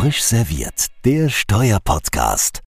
Frisch 0.00 0.22
serviert, 0.22 0.86
der 1.04 1.28
Steuerpodcast. 1.28 2.62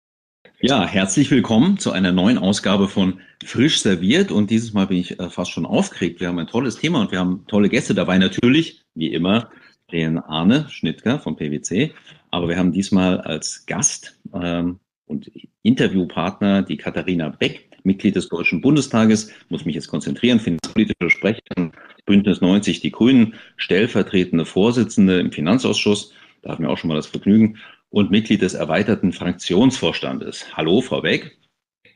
Ja, 0.60 0.84
herzlich 0.84 1.30
willkommen 1.30 1.78
zu 1.78 1.92
einer 1.92 2.10
neuen 2.10 2.38
Ausgabe 2.38 2.88
von 2.88 3.20
Frisch 3.44 3.80
serviert. 3.80 4.32
Und 4.32 4.50
dieses 4.50 4.72
Mal 4.72 4.88
bin 4.88 4.96
ich 4.96 5.20
äh, 5.20 5.30
fast 5.30 5.52
schon 5.52 5.64
aufgeregt. 5.64 6.18
Wir 6.18 6.26
haben 6.26 6.40
ein 6.40 6.48
tolles 6.48 6.78
Thema 6.78 7.02
und 7.02 7.12
wir 7.12 7.20
haben 7.20 7.44
tolle 7.46 7.68
Gäste 7.68 7.94
dabei. 7.94 8.18
Natürlich, 8.18 8.82
wie 8.96 9.12
immer, 9.12 9.48
den 9.92 10.18
Arne 10.18 10.66
Schnittger 10.70 11.20
vom 11.20 11.36
PwC. 11.36 11.92
Aber 12.32 12.48
wir 12.48 12.56
haben 12.56 12.72
diesmal 12.72 13.20
als 13.20 13.64
Gast 13.64 14.18
ähm, 14.34 14.80
und 15.06 15.30
Interviewpartner 15.62 16.62
die 16.62 16.78
Katharina 16.78 17.28
Beck, 17.28 17.70
Mitglied 17.84 18.16
des 18.16 18.28
Deutschen 18.28 18.60
Bundestages, 18.60 19.30
muss 19.50 19.64
mich 19.64 19.76
jetzt 19.76 19.86
konzentrieren, 19.86 20.40
finanzpolitische 20.40 21.10
Sprecherin 21.10 21.70
Bündnis 22.06 22.40
90 22.40 22.80
Die 22.80 22.90
Grünen, 22.90 23.34
stellvertretende 23.56 24.44
Vorsitzende 24.44 25.20
im 25.20 25.30
Finanzausschuss 25.30 26.12
da 26.42 26.50
hatten 26.50 26.62
wir 26.62 26.70
auch 26.70 26.78
schon 26.78 26.88
mal 26.88 26.96
das 26.96 27.06
Vergnügen, 27.06 27.58
und 27.90 28.10
Mitglied 28.10 28.42
des 28.42 28.54
erweiterten 28.54 29.12
Fraktionsvorstandes. 29.12 30.56
Hallo, 30.56 30.80
Frau 30.80 31.02
Beck. 31.02 31.36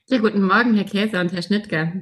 Ja, 0.09 0.19
guten 0.19 0.43
Morgen, 0.43 0.75
Herr 0.75 0.85
Käser 0.85 1.21
und 1.21 1.33
Herr 1.33 1.43
Schnittger. 1.43 1.93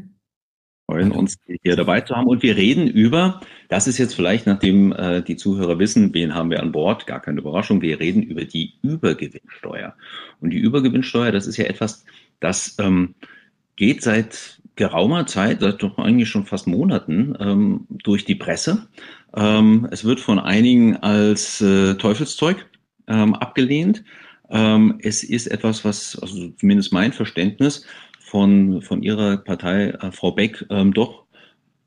Freuen 0.87 1.13
uns, 1.13 1.37
hier 1.63 1.77
dabei 1.77 2.01
zu 2.01 2.17
haben. 2.17 2.27
Und 2.27 2.43
wir 2.43 2.57
reden 2.57 2.89
über, 2.89 3.41
das 3.69 3.87
ist 3.87 3.99
jetzt 3.99 4.15
vielleicht, 4.15 4.47
nachdem 4.47 4.93
äh, 4.93 5.23
die 5.23 5.37
Zuhörer 5.37 5.79
wissen, 5.79 6.13
wen 6.13 6.35
haben 6.35 6.51
wir 6.51 6.61
an 6.61 6.73
Bord, 6.73 7.07
gar 7.07 7.21
keine 7.21 7.41
Überraschung, 7.41 7.81
wir 7.81 8.01
reden 8.01 8.23
über 8.23 8.45
die 8.45 8.75
Übergewinnsteuer. 8.83 9.95
Und 10.41 10.51
die 10.51 10.59
Übergewinnsteuer, 10.59 11.31
das 11.31 11.47
ist 11.47 11.57
ja 11.57 11.67
etwas, 11.67 12.05
das 12.41 12.77
ähm, 12.81 13.15
geht 13.77 14.03
seit 14.03 14.61
geraumer 14.77 15.27
Zeit, 15.27 15.61
seit 15.61 15.83
doch 15.83 15.99
eigentlich 15.99 16.29
schon 16.29 16.47
fast 16.47 16.67
Monaten, 16.67 17.37
ähm, 17.41 17.87
durch 17.91 18.25
die 18.25 18.35
Presse. 18.35 18.89
Ähm, 19.37 19.89
es 19.91 20.05
wird 20.05 20.21
von 20.21 20.39
einigen 20.39 20.97
als 20.97 21.61
äh, 21.61 21.95
Teufelszeug 21.95 22.67
ähm, 23.07 23.35
abgelehnt. 23.35 24.05
Ähm, 24.51 24.99
es 25.03 25.25
ist 25.25 25.47
etwas, 25.47 25.85
was, 25.85 26.19
also 26.21 26.49
zumindest 26.59 26.93
mein 26.93 27.13
Verständnis 27.13 27.87
von, 28.21 28.83
von 28.83 29.03
Ihrer 29.03 29.39
Partei, 29.39 29.91
äh, 29.91 30.13
Frau 30.13 30.33
Beck, 30.33 30.65
ähm, 30.71 30.93
doch 30.95 31.25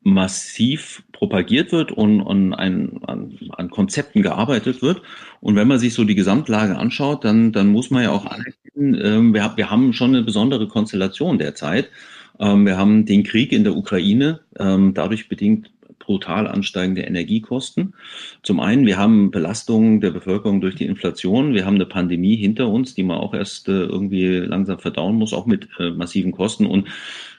massiv 0.02 1.02
propagiert 1.10 1.72
wird 1.72 1.90
und, 1.90 2.20
und 2.20 2.54
ein, 2.54 3.02
an, 3.04 3.36
an 3.50 3.70
Konzepten 3.70 4.22
gearbeitet 4.22 4.80
wird. 4.80 5.02
Und 5.40 5.56
wenn 5.56 5.66
man 5.66 5.80
sich 5.80 5.94
so 5.94 6.04
die 6.04 6.14
Gesamtlage 6.14 6.78
anschaut, 6.78 7.24
dann, 7.24 7.50
dann 7.52 7.68
muss 7.68 7.90
man 7.90 8.04
ja 8.04 8.12
auch 8.12 8.24
anerkennen, 8.24 8.65
äh, 8.76 9.20
wir, 9.20 9.52
wir 9.56 9.70
haben 9.70 9.92
schon 9.92 10.14
eine 10.14 10.22
besondere 10.22 10.68
Konstellation 10.68 11.38
derzeit. 11.38 11.90
Ähm, 12.38 12.66
wir 12.66 12.76
haben 12.76 13.06
den 13.06 13.24
Krieg 13.24 13.52
in 13.52 13.64
der 13.64 13.76
Ukraine, 13.76 14.40
ähm, 14.58 14.94
dadurch 14.94 15.28
bedingt 15.28 15.70
brutal 15.98 16.46
ansteigende 16.46 17.02
Energiekosten. 17.02 17.94
Zum 18.42 18.60
einen, 18.60 18.86
wir 18.86 18.96
haben 18.96 19.30
Belastungen 19.30 20.00
der 20.00 20.10
Bevölkerung 20.10 20.60
durch 20.60 20.76
die 20.76 20.86
Inflation. 20.86 21.52
Wir 21.52 21.66
haben 21.66 21.74
eine 21.74 21.86
Pandemie 21.86 22.36
hinter 22.36 22.68
uns, 22.68 22.94
die 22.94 23.02
man 23.02 23.18
auch 23.18 23.34
erst 23.34 23.68
äh, 23.68 23.72
irgendwie 23.72 24.38
langsam 24.38 24.78
verdauen 24.78 25.16
muss, 25.16 25.32
auch 25.32 25.46
mit 25.46 25.68
äh, 25.78 25.90
massiven 25.90 26.32
Kosten 26.32 26.66
und 26.66 26.88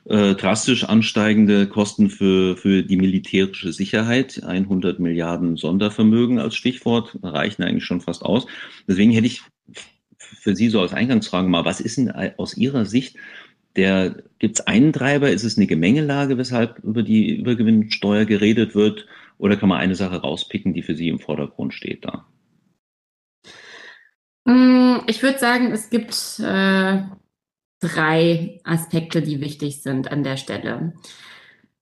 äh, 0.06 0.36
drastisch 0.36 0.84
ansteigende 0.84 1.68
Kosten 1.68 2.10
für, 2.10 2.58
für 2.58 2.84
die 2.84 2.98
militärische 2.98 3.72
Sicherheit. 3.72 4.44
100 4.44 5.00
Milliarden 5.00 5.56
Sondervermögen 5.56 6.40
als 6.40 6.56
Stichwort 6.56 7.18
reichen 7.24 7.64
eigentlich 7.64 7.86
schon 7.86 8.02
fast 8.02 8.24
aus. 8.24 8.48
Deswegen 8.88 9.12
hätte 9.12 9.28
ich 9.28 9.42
für 10.40 10.56
Sie 10.56 10.70
so 10.70 10.82
als 10.82 10.94
Eingangsfrage 10.94 11.48
mal, 11.48 11.66
was 11.66 11.80
ist 11.80 11.98
denn 11.98 12.12
aus 12.12 12.58
Ihrer 12.58 12.86
Sicht 12.86 13.18
der 13.78 14.24
gibt 14.40 14.60
es 14.60 14.68
einen 14.68 14.92
Treiber? 14.92 15.30
Ist 15.30 15.44
es 15.44 15.58
eine 15.58 15.68
Gemengelage, 15.68 16.38
weshalb 16.38 16.80
über 16.80 17.04
die 17.04 17.38
Übergewinnsteuer 17.38 18.26
geredet 18.26 18.76
wird? 18.76 19.06
Oder 19.38 19.56
kann 19.56 19.70
man 19.70 19.80
eine 19.80 19.96
Sache 19.96 20.18
rauspicken, 20.18 20.74
die 20.74 20.82
für 20.82 20.96
Sie 20.96 21.08
im 21.10 21.20
Vordergrund 21.20 21.74
steht 21.76 22.04
da? 22.04 22.26
Mm, 24.46 25.02
ich 25.06 25.22
würde 25.22 25.38
sagen, 25.38 25.72
es 25.72 25.92
gibt 25.92 26.40
äh, 26.40 27.04
drei 27.80 28.60
Aspekte, 28.64 29.22
die 29.22 29.42
wichtig 29.42 29.84
sind 29.84 30.12
an 30.12 30.24
der 30.24 30.38
Stelle. 30.38 30.94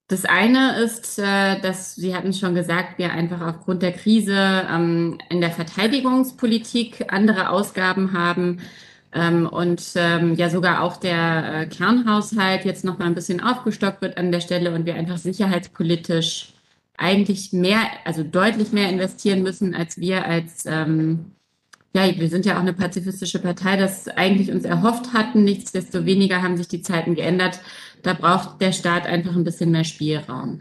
Das 0.07 0.25
eine 0.25 0.83
ist, 0.83 1.17
äh, 1.17 1.59
dass 1.61 1.95
Sie 1.95 2.15
hatten 2.15 2.33
schon 2.33 2.53
gesagt, 2.53 2.99
wir 2.99 3.11
einfach 3.11 3.41
aufgrund 3.41 3.81
der 3.81 3.91
Krise 3.93 4.67
ähm, 4.69 5.17
in 5.29 5.41
der 5.41 5.51
Verteidigungspolitik 5.51 7.11
andere 7.11 7.49
Ausgaben 7.49 8.13
haben, 8.13 8.59
ähm, 9.15 9.47
und 9.47 9.93
ähm, 9.95 10.35
ja 10.35 10.49
sogar 10.49 10.81
auch 10.83 10.97
der 10.97 11.61
äh, 11.61 11.65
Kernhaushalt 11.67 12.65
jetzt 12.65 12.83
noch 12.83 12.99
mal 12.99 13.05
ein 13.05 13.15
bisschen 13.15 13.41
aufgestockt 13.41 14.01
wird 14.01 14.17
an 14.17 14.31
der 14.31 14.41
Stelle 14.41 14.75
und 14.75 14.85
wir 14.85 14.95
einfach 14.95 15.17
sicherheitspolitisch 15.17 16.53
eigentlich 16.97 17.53
mehr, 17.53 17.79
also 18.03 18.23
deutlich 18.23 18.73
mehr 18.73 18.89
investieren 18.89 19.41
müssen, 19.41 19.73
als 19.73 19.99
wir 19.99 20.25
als 20.25 20.65
ähm, 20.65 21.31
ja, 21.95 22.19
wir 22.19 22.29
sind 22.29 22.45
ja 22.45 22.55
auch 22.55 22.61
eine 22.61 22.73
pazifistische 22.73 23.39
Partei, 23.39 23.77
das 23.77 24.07
eigentlich 24.09 24.51
uns 24.51 24.65
erhofft 24.65 25.13
hatten. 25.13 25.45
Nichtsdestoweniger 25.45 26.43
haben 26.43 26.57
sich 26.57 26.67
die 26.67 26.81
Zeiten 26.81 27.15
geändert. 27.15 27.61
Da 28.03 28.13
braucht 28.13 28.61
der 28.61 28.73
Staat 28.73 29.07
einfach 29.07 29.35
ein 29.35 29.45
bisschen 29.45 29.71
mehr 29.71 29.85
Spielraum. 29.85 30.59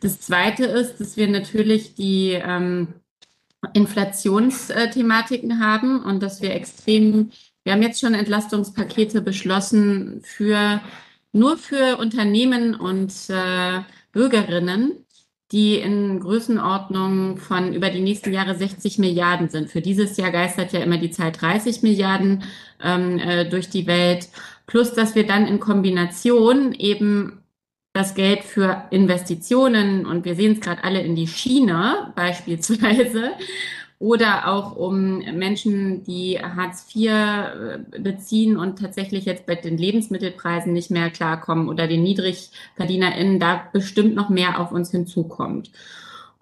Das 0.00 0.20
Zweite 0.20 0.64
ist, 0.64 0.98
dass 0.98 1.16
wir 1.16 1.28
natürlich 1.28 1.94
die 1.94 2.32
ähm, 2.32 2.88
Inflationsthematiken 3.72 5.60
haben 5.60 6.04
und 6.04 6.20
dass 6.20 6.42
wir 6.42 6.52
extrem 6.52 7.30
wir 7.64 7.72
haben 7.72 7.82
jetzt 7.82 8.00
schon 8.00 8.14
Entlastungspakete 8.14 9.22
beschlossen 9.22 10.20
für 10.24 10.80
nur 11.32 11.56
für 11.56 11.96
Unternehmen 11.98 12.74
und 12.74 13.12
äh, 13.28 13.80
Bürgerinnen, 14.10 15.01
die 15.52 15.76
in 15.76 16.18
Größenordnung 16.18 17.36
von 17.36 17.74
über 17.74 17.90
die 17.90 18.00
nächsten 18.00 18.32
Jahre 18.32 18.56
60 18.56 18.98
Milliarden 18.98 19.50
sind. 19.50 19.70
Für 19.70 19.82
dieses 19.82 20.16
Jahr 20.16 20.30
geistert 20.30 20.72
ja 20.72 20.80
immer 20.80 20.96
die 20.96 21.10
Zahl 21.10 21.30
30 21.30 21.82
Milliarden 21.82 22.42
ähm, 22.82 23.18
äh, 23.18 23.48
durch 23.48 23.68
die 23.68 23.86
Welt. 23.86 24.28
Plus, 24.66 24.94
dass 24.94 25.14
wir 25.14 25.26
dann 25.26 25.46
in 25.46 25.60
Kombination 25.60 26.72
eben 26.72 27.42
das 27.92 28.14
Geld 28.14 28.42
für 28.42 28.84
Investitionen 28.90 30.06
und 30.06 30.24
wir 30.24 30.34
sehen 30.34 30.52
es 30.52 30.60
gerade 30.60 30.82
alle 30.82 31.02
in 31.02 31.14
die 31.14 31.26
Schiene 31.26 32.12
beispielsweise 32.16 33.32
oder 34.02 34.48
auch 34.48 34.74
um 34.74 35.18
Menschen, 35.18 36.02
die 36.02 36.36
Hartz 36.36 36.86
IV 36.92 37.06
äh, 37.08 37.78
beziehen 38.00 38.56
und 38.56 38.80
tatsächlich 38.80 39.26
jetzt 39.26 39.46
bei 39.46 39.54
den 39.54 39.78
Lebensmittelpreisen 39.78 40.72
nicht 40.72 40.90
mehr 40.90 41.08
klarkommen 41.08 41.68
oder 41.68 41.86
den 41.86 42.02
NiedrigverdienerInnen 42.02 43.38
da 43.38 43.62
bestimmt 43.72 44.16
noch 44.16 44.28
mehr 44.28 44.58
auf 44.58 44.72
uns 44.72 44.90
hinzukommt. 44.90 45.70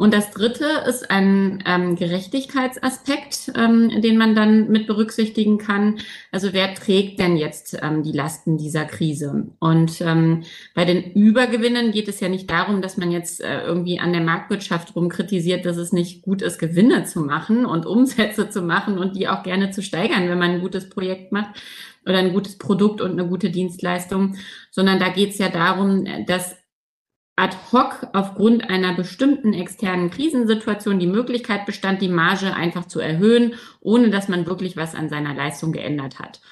Und 0.00 0.14
das 0.14 0.30
Dritte 0.30 0.64
ist 0.88 1.10
ein 1.10 1.62
ähm, 1.66 1.94
Gerechtigkeitsaspekt, 1.94 3.52
ähm, 3.54 4.00
den 4.00 4.16
man 4.16 4.34
dann 4.34 4.70
mit 4.70 4.86
berücksichtigen 4.86 5.58
kann. 5.58 5.98
Also 6.32 6.54
wer 6.54 6.72
trägt 6.72 7.20
denn 7.20 7.36
jetzt 7.36 7.78
ähm, 7.82 8.02
die 8.02 8.12
Lasten 8.12 8.56
dieser 8.56 8.86
Krise? 8.86 9.48
Und 9.58 10.00
ähm, 10.00 10.44
bei 10.74 10.86
den 10.86 11.12
Übergewinnen 11.12 11.92
geht 11.92 12.08
es 12.08 12.18
ja 12.18 12.30
nicht 12.30 12.48
darum, 12.50 12.80
dass 12.80 12.96
man 12.96 13.10
jetzt 13.10 13.42
äh, 13.42 13.60
irgendwie 13.60 14.00
an 14.00 14.14
der 14.14 14.22
Marktwirtschaft 14.22 14.96
rumkritisiert, 14.96 15.66
dass 15.66 15.76
es 15.76 15.92
nicht 15.92 16.22
gut 16.22 16.40
ist, 16.40 16.58
Gewinne 16.58 17.04
zu 17.04 17.20
machen 17.20 17.66
und 17.66 17.84
Umsätze 17.84 18.48
zu 18.48 18.62
machen 18.62 18.96
und 18.96 19.16
die 19.16 19.28
auch 19.28 19.42
gerne 19.42 19.70
zu 19.70 19.82
steigern, 19.82 20.30
wenn 20.30 20.38
man 20.38 20.52
ein 20.52 20.60
gutes 20.62 20.88
Projekt 20.88 21.30
macht 21.30 21.60
oder 22.06 22.20
ein 22.20 22.32
gutes 22.32 22.56
Produkt 22.56 23.02
und 23.02 23.10
eine 23.10 23.28
gute 23.28 23.50
Dienstleistung, 23.50 24.36
sondern 24.70 24.98
da 24.98 25.10
geht 25.10 25.32
es 25.32 25.38
ja 25.38 25.50
darum, 25.50 26.06
dass 26.26 26.56
ad 27.40 27.56
hoc 27.72 28.06
aufgrund 28.12 28.68
einer 28.68 28.94
bestimmten 28.94 29.54
externen 29.54 30.10
Krisensituation 30.10 30.98
die 30.98 31.06
Möglichkeit 31.06 31.64
bestand, 31.64 32.02
die 32.02 32.08
Marge 32.08 32.54
einfach 32.54 32.84
zu 32.84 33.00
erhöhen, 33.00 33.54
ohne 33.80 34.10
dass 34.10 34.28
man 34.28 34.46
wirklich 34.46 34.76
was 34.76 34.94
an 34.94 35.08
seiner 35.08 35.34
Leistung 35.34 35.72
geändert 35.72 36.18
hat. 36.18 36.42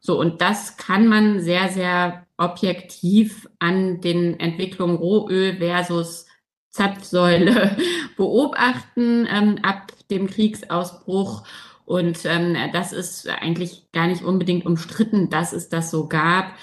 So, 0.00 0.18
und 0.18 0.40
das 0.40 0.78
kann 0.78 1.06
man 1.06 1.40
sehr, 1.40 1.68
sehr 1.68 2.26
objektiv 2.38 3.46
an 3.58 4.00
den 4.00 4.40
Entwicklungen 4.40 4.96
Rohöl 4.96 5.58
versus 5.58 6.24
Zapfsäule 6.70 7.76
beobachten 8.16 9.28
ähm, 9.30 9.58
ab 9.62 9.92
dem 10.10 10.28
Kriegsausbruch. 10.28 11.42
Und 11.84 12.24
ähm, 12.24 12.56
das 12.72 12.94
ist 12.94 13.28
eigentlich 13.28 13.90
gar 13.92 14.06
nicht 14.06 14.22
unbedingt 14.22 14.64
umstritten, 14.64 15.28
dass 15.28 15.52
es 15.52 15.68
das 15.68 15.90
so 15.90 16.08
gab 16.08 16.54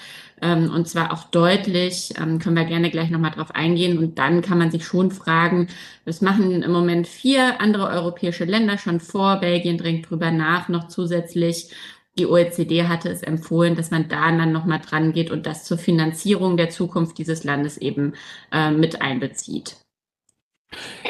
ähm, 0.42 0.70
und 0.70 0.88
zwar 0.88 1.12
auch 1.12 1.24
deutlich, 1.24 2.12
ähm, 2.18 2.38
können 2.38 2.56
wir 2.56 2.64
gerne 2.64 2.90
gleich 2.90 3.10
nochmal 3.10 3.30
drauf 3.30 3.54
eingehen. 3.54 3.98
Und 3.98 4.18
dann 4.18 4.42
kann 4.42 4.58
man 4.58 4.70
sich 4.70 4.84
schon 4.84 5.10
fragen, 5.10 5.68
das 6.04 6.20
machen 6.20 6.62
im 6.62 6.72
Moment 6.72 7.06
vier 7.06 7.60
andere 7.60 7.88
europäische 7.88 8.44
Länder 8.44 8.78
schon 8.78 9.00
vor, 9.00 9.36
Belgien 9.36 9.78
dringt 9.78 10.10
drüber 10.10 10.30
nach, 10.30 10.68
noch 10.68 10.88
zusätzlich. 10.88 11.70
Die 12.18 12.26
OECD 12.26 12.84
hatte 12.84 13.10
es 13.10 13.22
empfohlen, 13.22 13.76
dass 13.76 13.90
man 13.90 14.08
da 14.08 14.30
dann 14.30 14.52
nochmal 14.52 14.80
dran 14.80 15.12
geht 15.12 15.30
und 15.30 15.46
das 15.46 15.64
zur 15.64 15.78
Finanzierung 15.78 16.56
der 16.56 16.70
Zukunft 16.70 17.18
dieses 17.18 17.44
Landes 17.44 17.76
eben 17.76 18.14
äh, 18.52 18.70
mit 18.70 19.02
einbezieht. 19.02 19.76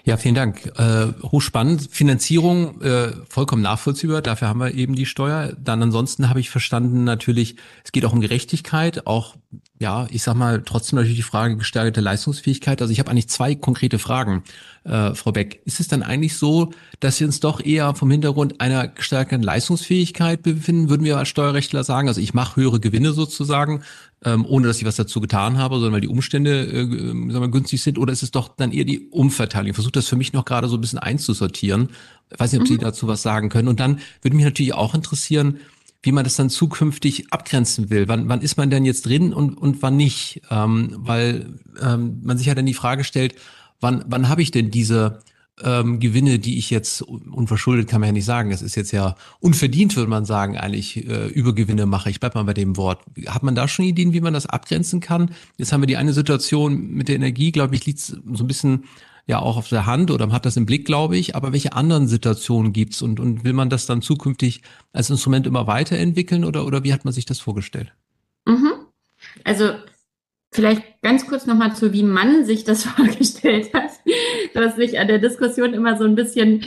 Ja, 0.04 0.16
vielen 0.16 0.34
Dank. 0.34 0.66
Äh, 0.78 1.08
hochspannend. 1.22 1.88
Finanzierung 1.90 2.80
äh, 2.82 3.12
vollkommen 3.28 3.62
nachvollziehbar. 3.62 4.22
Dafür 4.22 4.48
haben 4.48 4.60
wir 4.60 4.74
eben 4.74 4.94
die 4.94 5.06
Steuer. 5.06 5.52
Dann 5.58 5.82
ansonsten 5.82 6.28
habe 6.28 6.40
ich 6.40 6.50
verstanden 6.50 7.04
natürlich, 7.04 7.56
es 7.82 7.90
geht 7.90 8.04
auch 8.04 8.12
um 8.12 8.20
Gerechtigkeit, 8.20 9.06
auch 9.06 9.34
ja, 9.78 10.06
ich 10.10 10.22
sag 10.22 10.34
mal 10.34 10.62
trotzdem 10.64 10.96
natürlich 10.96 11.16
die 11.16 11.22
Frage 11.22 11.56
gesteigerte 11.56 12.00
Leistungsfähigkeit. 12.00 12.80
Also 12.80 12.92
ich 12.92 12.98
habe 12.98 13.10
eigentlich 13.10 13.28
zwei 13.28 13.54
konkrete 13.54 13.98
Fragen, 13.98 14.42
äh, 14.84 15.14
Frau 15.14 15.32
Beck. 15.32 15.60
Ist 15.64 15.80
es 15.80 15.88
dann 15.88 16.02
eigentlich 16.02 16.36
so, 16.36 16.72
dass 17.00 17.20
wir 17.20 17.26
uns 17.26 17.40
doch 17.40 17.60
eher 17.60 17.94
vom 17.94 18.10
Hintergrund 18.10 18.60
einer 18.60 18.88
gesteigerten 18.88 19.42
Leistungsfähigkeit 19.42 20.42
befinden? 20.42 20.88
Würden 20.88 21.04
wir 21.04 21.18
als 21.18 21.28
Steuerrechtler 21.28 21.84
sagen, 21.84 22.08
also 22.08 22.20
ich 22.20 22.32
mache 22.32 22.60
höhere 22.60 22.80
Gewinne 22.80 23.12
sozusagen, 23.12 23.82
ähm, 24.24 24.46
ohne 24.46 24.66
dass 24.66 24.78
ich 24.78 24.84
was 24.84 24.96
dazu 24.96 25.20
getan 25.20 25.58
habe, 25.58 25.76
sondern 25.76 25.92
weil 25.92 26.00
die 26.00 26.08
Umstände 26.08 26.66
äh, 26.66 26.86
sagen 26.86 27.30
wir, 27.32 27.48
günstig 27.48 27.82
sind? 27.82 27.98
Oder 27.98 28.12
ist 28.12 28.22
es 28.22 28.30
doch 28.30 28.48
dann 28.56 28.72
eher 28.72 28.84
die 28.84 29.08
Umverteilung? 29.10 29.68
Ich 29.68 29.74
versuche 29.74 29.92
das 29.92 30.08
für 30.08 30.16
mich 30.16 30.32
noch 30.32 30.44
gerade 30.44 30.68
so 30.68 30.76
ein 30.76 30.80
bisschen 30.80 30.98
einzusortieren. 30.98 31.90
Ich 32.32 32.40
weiß 32.40 32.52
nicht, 32.52 32.60
ob 32.60 32.68
Sie 32.68 32.74
mhm. 32.74 32.80
dazu 32.80 33.06
was 33.06 33.22
sagen 33.22 33.48
können. 33.48 33.68
Und 33.68 33.78
dann 33.78 34.00
würde 34.22 34.36
mich 34.36 34.44
natürlich 34.44 34.74
auch 34.74 34.94
interessieren, 34.94 35.58
wie 36.02 36.12
man 36.12 36.24
das 36.24 36.36
dann 36.36 36.50
zukünftig 36.50 37.32
abgrenzen 37.32 37.90
will. 37.90 38.08
Wann, 38.08 38.28
wann 38.28 38.40
ist 38.40 38.56
man 38.56 38.70
denn 38.70 38.84
jetzt 38.84 39.06
drin 39.06 39.32
und, 39.32 39.58
und 39.58 39.82
wann 39.82 39.96
nicht? 39.96 40.40
Ähm, 40.50 40.94
weil 40.98 41.58
ähm, 41.80 42.20
man 42.22 42.38
sich 42.38 42.46
ja 42.46 42.54
dann 42.54 42.66
die 42.66 42.74
Frage 42.74 43.04
stellt, 43.04 43.34
wann, 43.80 44.04
wann 44.06 44.28
habe 44.28 44.42
ich 44.42 44.50
denn 44.50 44.70
diese 44.70 45.20
ähm, 45.62 46.00
Gewinne, 46.00 46.38
die 46.38 46.58
ich 46.58 46.70
jetzt 46.70 47.02
unverschuldet 47.02 47.88
kann 47.88 48.00
man 48.00 48.08
ja 48.08 48.12
nicht 48.12 48.24
sagen, 48.24 48.50
das 48.50 48.62
ist 48.62 48.74
jetzt 48.74 48.92
ja 48.92 49.14
unverdient, 49.40 49.96
würde 49.96 50.10
man 50.10 50.24
sagen, 50.24 50.56
eigentlich 50.56 51.08
äh, 51.08 51.28
Übergewinne 51.28 51.86
mache. 51.86 52.10
Ich 52.10 52.20
bleib 52.20 52.34
mal 52.34 52.44
bei 52.44 52.54
dem 52.54 52.76
Wort. 52.76 53.00
Hat 53.26 53.42
man 53.42 53.54
da 53.54 53.66
schon 53.66 53.84
Ideen, 53.84 54.12
wie 54.12 54.20
man 54.20 54.34
das 54.34 54.46
abgrenzen 54.46 55.00
kann? 55.00 55.30
Jetzt 55.56 55.72
haben 55.72 55.80
wir 55.80 55.86
die 55.86 55.96
eine 55.96 56.12
Situation 56.12 56.90
mit 56.90 57.08
der 57.08 57.16
Energie, 57.16 57.52
glaube 57.52 57.74
ich, 57.74 57.86
liegt 57.86 58.00
so 58.00 58.16
ein 58.16 58.46
bisschen 58.46 58.84
ja 59.28 59.40
auch 59.40 59.56
auf 59.56 59.68
der 59.68 59.86
Hand 59.86 60.12
oder 60.12 60.26
man 60.26 60.34
hat 60.36 60.46
das 60.46 60.56
im 60.56 60.66
Blick, 60.66 60.84
glaube 60.84 61.16
ich. 61.16 61.34
Aber 61.34 61.52
welche 61.52 61.72
anderen 61.72 62.06
Situationen 62.06 62.72
gibt's 62.72 63.02
und, 63.02 63.18
und 63.18 63.42
will 63.42 63.54
man 63.54 63.70
das 63.70 63.86
dann 63.86 64.02
zukünftig 64.02 64.62
als 64.92 65.10
Instrument 65.10 65.46
immer 65.46 65.66
weiterentwickeln 65.66 66.44
oder, 66.44 66.64
oder 66.64 66.84
wie 66.84 66.92
hat 66.92 67.04
man 67.04 67.12
sich 67.12 67.24
das 67.24 67.40
vorgestellt? 67.40 67.92
Mhm. 68.44 68.72
Also 69.42 69.72
Vielleicht 70.56 71.02
ganz 71.02 71.26
kurz 71.26 71.44
nochmal 71.44 71.76
zu, 71.76 71.92
wie 71.92 72.02
man 72.02 72.46
sich 72.46 72.64
das 72.64 72.84
vorgestellt 72.84 73.74
hat, 73.74 73.90
was 74.54 74.76
mich 74.76 74.98
an 74.98 75.08
der 75.08 75.18
Diskussion 75.18 75.74
immer 75.74 75.96
so 75.96 76.04
ein 76.04 76.14
bisschen 76.14 76.64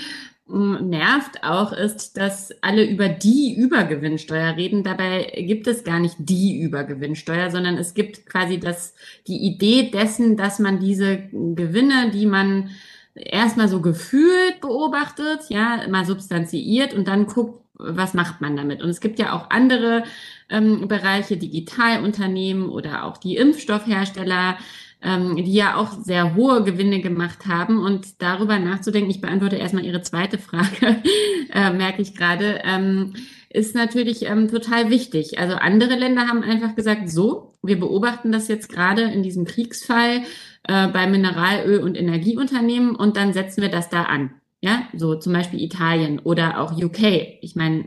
mm, 0.48 0.90
nervt 0.90 1.44
auch, 1.44 1.74
ist, 1.74 2.18
dass 2.18 2.52
alle 2.62 2.86
über 2.86 3.10
die 3.10 3.56
Übergewinnsteuer 3.56 4.56
reden. 4.56 4.84
Dabei 4.84 5.32
gibt 5.48 5.68
es 5.68 5.84
gar 5.84 6.00
nicht 6.00 6.16
die 6.20 6.60
Übergewinnsteuer, 6.60 7.50
sondern 7.52 7.78
es 7.78 7.94
gibt 7.94 8.26
quasi 8.26 8.60
das, 8.60 8.94
die 9.28 9.38
Idee 9.38 9.92
dessen, 9.92 10.38
dass 10.38 10.60
man 10.60 10.80
diese 10.80 11.30
Gewinne, 11.32 12.12
die 12.12 12.26
man 12.26 12.70
erstmal 13.16 13.68
so 13.68 13.82
gefühlt 13.82 14.62
beobachtet, 14.62 15.42
ja, 15.50 15.88
mal 15.90 16.06
substanziiert 16.06 16.94
und 16.94 17.08
dann 17.08 17.28
guckt, 17.28 17.64
was 17.80 18.14
macht 18.14 18.42
man 18.42 18.58
damit? 18.58 18.84
Und 18.84 18.90
es 18.90 19.00
gibt 19.00 19.20
ja 19.20 19.34
auch 19.34 19.50
andere 19.50 20.04
ähm, 20.50 20.88
Bereiche, 20.88 21.38
Digitalunternehmen 21.38 22.70
oder 22.70 23.06
auch 23.06 23.18
die 23.18 23.38
Impfstoffhersteller, 23.38 24.58
ähm, 25.02 25.38
die 25.38 25.54
ja 25.54 25.76
auch 25.76 25.94
sehr 26.04 26.36
hohe 26.36 26.64
Gewinne 26.64 27.02
gemacht 27.02 27.46
haben. 27.48 27.80
Und 27.80 28.22
darüber 28.22 28.60
nachzudenken, 28.60 29.10
ich 29.10 29.22
beantworte 29.22 29.56
erstmal 29.56 29.86
Ihre 29.86 30.02
zweite 30.02 30.38
Frage, 30.38 31.02
äh, 31.54 31.72
merke 31.72 32.02
ich 32.02 32.16
gerade, 32.16 32.62
ähm, 32.64 33.14
ist 33.50 33.76
natürlich 33.76 34.26
ähm, 34.26 34.48
total 34.48 34.90
wichtig. 34.90 35.40
Also 35.40 35.56
andere 35.56 35.96
Länder 35.96 36.28
haben 36.28 36.44
einfach 36.44 36.76
gesagt, 36.76 37.10
so, 37.10 37.56
wir 37.64 37.80
beobachten 37.80 38.32
das 38.32 38.48
jetzt 38.48 38.70
gerade 38.70 39.04
in 39.04 39.24
diesem 39.24 39.46
Kriegsfall 39.46 40.22
äh, 40.68 40.88
bei 40.88 41.08
Mineralöl- 41.08 41.80
und 41.80 41.98
Energieunternehmen 41.98 42.96
und 42.96 43.18
dann 43.18 43.34
setzen 43.34 43.62
wir 43.62 43.70
das 43.70 43.90
da 43.90 44.04
an. 44.04 44.32
Ja, 44.62 44.90
so 44.94 45.16
zum 45.16 45.32
Beispiel 45.32 45.62
Italien 45.62 46.20
oder 46.20 46.60
auch 46.60 46.74
UK. 46.74 47.38
Ich 47.40 47.56
meine, 47.56 47.86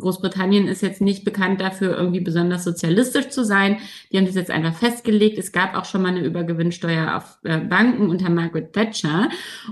Großbritannien 0.00 0.66
ist 0.66 0.82
jetzt 0.82 1.00
nicht 1.00 1.24
bekannt 1.24 1.60
dafür, 1.60 1.96
irgendwie 1.96 2.18
besonders 2.18 2.64
sozialistisch 2.64 3.28
zu 3.28 3.44
sein. 3.44 3.78
Die 4.10 4.18
haben 4.18 4.26
das 4.26 4.34
jetzt 4.34 4.50
einfach 4.50 4.74
festgelegt. 4.74 5.38
Es 5.38 5.52
gab 5.52 5.76
auch 5.76 5.84
schon 5.84 6.02
mal 6.02 6.08
eine 6.08 6.24
Übergewinnsteuer 6.24 7.16
auf 7.16 7.38
äh, 7.44 7.58
Banken 7.58 8.10
unter 8.10 8.30
Margaret 8.30 8.72
Thatcher. 8.72 9.28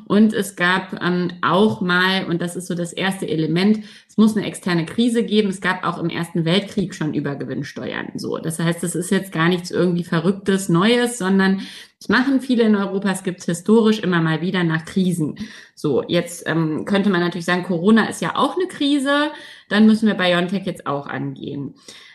Und 0.07 0.35
es 0.35 0.55
gab 0.55 1.03
ähm, 1.03 1.33
auch 1.43 1.81
mal, 1.81 2.27
und 2.27 2.41
das 2.41 2.55
ist 2.55 2.69
so 2.69 2.77
das 2.77 2.93
erste 2.93 3.29
Element, 3.29 3.81
es 4.09 4.17
muss 4.17 4.37
eine 4.37 4.47
externe 4.47 4.87
Krise 4.87 5.25
geben. 5.25 5.49
Es 5.49 5.61
gab 5.61 5.85
auch 5.85 5.99
im 5.99 6.11
Ersten 6.11 6.45
Weltkrieg 6.45 6.95
schon 6.95 7.13
Übergewinnsteuern. 7.13 8.13
So, 8.15 8.39
das 8.39 8.61
heißt, 8.61 8.85
es 8.85 8.95
ist 8.95 9.11
jetzt 9.11 9.33
gar 9.33 9.49
nichts 9.49 9.73
irgendwie 9.73 10.05
Verrücktes, 10.05 10.69
Neues, 10.69 11.19
sondern 11.19 11.63
das 12.01 12.09
machen 12.09 12.41
viele 12.41 12.63
in 12.63 12.77
Europa. 12.77 13.11
Es 13.11 13.25
gibt 13.25 13.43
historisch 13.43 13.99
immer 14.01 14.21
mal 14.21 14.41
wieder 14.41 14.63
nach 14.63 14.85
Krisen. 14.85 15.37
So, 15.75 16.05
jetzt 16.07 16.47
ähm, 16.47 16.85
könnte 16.85 17.11
man 17.11 17.21
natürlich 17.21 17.45
sagen, 17.45 17.65
Corona 17.65 18.09
ist 18.09 18.23
ja 18.23 18.37
auch 18.37 18.57
eine 18.57 18.69
Krise. 18.69 19.31
Dann 19.69 19.87
müssen 19.87 20.07
wir 20.07 20.15
BioNTech 20.15 20.65
jetzt 20.65 20.87
auch 20.87 21.07
angehen. 21.07 21.75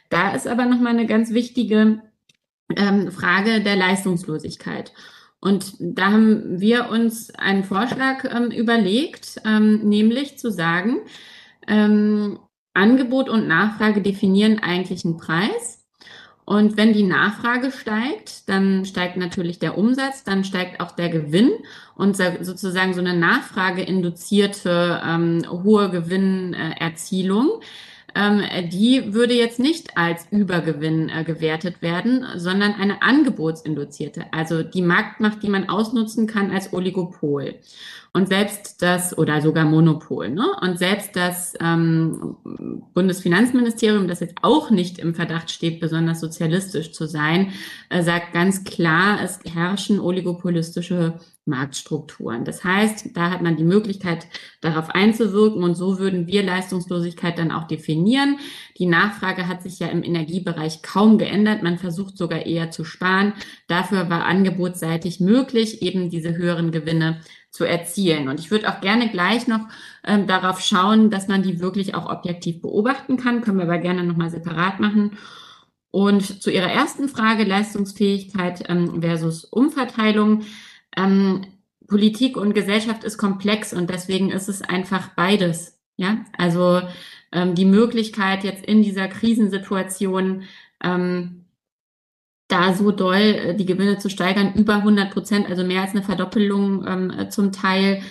Da 0.09 0.31
ist 0.31 0.47
aber 0.47 0.65
nochmal 0.65 0.93
eine 0.93 1.05
ganz 1.05 1.33
wichtige 1.33 2.01
ähm, 2.75 3.11
Frage 3.11 3.61
der 3.61 3.75
Leistungslosigkeit. 3.75 4.93
Und 5.41 5.75
da 5.79 6.11
haben 6.11 6.61
wir 6.61 6.89
uns 6.89 7.35
einen 7.35 7.65
Vorschlag 7.65 8.23
ähm, 8.23 8.51
überlegt, 8.51 9.41
ähm, 9.45 9.89
nämlich 9.89 10.37
zu 10.37 10.49
sagen, 10.49 10.99
ähm, 11.67 12.39
Angebot 12.73 13.29
und 13.29 13.47
Nachfrage 13.49 14.01
definieren 14.01 14.59
eigentlich 14.59 15.03
einen 15.03 15.17
Preis. 15.17 15.82
Und 16.45 16.75
wenn 16.75 16.93
die 16.93 17.03
Nachfrage 17.03 17.71
steigt, 17.71 18.49
dann 18.49 18.85
steigt 18.85 19.15
natürlich 19.15 19.59
der 19.59 19.77
Umsatz, 19.77 20.23
dann 20.23 20.43
steigt 20.43 20.81
auch 20.81 20.91
der 20.91 21.09
Gewinn 21.09 21.51
und 21.95 22.17
sozusagen 22.17 22.93
so 22.93 22.99
eine 22.99 23.15
Nachfrage 23.15 23.81
induzierte 23.81 25.01
ähm, 25.05 25.43
hohe 25.49 25.89
Gewinnerzielung. 25.89 27.61
Ähm, 28.15 28.43
die 28.69 29.13
würde 29.13 29.33
jetzt 29.33 29.59
nicht 29.59 29.97
als 29.97 30.27
Übergewinn 30.29 31.09
äh, 31.09 31.23
gewertet 31.23 31.81
werden, 31.81 32.25
sondern 32.35 32.73
eine 32.73 33.01
angebotsinduzierte, 33.01 34.25
also 34.31 34.61
die 34.61 34.83
Marktmacht, 34.83 35.41
die 35.41 35.49
man 35.49 35.67
ausnutzen 35.67 36.27
kann 36.27 36.51
als 36.51 36.73
Oligopol. 36.73 37.55
Und 38.15 38.29
selbst 38.29 38.83
das, 38.83 39.17
oder 39.17 39.41
sogar 39.41 39.65
Monopol, 39.65 40.29
ne? 40.29 40.45
Und 40.61 40.77
selbst 40.77 41.15
das 41.15 41.55
ähm, 41.59 42.37
Bundesfinanzministerium, 42.93 44.07
das 44.07 44.19
jetzt 44.19 44.35
auch 44.43 44.69
nicht 44.69 44.99
im 44.99 45.15
Verdacht 45.15 45.49
steht, 45.49 45.79
besonders 45.79 46.19
sozialistisch 46.19 46.93
zu 46.93 47.07
sein, 47.07 47.53
äh, 47.89 48.03
sagt 48.03 48.31
ganz 48.33 48.63
klar, 48.65 49.19
es 49.23 49.39
herrschen 49.51 49.99
oligopolistische 49.99 51.19
Marktstrukturen. 51.45 52.45
Das 52.45 52.63
heißt, 52.63 53.17
da 53.17 53.31
hat 53.31 53.41
man 53.41 53.57
die 53.57 53.63
Möglichkeit, 53.63 54.27
darauf 54.61 54.91
einzuwirken 54.91 55.63
und 55.63 55.75
so 55.75 55.99
würden 55.99 56.27
wir 56.27 56.43
Leistungslosigkeit 56.43 57.37
dann 57.37 57.51
auch 57.51 57.67
definieren. 57.67 58.37
Die 58.77 58.85
Nachfrage 58.85 59.47
hat 59.47 59.63
sich 59.63 59.79
ja 59.79 59.87
im 59.87 60.03
Energiebereich 60.03 60.83
kaum 60.83 61.17
geändert. 61.17 61.63
Man 61.63 61.79
versucht 61.79 62.17
sogar 62.17 62.45
eher 62.45 62.71
zu 62.71 62.85
sparen. 62.85 63.33
Dafür 63.67 64.09
war 64.09 64.25
angebotsseitig 64.25 65.19
möglich, 65.19 65.81
eben 65.81 66.09
diese 66.09 66.37
höheren 66.37 66.71
Gewinne 66.71 67.19
zu 67.53 67.65
erzielen. 67.65 68.29
Und 68.29 68.39
ich 68.39 68.49
würde 68.49 68.67
auch 68.67 68.81
gerne 68.81 69.09
gleich 69.09 69.47
noch 69.47 69.67
ähm, 70.03 70.25
darauf 70.25 70.59
schauen, 70.59 71.11
dass 71.11 71.27
man 71.27 71.43
die 71.43 71.59
wirklich 71.59 71.93
auch 71.93 72.09
objektiv 72.09 72.61
beobachten 72.63 73.15
kann. 73.15 73.41
Können 73.41 73.59
wir 73.59 73.65
aber 73.65 73.77
gerne 73.77 74.03
nochmal 74.03 74.31
separat 74.31 74.79
machen. 74.79 75.17
Und 75.91 76.41
zu 76.41 76.49
Ihrer 76.49 76.71
ersten 76.71 77.07
Frage, 77.07 77.43
Leistungsfähigkeit 77.43 78.63
ähm, 78.67 79.03
versus 79.03 79.45
Umverteilung. 79.45 80.41
Ähm, 80.97 81.45
Politik 81.87 82.37
und 82.37 82.55
Gesellschaft 82.55 83.03
ist 83.03 83.19
komplex 83.19 83.71
und 83.71 83.91
deswegen 83.91 84.31
ist 84.31 84.49
es 84.49 84.63
einfach 84.63 85.09
beides. 85.09 85.79
Ja, 85.95 86.25
also 86.35 86.81
ähm, 87.31 87.53
die 87.53 87.65
Möglichkeit 87.65 88.43
jetzt 88.43 88.65
in 88.65 88.81
dieser 88.81 89.07
Krisensituation 89.07 90.43
ähm, 90.83 91.42
da 92.53 92.73
so 92.73 92.91
doll 92.91 93.15
äh, 93.15 93.55
die 93.55 93.65
Gewinne 93.65 93.97
zu 93.97 94.09
steigern, 94.09 94.53
über 94.55 94.75
100 94.75 95.11
Prozent, 95.11 95.49
also 95.49 95.63
mehr 95.63 95.81
als 95.81 95.91
eine 95.91 96.03
Verdoppelung 96.03 96.85
ähm, 96.87 97.11
äh, 97.11 97.29
zum 97.29 97.51
Teil, 97.51 98.01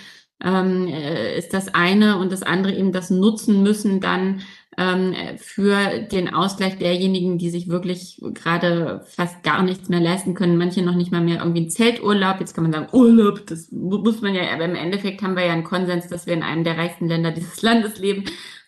ähm, 0.43 0.87
äh, 0.87 1.37
ist 1.37 1.53
das 1.53 1.73
eine 1.73 2.17
und 2.17 2.31
das 2.31 2.43
andere 2.43 2.73
eben 2.73 2.91
das 2.91 3.09
nutzen 3.09 3.63
müssen 3.63 4.01
dann 4.01 4.41
ähm, 4.77 5.13
für 5.37 5.99
den 5.99 6.33
Ausgleich 6.33 6.77
derjenigen, 6.77 7.37
die 7.37 7.49
sich 7.49 7.69
wirklich 7.69 8.19
gerade 8.33 9.03
fast 9.05 9.43
gar 9.43 9.63
nichts 9.63 9.87
mehr 9.87 9.99
leisten 9.99 10.33
können. 10.33 10.57
Manche 10.57 10.81
noch 10.81 10.95
nicht 10.95 11.11
mal 11.11 11.21
mehr 11.21 11.39
irgendwie 11.39 11.61
einen 11.61 11.69
Zelturlaub. 11.69 12.39
Jetzt 12.39 12.55
kann 12.55 12.63
man 12.63 12.73
sagen, 12.73 12.87
Urlaub, 12.91 13.45
das 13.45 13.71
muss 13.71 14.21
man 14.21 14.33
ja, 14.33 14.51
aber 14.51 14.65
im 14.65 14.75
Endeffekt 14.75 15.21
haben 15.21 15.35
wir 15.35 15.45
ja 15.45 15.53
einen 15.53 15.63
Konsens, 15.63 16.07
dass 16.07 16.25
wir 16.25 16.33
in 16.33 16.43
einem 16.43 16.63
der 16.63 16.77
reichsten 16.77 17.07
Länder 17.07 17.31
dieses 17.31 17.61
Landes 17.61 17.99
leben 17.99 18.25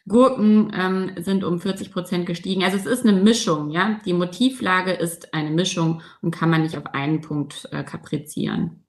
Gurken 0.08 0.72
ähm, 0.78 1.12
sind 1.18 1.44
um 1.44 1.60
40 1.60 1.92
Prozent 1.92 2.26
gestiegen. 2.26 2.64
Also 2.64 2.78
es 2.78 2.86
ist 2.86 3.06
eine 3.06 3.20
Mischung, 3.20 3.72
ja. 3.72 4.00
Die 4.06 4.14
Motivlage 4.14 4.92
ist 4.92 5.34
eine 5.34 5.50
Mischung 5.50 6.02
und 6.22 6.32
kann 6.32 6.50
man 6.50 6.62
nicht 6.62 6.78
auf 6.78 6.94
einen 6.94 7.22
Punkt 7.22 7.68
äh, 7.72 7.84
kaprizieren. 7.84 8.84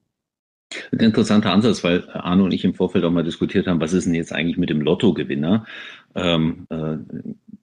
Ein 0.91 0.99
interessanter 0.99 1.53
Ansatz, 1.53 1.83
weil 1.83 2.07
Arno 2.11 2.43
und 2.43 2.53
ich 2.53 2.65
im 2.65 2.73
Vorfeld 2.75 3.05
auch 3.05 3.11
mal 3.11 3.23
diskutiert 3.23 3.67
haben, 3.67 3.79
was 3.79 3.93
ist 3.93 4.05
denn 4.05 4.13
jetzt 4.13 4.33
eigentlich 4.33 4.57
mit 4.57 4.69
dem 4.69 4.81
Lottogewinner? 4.81 5.65
Ähm, 6.13 6.67
äh, 6.69 6.97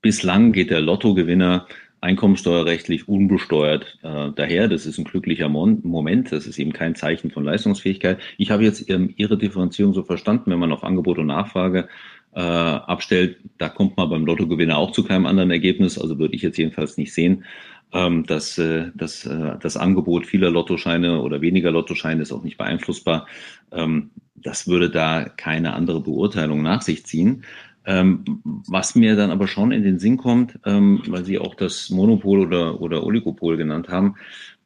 bislang 0.00 0.52
geht 0.52 0.70
der 0.70 0.80
Lottogewinner 0.80 1.66
einkommensteuerrechtlich 2.04 3.08
unbesteuert 3.08 3.98
äh, 4.02 4.30
daher. 4.34 4.68
Das 4.68 4.84
ist 4.84 4.98
ein 4.98 5.04
glücklicher 5.04 5.48
Mon 5.48 5.80
Moment. 5.82 6.32
Das 6.32 6.46
ist 6.46 6.58
eben 6.58 6.72
kein 6.72 6.94
Zeichen 6.94 7.30
von 7.30 7.44
Leistungsfähigkeit. 7.44 8.18
Ich 8.36 8.50
habe 8.50 8.62
jetzt 8.62 8.88
ähm, 8.90 9.12
Ihre 9.16 9.38
Differenzierung 9.38 9.94
so 9.94 10.02
verstanden, 10.02 10.50
wenn 10.50 10.58
man 10.58 10.72
auf 10.72 10.84
Angebot 10.84 11.18
und 11.18 11.26
Nachfrage 11.26 11.88
äh, 12.34 12.40
abstellt, 12.40 13.38
da 13.58 13.68
kommt 13.68 13.96
man 13.96 14.10
beim 14.10 14.26
Lottogewinner 14.26 14.76
auch 14.76 14.92
zu 14.92 15.04
keinem 15.04 15.26
anderen 15.26 15.50
Ergebnis. 15.50 15.98
Also 15.98 16.18
würde 16.18 16.34
ich 16.34 16.42
jetzt 16.42 16.58
jedenfalls 16.58 16.96
nicht 16.96 17.14
sehen, 17.14 17.44
ähm, 17.92 18.24
dass, 18.26 18.58
äh, 18.58 18.90
dass 18.94 19.24
äh, 19.24 19.56
das 19.60 19.76
Angebot 19.76 20.26
vieler 20.26 20.50
Lottoscheine 20.50 21.20
oder 21.20 21.40
weniger 21.40 21.70
Lottoscheine 21.70 22.22
ist 22.22 22.32
auch 22.32 22.42
nicht 22.42 22.58
beeinflussbar. 22.58 23.26
Ähm, 23.72 24.10
das 24.34 24.66
würde 24.66 24.90
da 24.90 25.24
keine 25.24 25.74
andere 25.74 26.00
Beurteilung 26.00 26.62
nach 26.62 26.82
sich 26.82 27.06
ziehen. 27.06 27.44
Ähm, 27.86 28.24
was 28.44 28.94
mir 28.94 29.14
dann 29.14 29.30
aber 29.30 29.46
schon 29.46 29.70
in 29.70 29.82
den 29.82 29.98
Sinn 29.98 30.16
kommt, 30.16 30.58
ähm, 30.64 31.02
weil 31.06 31.24
Sie 31.24 31.38
auch 31.38 31.54
das 31.54 31.90
Monopol 31.90 32.40
oder, 32.40 32.80
oder 32.80 33.04
Oligopol 33.04 33.58
genannt 33.58 33.90
haben, 33.90 34.16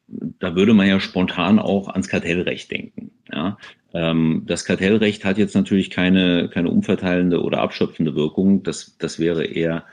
da 0.09 0.57
würde 0.57 0.75
man 0.75 0.87
ja 0.87 1.01
spontan 1.01 1.59
auch 1.59 1.89
ans 1.89 2.09
Kartellrecht 2.09 2.71
denken. 2.71 3.11
Ja? 3.33 3.59
Ähm, 3.93 4.43
das 4.47 4.65
Kartellrecht 4.65 5.25
hat 5.25 5.39
jetzt 5.39 5.55
natürlich 5.55 5.91
keine, 5.91 6.49
keine 6.49 6.71
umverteilende 6.71 7.43
oder 7.43 7.61
abschöpfende 7.61 8.15
Wirkung. 8.15 8.63
Das, 8.63 8.97
das 8.99 9.19
wäre 9.19 9.45
eher 9.45 9.85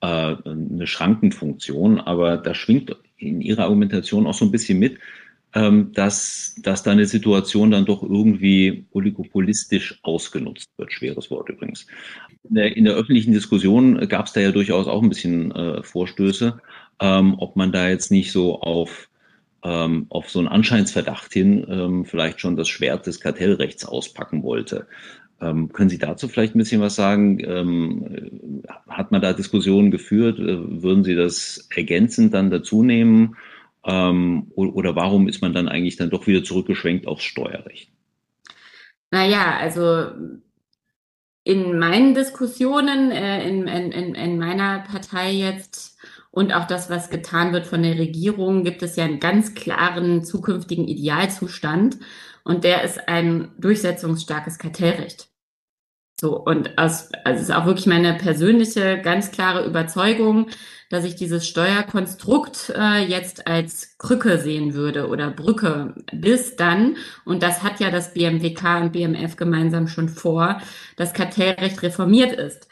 äh, 0.00 0.36
eine 0.44 0.86
Schrankenfunktion, 0.86 2.00
aber 2.00 2.36
da 2.36 2.54
schwingt 2.54 2.96
in 3.16 3.40
Ihrer 3.40 3.64
Argumentation 3.64 4.26
auch 4.26 4.34
so 4.34 4.44
ein 4.44 4.50
bisschen 4.50 4.78
mit, 4.78 4.98
ähm, 5.54 5.92
dass, 5.92 6.56
dass 6.62 6.82
da 6.82 6.90
eine 6.90 7.06
Situation 7.06 7.70
dann 7.70 7.84
doch 7.84 8.02
irgendwie 8.02 8.86
oligopolistisch 8.92 10.00
ausgenutzt 10.02 10.68
wird. 10.76 10.92
Schweres 10.92 11.30
Wort 11.30 11.48
übrigens. 11.48 11.86
In 12.48 12.56
der, 12.56 12.76
in 12.76 12.84
der 12.84 12.94
öffentlichen 12.94 13.32
Diskussion 13.32 14.08
gab 14.08 14.26
es 14.26 14.32
da 14.32 14.40
ja 14.40 14.50
durchaus 14.52 14.86
auch 14.86 15.02
ein 15.02 15.08
bisschen 15.08 15.52
äh, 15.52 15.82
Vorstöße, 15.82 16.60
ähm, 17.00 17.34
ob 17.38 17.56
man 17.56 17.72
da 17.72 17.88
jetzt 17.88 18.10
nicht 18.10 18.32
so 18.32 18.60
auf, 18.60 19.08
ähm, 19.64 20.06
auf 20.10 20.30
so 20.30 20.38
einen 20.38 20.48
Anscheinsverdacht 20.48 21.32
hin 21.32 21.66
ähm, 21.68 22.04
vielleicht 22.04 22.40
schon 22.40 22.56
das 22.56 22.68
Schwert 22.68 23.06
des 23.06 23.20
Kartellrechts 23.20 23.84
auspacken 23.84 24.42
wollte. 24.42 24.86
Ähm, 25.40 25.72
können 25.72 25.90
Sie 25.90 25.98
dazu 25.98 26.28
vielleicht 26.28 26.54
ein 26.54 26.58
bisschen 26.58 26.80
was 26.80 26.94
sagen? 26.94 27.40
Ähm, 27.40 28.62
hat 28.88 29.10
man 29.10 29.20
da 29.20 29.32
Diskussionen 29.32 29.90
geführt? 29.90 30.38
Äh, 30.38 30.82
würden 30.82 31.02
Sie 31.02 31.14
das 31.14 31.68
ergänzend 31.74 32.34
dann 32.34 32.50
dazu 32.50 32.82
nehmen? 32.82 33.36
Ähm, 33.84 34.50
oder 34.54 34.96
warum 34.96 35.28
ist 35.28 35.42
man 35.42 35.52
dann 35.52 35.68
eigentlich 35.68 35.96
dann 35.96 36.10
doch 36.10 36.26
wieder 36.26 36.44
zurückgeschwenkt 36.44 37.06
aufs 37.06 37.24
Steuerrecht? 37.24 37.90
Naja, 39.10 39.56
also 39.58 40.06
in 41.44 41.78
meinen 41.78 42.14
Diskussionen, 42.14 43.10
äh, 43.10 43.46
in, 43.48 43.66
in, 43.66 44.14
in 44.14 44.38
meiner 44.38 44.80
Partei 44.80 45.32
jetzt 45.32 45.98
und 46.34 46.52
auch 46.52 46.66
das, 46.66 46.90
was 46.90 47.10
getan 47.10 47.52
wird 47.52 47.64
von 47.64 47.84
der 47.84 47.96
Regierung, 47.96 48.64
gibt 48.64 48.82
es 48.82 48.96
ja 48.96 49.04
einen 49.04 49.20
ganz 49.20 49.54
klaren 49.54 50.24
zukünftigen 50.24 50.88
Idealzustand. 50.88 51.98
Und 52.42 52.64
der 52.64 52.82
ist 52.82 53.08
ein 53.08 53.52
durchsetzungsstarkes 53.58 54.58
Kartellrecht. 54.58 55.28
So, 56.20 56.36
und 56.36 56.76
aus, 56.76 57.10
also 57.24 57.40
es 57.40 57.48
ist 57.48 57.54
auch 57.54 57.66
wirklich 57.66 57.86
meine 57.86 58.14
persönliche, 58.14 59.00
ganz 59.00 59.30
klare 59.30 59.64
Überzeugung, 59.64 60.48
dass 60.90 61.04
ich 61.04 61.14
dieses 61.14 61.46
Steuerkonstrukt 61.46 62.72
äh, 62.76 63.04
jetzt 63.04 63.46
als 63.46 63.96
Krücke 63.98 64.38
sehen 64.38 64.74
würde 64.74 65.08
oder 65.08 65.30
Brücke 65.30 65.94
bis 66.12 66.56
dann, 66.56 66.96
und 67.24 67.44
das 67.44 67.62
hat 67.62 67.78
ja 67.78 67.90
das 67.90 68.12
BMWK 68.12 68.80
und 68.82 68.92
BMF 68.92 69.36
gemeinsam 69.36 69.86
schon 69.86 70.08
vor, 70.08 70.60
das 70.96 71.12
Kartellrecht 71.12 71.82
reformiert 71.82 72.32
ist. 72.32 72.68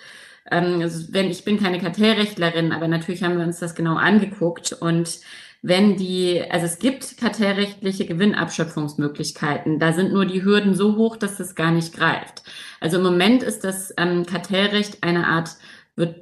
Ähm, 0.53 0.81
also 0.81 1.13
wenn 1.13 1.31
ich 1.31 1.45
bin 1.45 1.59
keine 1.59 1.81
Kartellrechtlerin, 1.81 2.73
aber 2.73 2.89
natürlich 2.89 3.23
haben 3.23 3.39
wir 3.39 3.45
uns 3.45 3.59
das 3.59 3.75
genau 3.75 3.97
angeguckt 3.97 4.73
und 4.73 5.21
wenn 5.63 5.97
die, 5.97 6.43
also 6.51 6.67
es 6.67 6.81
gibt 6.81 7.17
kartellrechtliche 7.19 8.05
Gewinnabschöpfungsmöglichkeiten, 8.05 9.79
da 9.79 9.93
sind 9.93 10.13
nur 10.13 10.27
die 10.27 10.43
Hürden 10.43 10.75
so 10.75 10.97
hoch, 10.97 11.17
dass 11.17 11.37
das 11.37 11.55
gar 11.55 11.71
nicht 11.71 11.95
greift. 11.95 12.43
Also 12.81 12.99
im 12.99 13.05
Moment 13.05 13.45
ist 13.45 13.63
das 13.63 13.95
ähm, 13.97 14.27
Kartellrecht 14.27 15.05
eine 15.05 15.29
Art, 15.29 15.51
wird 15.95 16.17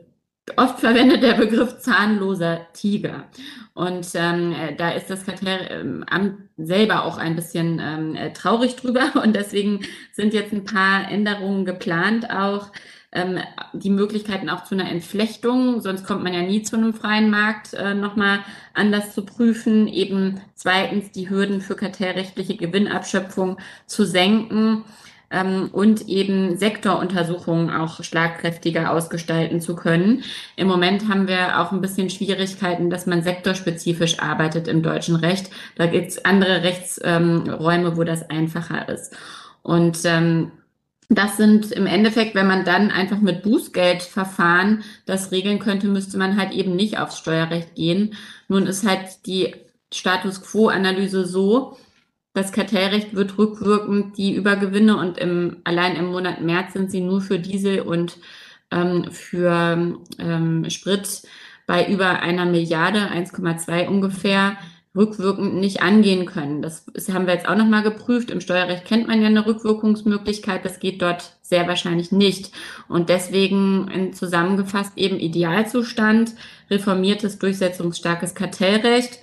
oft 0.56 0.80
verwendet 0.80 1.22
der 1.22 1.34
Begriff 1.34 1.78
zahnloser 1.78 2.66
Tiger. 2.74 3.24
Und 3.72 4.08
ähm, 4.14 4.52
äh, 4.52 4.74
da 4.74 4.90
ist 4.90 5.08
das 5.08 5.24
Kartellamt 5.24 5.70
ähm, 6.10 6.48
selber 6.58 7.04
auch 7.04 7.16
ein 7.16 7.36
bisschen 7.36 7.80
ähm, 7.82 8.16
äh, 8.16 8.32
traurig 8.32 8.76
drüber. 8.76 9.12
Und 9.22 9.34
deswegen 9.34 9.80
sind 10.12 10.34
jetzt 10.34 10.52
ein 10.52 10.64
paar 10.64 11.10
Änderungen 11.10 11.64
geplant, 11.64 12.30
auch 12.30 12.72
ähm, 13.12 13.38
die 13.72 13.90
Möglichkeiten 13.90 14.48
auch 14.48 14.64
zu 14.64 14.74
einer 14.74 14.88
Entflechtung, 14.88 15.80
sonst 15.80 16.04
kommt 16.06 16.22
man 16.22 16.32
ja 16.32 16.42
nie 16.42 16.62
zu 16.62 16.76
einem 16.76 16.94
freien 16.94 17.30
Markt, 17.30 17.74
äh, 17.74 17.94
nochmal 17.94 18.40
anders 18.72 19.14
zu 19.14 19.24
prüfen. 19.24 19.88
Eben 19.88 20.40
zweitens 20.54 21.10
die 21.10 21.28
Hürden 21.28 21.60
für 21.60 21.74
kartellrechtliche 21.74 22.56
Gewinnabschöpfung 22.56 23.58
zu 23.86 24.04
senken 24.04 24.84
ähm, 25.30 25.70
und 25.72 26.08
eben 26.08 26.56
Sektoruntersuchungen 26.56 27.70
auch 27.70 28.02
schlagkräftiger 28.04 28.92
ausgestalten 28.92 29.60
zu 29.60 29.74
können. 29.74 30.22
Im 30.54 30.68
Moment 30.68 31.08
haben 31.08 31.26
wir 31.26 31.60
auch 31.60 31.72
ein 31.72 31.80
bisschen 31.80 32.10
Schwierigkeiten, 32.10 32.90
dass 32.90 33.06
man 33.06 33.22
sektorspezifisch 33.22 34.20
arbeitet 34.20 34.68
im 34.68 34.82
deutschen 34.82 35.16
Recht. 35.16 35.50
Da 35.76 35.86
gibt 35.86 36.08
es 36.08 36.24
andere 36.24 36.62
Rechtsräume, 36.62 37.88
ähm, 37.88 37.96
wo 37.96 38.04
das 38.04 38.28
einfacher 38.30 38.88
ist. 38.88 39.16
Und 39.62 39.98
ähm, 40.04 40.52
das 41.10 41.36
sind 41.36 41.72
im 41.72 41.86
Endeffekt, 41.86 42.36
wenn 42.36 42.46
man 42.46 42.64
dann 42.64 42.92
einfach 42.92 43.20
mit 43.20 43.42
Bußgeldverfahren 43.42 44.84
das 45.06 45.32
regeln 45.32 45.58
könnte, 45.58 45.88
müsste 45.88 46.16
man 46.16 46.36
halt 46.36 46.52
eben 46.52 46.76
nicht 46.76 46.98
aufs 46.98 47.18
Steuerrecht 47.18 47.74
gehen. 47.74 48.14
Nun 48.46 48.66
ist 48.66 48.86
halt 48.86 49.26
die 49.26 49.54
Status 49.92 50.40
Quo-Analyse 50.40 51.26
so, 51.26 51.76
das 52.32 52.52
Kartellrecht 52.52 53.14
wird 53.16 53.38
rückwirkend 53.38 54.16
die 54.16 54.36
Übergewinne 54.36 54.96
und 54.96 55.18
im, 55.18 55.56
allein 55.64 55.96
im 55.96 56.06
Monat 56.06 56.42
März 56.42 56.74
sind 56.74 56.92
sie 56.92 57.00
nur 57.00 57.20
für 57.20 57.40
Diesel 57.40 57.80
und 57.80 58.18
ähm, 58.70 59.10
für 59.10 59.98
ähm, 60.20 60.70
Sprit 60.70 61.22
bei 61.66 61.88
über 61.88 62.20
einer 62.20 62.46
Milliarde, 62.46 63.00
1,2 63.10 63.88
ungefähr, 63.88 64.56
rückwirkend 64.96 65.54
nicht 65.54 65.82
angehen 65.82 66.26
können. 66.26 66.62
Das, 66.62 66.84
haben 67.12 67.26
wir 67.26 67.34
jetzt 67.34 67.48
auch 67.48 67.56
nochmal 67.56 67.82
geprüft. 67.82 68.30
Im 68.30 68.40
Steuerrecht 68.40 68.84
kennt 68.84 69.06
man 69.06 69.20
ja 69.20 69.28
eine 69.28 69.46
Rückwirkungsmöglichkeit. 69.46 70.64
Das 70.64 70.80
geht 70.80 71.00
dort 71.00 71.36
sehr 71.42 71.68
wahrscheinlich 71.68 72.10
nicht. 72.10 72.50
Und 72.88 73.08
deswegen 73.08 74.12
zusammengefasst 74.12 74.92
eben 74.96 75.18
Idealzustand, 75.18 76.34
reformiertes, 76.70 77.38
durchsetzungsstarkes 77.38 78.34
Kartellrecht 78.34 79.20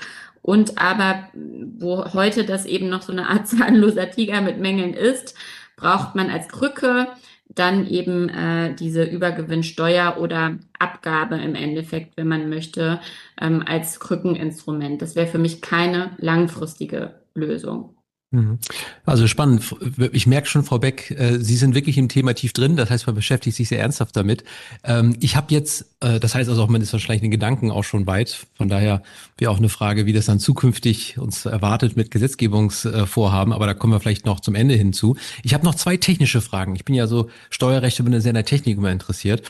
und 0.47 0.77
aber, 0.77 1.27
wo 1.33 2.13
heute 2.13 2.45
das 2.45 2.65
eben 2.65 2.88
noch 2.88 3.01
so 3.01 3.12
eine 3.12 3.27
Art 3.27 3.47
zahnloser 3.50 4.09
Tiger 4.09 4.41
mit 4.41 4.59
Mängeln 4.59 4.93
ist, 4.93 5.36
braucht 5.75 6.15
man 6.15 6.29
als 6.29 6.47
Krücke 6.47 7.07
dann 7.50 7.88
eben 7.88 8.30
äh, 8.30 8.75
diese 8.75 9.04
Übergewinnsteuer 9.04 10.18
oder 10.20 10.58
Abgabe 10.80 11.38
im 11.38 11.56
Endeffekt, 11.56 12.18
wenn 12.18 12.27
man 12.27 12.50
möchte, 12.50 13.00
ähm, 13.42 13.63
als 13.66 14.00
Krückeninstrument. 14.00 15.01
Das 15.01 15.16
wäre 15.16 15.27
für 15.27 15.39
mich 15.39 15.62
keine 15.62 16.12
langfristige 16.18 17.16
Lösung. 17.34 17.97
Mhm. 18.31 18.60
Also 19.05 19.25
spannend. 19.27 19.74
Ich 20.12 20.27
merke 20.27 20.50
schon, 20.50 20.63
Frau 20.63 20.79
Beck, 20.79 21.12
äh, 21.12 21.39
Sie 21.39 21.55
sind 21.55 21.75
wirklich 21.75 21.98
im 21.98 22.10
Thema 22.10 22.34
tief 22.34 22.51
drin. 22.51 22.75
Das 22.75 22.89
heißt, 22.89 23.07
man 23.07 23.15
beschäftigt 23.15 23.55
sich 23.55 23.69
sehr 23.69 23.79
ernsthaft 23.79 24.17
damit. 24.17 24.43
Ähm, 24.84 25.15
ich 25.22 25.38
habe 25.38 25.53
jetzt, 25.53 25.86
äh, 26.01 26.19
das 26.19 26.36
heißt 26.36 26.50
also 26.50 26.62
auch, 26.62 26.67
man 26.67 26.81
ist 26.81 26.91
wahrscheinlich 26.91 27.24
in 27.24 27.27
den 27.27 27.39
Gedanken 27.39 27.72
auch 27.72 27.86
schon 27.86 28.05
weit. 28.05 28.48
Von 28.55 28.67
daher 28.67 29.01
wäre 29.38 29.50
auch 29.51 29.60
eine 29.60 29.69
Frage, 29.69 30.05
wie 30.05 30.13
das 30.13 30.25
dann 30.25 30.39
zukünftig 30.39 31.17
uns 31.17 31.46
erwartet 31.46 31.96
mit 31.96 32.12
Gesetzgebungsvorhaben. 32.12 33.53
Aber 33.53 33.65
da 33.65 33.74
kommen 33.74 33.93
wir 33.93 34.01
vielleicht 34.01 34.25
noch 34.25 34.41
zum 34.41 34.55
Ende 34.55 34.75
hinzu. 34.75 35.15
Ich 35.43 35.53
habe 35.53 35.63
noch 35.63 35.75
zwei 35.75 35.96
technische 35.96 36.41
Fragen. 36.41 36.75
Ich 36.75 36.84
bin 36.84 36.96
ja 36.96 37.07
so 37.07 37.29
Steuerrechte, 37.50 38.03
bin 38.03 38.19
sehr 38.19 38.31
in 38.31 38.36
der 38.36 38.46
Technik 38.46 38.77
immer 38.77 38.91
interessiert. 38.91 39.43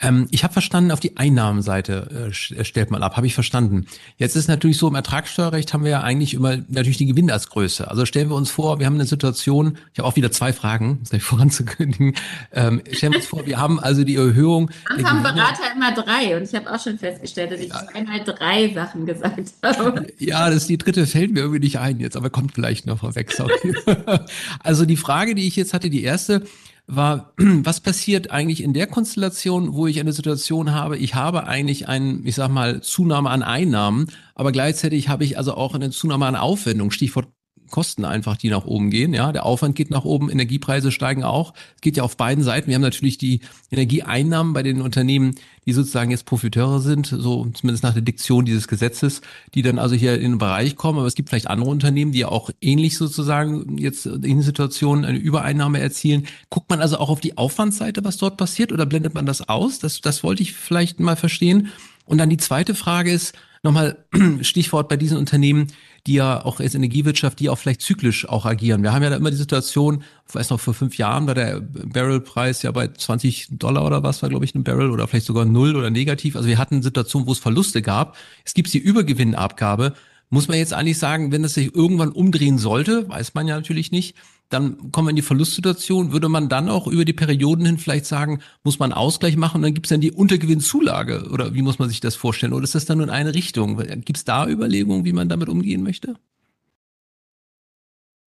Ähm, 0.00 0.28
ich 0.30 0.44
habe 0.44 0.52
verstanden, 0.52 0.90
auf 0.90 1.00
die 1.00 1.16
Einnahmenseite 1.16 2.30
äh, 2.30 2.64
stellt 2.64 2.90
man 2.90 3.02
ab, 3.02 3.16
habe 3.16 3.26
ich 3.26 3.34
verstanden. 3.34 3.86
Jetzt 4.16 4.36
ist 4.36 4.48
natürlich 4.48 4.78
so, 4.78 4.88
im 4.88 4.94
Ertragssteuerrecht 4.94 5.74
haben 5.74 5.84
wir 5.84 5.90
ja 5.90 6.00
eigentlich 6.02 6.34
immer 6.34 6.58
natürlich 6.68 6.98
die 6.98 7.06
Gewinne 7.06 7.32
als 7.32 7.48
Größe. 7.48 7.90
Also 7.90 8.06
stellen 8.06 8.28
wir 8.28 8.36
uns 8.36 8.50
vor, 8.50 8.78
wir 8.78 8.86
haben 8.86 8.94
eine 8.94 9.06
Situation, 9.06 9.78
ich 9.92 9.98
habe 9.98 10.08
auch 10.08 10.16
wieder 10.16 10.30
zwei 10.30 10.52
Fragen, 10.52 10.98
das 11.00 11.10
gleich 11.10 11.22
voranzukündigen. 11.24 12.14
Ähm, 12.52 12.82
stellen 12.92 13.12
wir 13.12 13.18
uns 13.18 13.26
vor, 13.26 13.44
wir 13.44 13.58
haben 13.58 13.80
also 13.80 14.04
die 14.04 14.16
Erhöhung. 14.16 14.70
Am 14.88 15.04
haben 15.04 15.22
Berater 15.22 15.72
immer 15.74 15.92
drei 15.92 16.36
und 16.36 16.44
ich 16.44 16.54
habe 16.54 16.72
auch 16.72 16.80
schon 16.80 16.98
festgestellt, 16.98 17.52
dass 17.52 17.60
ich 17.60 17.68
ja. 17.68 17.86
einmal 17.94 18.22
drei 18.24 18.72
Sachen 18.72 19.04
gesagt 19.04 19.52
habe. 19.62 20.06
Ja, 20.18 20.48
das 20.48 20.58
ist 20.58 20.68
die 20.68 20.78
dritte 20.78 21.06
fällt 21.06 21.32
mir 21.32 21.40
irgendwie 21.40 21.60
nicht 21.60 21.78
ein 21.78 21.98
jetzt, 21.98 22.16
aber 22.16 22.30
kommt 22.30 22.52
vielleicht 22.52 22.86
noch 22.86 23.00
vorweg. 23.00 23.32
Sorry. 23.32 23.74
also 24.60 24.84
die 24.84 24.96
Frage, 24.96 25.34
die 25.34 25.46
ich 25.46 25.56
jetzt 25.56 25.74
hatte, 25.74 25.90
die 25.90 26.02
erste, 26.02 26.44
war, 26.88 27.34
was 27.36 27.80
passiert 27.80 28.30
eigentlich 28.30 28.62
in 28.62 28.72
der 28.72 28.88
Konstellation, 28.88 29.74
wo 29.74 29.86
ich 29.86 30.00
eine 30.00 30.12
Situation 30.12 30.72
habe, 30.72 30.96
ich 30.96 31.14
habe 31.14 31.46
eigentlich 31.46 31.86
einen, 31.86 32.26
ich 32.26 32.34
sag 32.34 32.48
mal, 32.48 32.80
Zunahme 32.80 33.30
an 33.30 33.42
Einnahmen, 33.42 34.06
aber 34.34 34.50
gleichzeitig 34.50 35.08
habe 35.08 35.24
ich 35.24 35.38
also 35.38 35.54
auch 35.54 35.74
eine 35.74 35.90
Zunahme 35.90 36.26
an 36.26 36.34
Aufwendung, 36.34 36.90
Stichwort 36.90 37.28
Kosten 37.68 38.04
einfach, 38.04 38.36
die 38.36 38.50
nach 38.50 38.64
oben 38.64 38.90
gehen. 38.90 39.14
Ja, 39.14 39.32
der 39.32 39.46
Aufwand 39.46 39.76
geht 39.76 39.90
nach 39.90 40.04
oben, 40.04 40.30
Energiepreise 40.30 40.90
steigen 40.90 41.24
auch. 41.24 41.54
Es 41.76 41.80
geht 41.80 41.96
ja 41.96 42.02
auf 42.02 42.16
beiden 42.16 42.44
Seiten. 42.44 42.68
Wir 42.68 42.74
haben 42.74 42.82
natürlich 42.82 43.18
die 43.18 43.40
Energieeinnahmen 43.70 44.52
bei 44.52 44.62
den 44.62 44.80
Unternehmen, 44.80 45.34
die 45.66 45.72
sozusagen 45.72 46.10
jetzt 46.10 46.24
Profiteure 46.24 46.80
sind, 46.80 47.06
so 47.06 47.46
zumindest 47.52 47.84
nach 47.84 47.92
der 47.92 48.02
Diktion 48.02 48.44
dieses 48.44 48.68
Gesetzes, 48.68 49.20
die 49.54 49.62
dann 49.62 49.78
also 49.78 49.94
hier 49.94 50.14
in 50.14 50.32
den 50.32 50.38
Bereich 50.38 50.76
kommen. 50.76 50.98
Aber 50.98 51.06
es 51.06 51.14
gibt 51.14 51.28
vielleicht 51.28 51.48
andere 51.48 51.70
Unternehmen, 51.70 52.12
die 52.12 52.24
auch 52.24 52.50
ähnlich 52.60 52.96
sozusagen 52.96 53.78
jetzt 53.78 54.06
in 54.06 54.42
Situationen 54.42 55.04
eine 55.04 55.18
Übereinnahme 55.18 55.80
erzielen. 55.80 56.26
Guckt 56.50 56.70
man 56.70 56.80
also 56.80 56.98
auch 56.98 57.10
auf 57.10 57.20
die 57.20 57.36
Aufwandsseite, 57.36 58.04
was 58.04 58.16
dort 58.16 58.36
passiert, 58.36 58.72
oder 58.72 58.86
blendet 58.86 59.14
man 59.14 59.26
das 59.26 59.48
aus? 59.48 59.78
Das, 59.78 60.00
das 60.00 60.22
wollte 60.22 60.42
ich 60.42 60.54
vielleicht 60.54 61.00
mal 61.00 61.16
verstehen. 61.16 61.68
Und 62.06 62.18
dann 62.18 62.30
die 62.30 62.38
zweite 62.38 62.74
Frage 62.74 63.12
ist, 63.12 63.34
nochmal 63.62 64.04
Stichwort 64.40 64.88
bei 64.88 64.96
diesen 64.96 65.18
Unternehmen, 65.18 65.68
die 66.08 66.14
ja 66.14 66.44
auch 66.44 66.58
als 66.58 66.74
Energiewirtschaft, 66.74 67.38
die 67.38 67.50
auch 67.50 67.58
vielleicht 67.58 67.82
zyklisch 67.82 68.26
auch 68.26 68.46
agieren. 68.46 68.82
Wir 68.82 68.94
haben 68.94 69.02
ja 69.02 69.10
da 69.10 69.16
immer 69.16 69.30
die 69.30 69.36
Situation, 69.36 70.02
ich 70.26 70.34
weiß 70.34 70.48
noch, 70.50 70.58
vor 70.58 70.72
fünf 70.72 70.96
Jahren 70.96 71.26
war 71.26 71.34
der 71.34 71.60
Barrelpreis 71.60 72.62
ja 72.62 72.70
bei 72.70 72.88
20 72.88 73.48
Dollar 73.50 73.84
oder 73.84 74.02
was 74.02 74.22
war, 74.22 74.30
glaube 74.30 74.46
ich, 74.46 74.54
ein 74.54 74.64
Barrel 74.64 74.90
oder 74.90 75.06
vielleicht 75.06 75.26
sogar 75.26 75.44
null 75.44 75.76
oder 75.76 75.90
negativ. 75.90 76.34
Also 76.34 76.48
wir 76.48 76.56
hatten 76.56 76.82
Situationen, 76.82 77.28
wo 77.28 77.32
es 77.32 77.38
Verluste 77.38 77.82
gab. 77.82 78.16
Es 78.44 78.54
gibt 78.54 78.72
die 78.72 78.78
Übergewinnabgabe. 78.78 79.92
Muss 80.30 80.48
man 80.48 80.56
jetzt 80.56 80.72
eigentlich 80.72 80.98
sagen, 80.98 81.30
wenn 81.30 81.44
es 81.44 81.54
sich 81.54 81.74
irgendwann 81.74 82.10
umdrehen 82.10 82.56
sollte, 82.56 83.06
weiß 83.08 83.34
man 83.34 83.46
ja 83.46 83.56
natürlich 83.56 83.92
nicht, 83.92 84.16
dann 84.48 84.92
kommen 84.92 85.08
wir 85.08 85.10
in 85.10 85.16
die 85.16 85.22
Verlustsituation. 85.22 86.12
Würde 86.12 86.28
man 86.28 86.48
dann 86.48 86.68
auch 86.68 86.86
über 86.86 87.04
die 87.04 87.12
Perioden 87.12 87.66
hin 87.66 87.78
vielleicht 87.78 88.06
sagen, 88.06 88.40
muss 88.64 88.78
man 88.78 88.92
Ausgleich 88.92 89.36
machen 89.36 89.62
dann 89.62 89.74
gibt 89.74 89.86
es 89.86 89.90
dann 89.90 90.00
die 90.00 90.12
Untergewinnzulage? 90.12 91.28
Oder 91.30 91.54
wie 91.54 91.62
muss 91.62 91.78
man 91.78 91.88
sich 91.88 92.00
das 92.00 92.16
vorstellen? 92.16 92.52
Oder 92.52 92.64
ist 92.64 92.74
das 92.74 92.86
dann 92.86 92.98
nur 92.98 93.06
in 93.06 93.12
eine 93.12 93.34
Richtung? 93.34 93.76
Gibt 93.76 94.16
es 94.16 94.24
da 94.24 94.48
Überlegungen, 94.48 95.04
wie 95.04 95.12
man 95.12 95.28
damit 95.28 95.48
umgehen 95.48 95.82
möchte? 95.82 96.16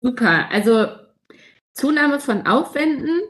Super. 0.01 0.51
Also 0.51 0.89
Zunahme 1.73 2.19
von 2.19 2.47
Aufwänden, 2.47 3.21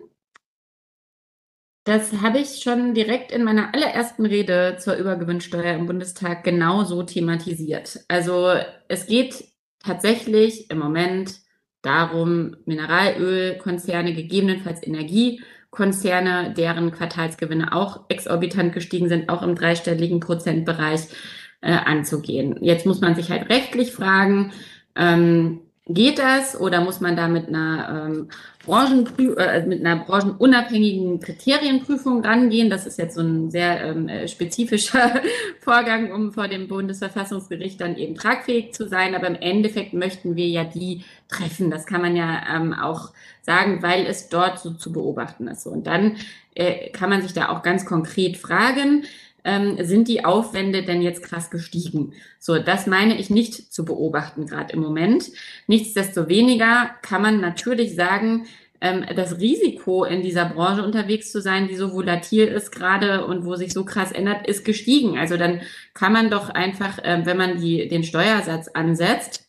das 1.85 2.13
habe 2.21 2.39
ich 2.39 2.63
schon 2.63 2.95
direkt 2.95 3.33
in 3.33 3.45
meiner 3.45 3.75
allerersten 3.75 4.27
Rede 4.27 4.77
zur 4.79 4.95
Übergewinnsteuer 4.97 5.75
im 5.75 5.87
Bundestag 5.87 6.45
genauso 6.45 7.03
thematisiert. 7.03 8.01
Also 8.09 8.55
es 8.89 9.07
geht 9.07 9.45
tatsächlich 9.83 10.71
im 10.71 10.79
Moment 10.79 11.41
darum, 11.89 12.57
Mineralölkonzerne, 12.67 14.13
gegebenenfalls 14.13 14.87
Energiekonzerne, 14.87 16.55
deren 16.57 16.93
Quartalsgewinne 16.93 17.73
auch 17.73 18.05
exorbitant 18.09 18.75
gestiegen 18.75 19.09
sind, 19.09 19.29
auch 19.31 19.43
im 19.43 19.55
dreistelligen 19.55 20.21
Prozentbereich 20.21 21.09
äh, 21.63 21.73
anzugehen. 21.73 22.59
Jetzt 22.61 22.85
muss 22.85 23.01
man 23.01 23.15
sich 23.15 23.31
halt 23.31 23.49
rechtlich 23.49 23.93
fragen, 23.93 24.53
ähm, 24.95 25.61
Geht 25.91 26.19
das 26.19 26.61
oder 26.61 26.83
muss 26.83 27.01
man 27.01 27.17
da 27.17 27.29
mit 27.29 27.49
einer, 27.49 28.07
ähm, 28.07 28.29
Branchenprü 28.67 29.35
äh, 29.37 29.65
mit 29.65 29.85
einer 29.85 30.05
branchenunabhängigen 30.05 31.21
Kriterienprüfung 31.21 32.23
rangehen? 32.23 32.69
Das 32.69 32.87
ist 32.87 32.99
jetzt 32.99 33.15
so 33.15 33.23
ein 33.23 33.51
sehr 33.51 33.83
ähm, 33.83 34.09
äh, 34.09 34.29
spezifischer 34.29 35.23
Vorgang, 35.61 36.13
um 36.13 36.33
vor 36.33 36.47
dem 36.47 36.69
Bundesverfassungsgericht 36.69 37.81
dann 37.81 37.97
eben 37.97 38.15
tragfähig 38.15 38.75
zu 38.75 38.87
sein. 38.87 39.15
Aber 39.15 39.27
im 39.27 39.37
Endeffekt 39.37 39.95
möchten 39.95 40.37
wir 40.37 40.47
ja 40.47 40.65
die 40.65 41.05
treffen. 41.29 41.71
Das 41.71 41.87
kann 41.87 42.03
man 42.03 42.15
ja 42.15 42.43
ähm, 42.55 42.75
auch 42.75 43.13
sagen, 43.41 43.83
weil 43.83 44.05
es 44.05 44.29
dort 44.29 44.59
so 44.59 44.73
zu 44.73 44.93
beobachten 44.93 45.49
ist. 45.49 45.67
Und 45.67 45.87
dann 45.87 46.17
äh, 46.55 46.91
kann 46.91 47.09
man 47.09 47.23
sich 47.23 47.33
da 47.33 47.49
auch 47.49 47.63
ganz 47.63 47.87
konkret 47.87 48.37
fragen, 48.37 49.05
ähm, 49.49 49.83
sind 49.83 50.09
die 50.09 50.27
Aufwände 50.27 50.83
denn 50.83 51.01
jetzt 51.01 51.23
krass 51.23 51.51
gestiegen? 51.51 52.13
So, 52.39 52.59
das 52.59 52.87
meine 52.87 53.19
ich 53.19 53.31
nicht 53.31 53.73
zu 53.73 53.87
beobachten 53.87 54.47
gerade 54.47 54.75
im 54.75 54.81
Moment. 54.81 55.31
Nichtsdestoweniger 55.67 56.91
kann 57.01 57.23
man 57.23 57.41
natürlich 57.41 57.95
sagen, 57.95 58.45
ähm, 58.83 59.07
das 59.17 59.41
Risiko 59.41 60.05
in 60.05 60.21
dieser 60.21 60.45
Branche 60.45 60.85
unterwegs 60.85 61.33
zu 61.33 61.41
sein, 61.41 61.67
die 61.67 61.77
so 61.77 61.95
volatil 61.95 62.47
ist 62.47 62.73
gerade 62.73 63.25
und 63.25 63.47
wo 63.47 63.57
sich 63.57 63.73
so 63.73 63.87
krass 63.87 64.13
ändert, 64.13 64.47
ist 64.47 64.67
gestiegen. 64.67 65.19
Also 65.19 65.39
dann 65.39 65.63
kann 65.95 66.13
man 66.13 66.29
doch 66.29 66.51
einfach, 66.51 66.99
äh, 66.99 67.23
wenn 67.25 67.39
man 67.39 67.59
die, 67.59 67.89
den 67.89 68.05
Steuersatz 68.05 68.69
ansetzt, 68.69 69.49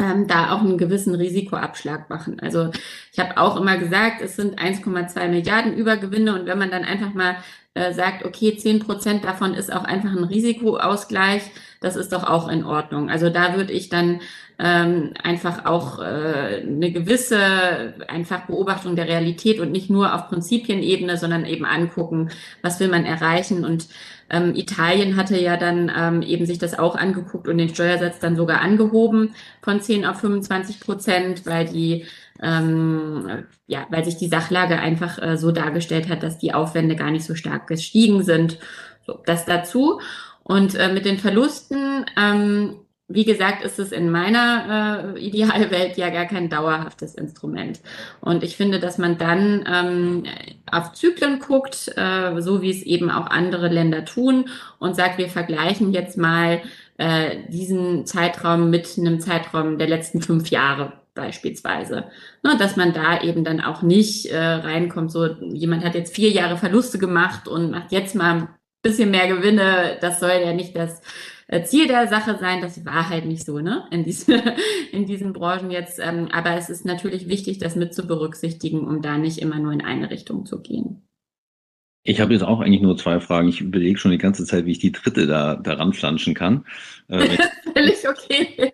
ähm, 0.00 0.26
da 0.26 0.52
auch 0.52 0.60
einen 0.60 0.78
gewissen 0.78 1.14
Risikoabschlag 1.14 2.10
machen. 2.10 2.40
Also 2.40 2.70
ich 3.12 3.20
habe 3.20 3.36
auch 3.36 3.56
immer 3.56 3.76
gesagt, 3.78 4.22
es 4.22 4.34
sind 4.34 4.58
1,2 4.58 5.28
Milliarden 5.28 5.76
Übergewinne 5.76 6.34
und 6.34 6.46
wenn 6.46 6.58
man 6.58 6.70
dann 6.70 6.84
einfach 6.84 7.14
mal 7.14 7.36
äh, 7.74 7.92
sagt, 7.92 8.24
okay, 8.24 8.56
zehn 8.56 8.80
Prozent 8.80 9.24
davon 9.24 9.54
ist 9.54 9.72
auch 9.72 9.84
einfach 9.84 10.10
ein 10.10 10.24
Risikoausgleich, 10.24 11.42
das 11.80 11.96
ist 11.96 12.12
doch 12.12 12.24
auch 12.24 12.48
in 12.48 12.64
Ordnung. 12.64 13.08
Also 13.08 13.30
da 13.30 13.56
würde 13.56 13.72
ich 13.72 13.88
dann 13.88 14.20
ähm, 14.58 15.14
einfach 15.22 15.64
auch 15.64 16.00
äh, 16.00 16.62
eine 16.66 16.92
gewisse 16.92 17.94
einfach 18.08 18.46
Beobachtung 18.46 18.96
der 18.96 19.08
Realität 19.08 19.60
und 19.60 19.72
nicht 19.72 19.88
nur 19.88 20.14
auf 20.14 20.28
Prinzipienebene, 20.28 21.16
sondern 21.16 21.46
eben 21.46 21.64
angucken, 21.64 22.30
was 22.60 22.80
will 22.80 22.88
man 22.88 23.06
erreichen. 23.06 23.64
Und 23.64 23.86
ähm, 24.28 24.54
Italien 24.54 25.16
hatte 25.16 25.40
ja 25.40 25.56
dann 25.56 25.90
ähm, 25.96 26.22
eben 26.22 26.46
sich 26.46 26.58
das 26.58 26.78
auch 26.78 26.96
angeguckt 26.96 27.48
und 27.48 27.56
den 27.56 27.70
Steuersatz 27.70 28.18
dann 28.18 28.36
sogar 28.36 28.60
angehoben 28.60 29.34
von 29.62 29.80
10 29.80 30.04
auf 30.04 30.20
25 30.20 30.80
Prozent, 30.80 31.46
weil 31.46 31.66
die 31.66 32.04
ähm, 32.42 33.44
ja, 33.66 33.86
weil 33.90 34.04
sich 34.04 34.16
die 34.16 34.28
Sachlage 34.28 34.78
einfach 34.78 35.20
äh, 35.20 35.36
so 35.36 35.52
dargestellt 35.52 36.08
hat, 36.08 36.22
dass 36.22 36.38
die 36.38 36.54
Aufwände 36.54 36.96
gar 36.96 37.10
nicht 37.10 37.24
so 37.24 37.34
stark 37.34 37.66
gestiegen 37.66 38.22
sind. 38.22 38.58
So, 39.06 39.20
das 39.26 39.44
dazu. 39.44 40.00
Und 40.42 40.74
äh, 40.74 40.92
mit 40.92 41.04
den 41.04 41.18
Verlusten, 41.18 42.06
ähm, 42.16 42.76
wie 43.08 43.24
gesagt, 43.24 43.64
ist 43.64 43.78
es 43.78 43.90
in 43.92 44.10
meiner 44.10 45.14
äh, 45.16 45.20
Idealwelt 45.20 45.96
ja 45.96 46.10
gar 46.10 46.26
kein 46.26 46.48
dauerhaftes 46.48 47.16
Instrument. 47.16 47.80
Und 48.20 48.44
ich 48.44 48.56
finde, 48.56 48.78
dass 48.78 48.98
man 48.98 49.18
dann 49.18 49.64
ähm, 49.68 50.22
auf 50.70 50.92
Zyklen 50.92 51.40
guckt, 51.40 51.92
äh, 51.96 52.40
so 52.40 52.62
wie 52.62 52.70
es 52.70 52.82
eben 52.82 53.10
auch 53.10 53.26
andere 53.26 53.68
Länder 53.68 54.04
tun 54.04 54.48
und 54.78 54.94
sagt, 54.94 55.18
wir 55.18 55.28
vergleichen 55.28 55.92
jetzt 55.92 56.16
mal 56.16 56.62
äh, 56.98 57.38
diesen 57.48 58.06
Zeitraum 58.06 58.70
mit 58.70 58.96
einem 58.96 59.20
Zeitraum 59.20 59.76
der 59.76 59.88
letzten 59.88 60.22
fünf 60.22 60.50
Jahre 60.50 60.99
beispielsweise. 61.14 62.04
Ne, 62.42 62.56
dass 62.58 62.76
man 62.76 62.92
da 62.92 63.22
eben 63.22 63.44
dann 63.44 63.60
auch 63.60 63.82
nicht 63.82 64.26
äh, 64.26 64.38
reinkommt, 64.38 65.12
so 65.12 65.26
jemand 65.26 65.84
hat 65.84 65.94
jetzt 65.94 66.14
vier 66.14 66.30
Jahre 66.30 66.56
Verluste 66.56 66.98
gemacht 66.98 67.48
und 67.48 67.70
macht 67.70 67.92
jetzt 67.92 68.14
mal 68.14 68.34
ein 68.34 68.48
bisschen 68.82 69.10
mehr 69.10 69.28
Gewinne. 69.28 69.98
Das 70.00 70.20
soll 70.20 70.40
ja 70.44 70.52
nicht 70.52 70.76
das 70.76 71.02
äh, 71.48 71.62
Ziel 71.64 71.86
der 71.88 72.06
Sache 72.08 72.38
sein. 72.38 72.60
Das 72.60 72.84
war 72.84 73.08
halt 73.08 73.24
nicht 73.24 73.44
so, 73.44 73.58
ne? 73.58 73.86
In, 73.90 74.04
diese, 74.04 74.42
in 74.92 75.06
diesen 75.06 75.32
Branchen 75.32 75.70
jetzt. 75.70 75.98
Ähm, 75.98 76.28
aber 76.32 76.56
es 76.56 76.70
ist 76.70 76.84
natürlich 76.84 77.28
wichtig, 77.28 77.58
das 77.58 77.76
mit 77.76 77.94
zu 77.94 78.06
berücksichtigen, 78.06 78.86
um 78.86 79.02
da 79.02 79.18
nicht 79.18 79.38
immer 79.38 79.58
nur 79.58 79.72
in 79.72 79.82
eine 79.82 80.10
Richtung 80.10 80.46
zu 80.46 80.60
gehen. 80.60 81.02
Ich 82.02 82.20
habe 82.20 82.32
jetzt 82.32 82.42
auch 82.42 82.60
eigentlich 82.60 82.80
nur 82.80 82.96
zwei 82.96 83.20
Fragen. 83.20 83.48
Ich 83.48 83.60
überlege 83.60 83.98
schon 83.98 84.10
die 84.10 84.18
ganze 84.18 84.46
Zeit, 84.46 84.64
wie 84.64 84.72
ich 84.72 84.78
die 84.78 84.92
dritte 84.92 85.26
da 85.26 85.56
daran 85.56 85.92
flanschen 85.92 86.34
kann. 86.34 86.64
Äh, 87.08 87.36
Völlig 87.74 88.08
okay. 88.08 88.72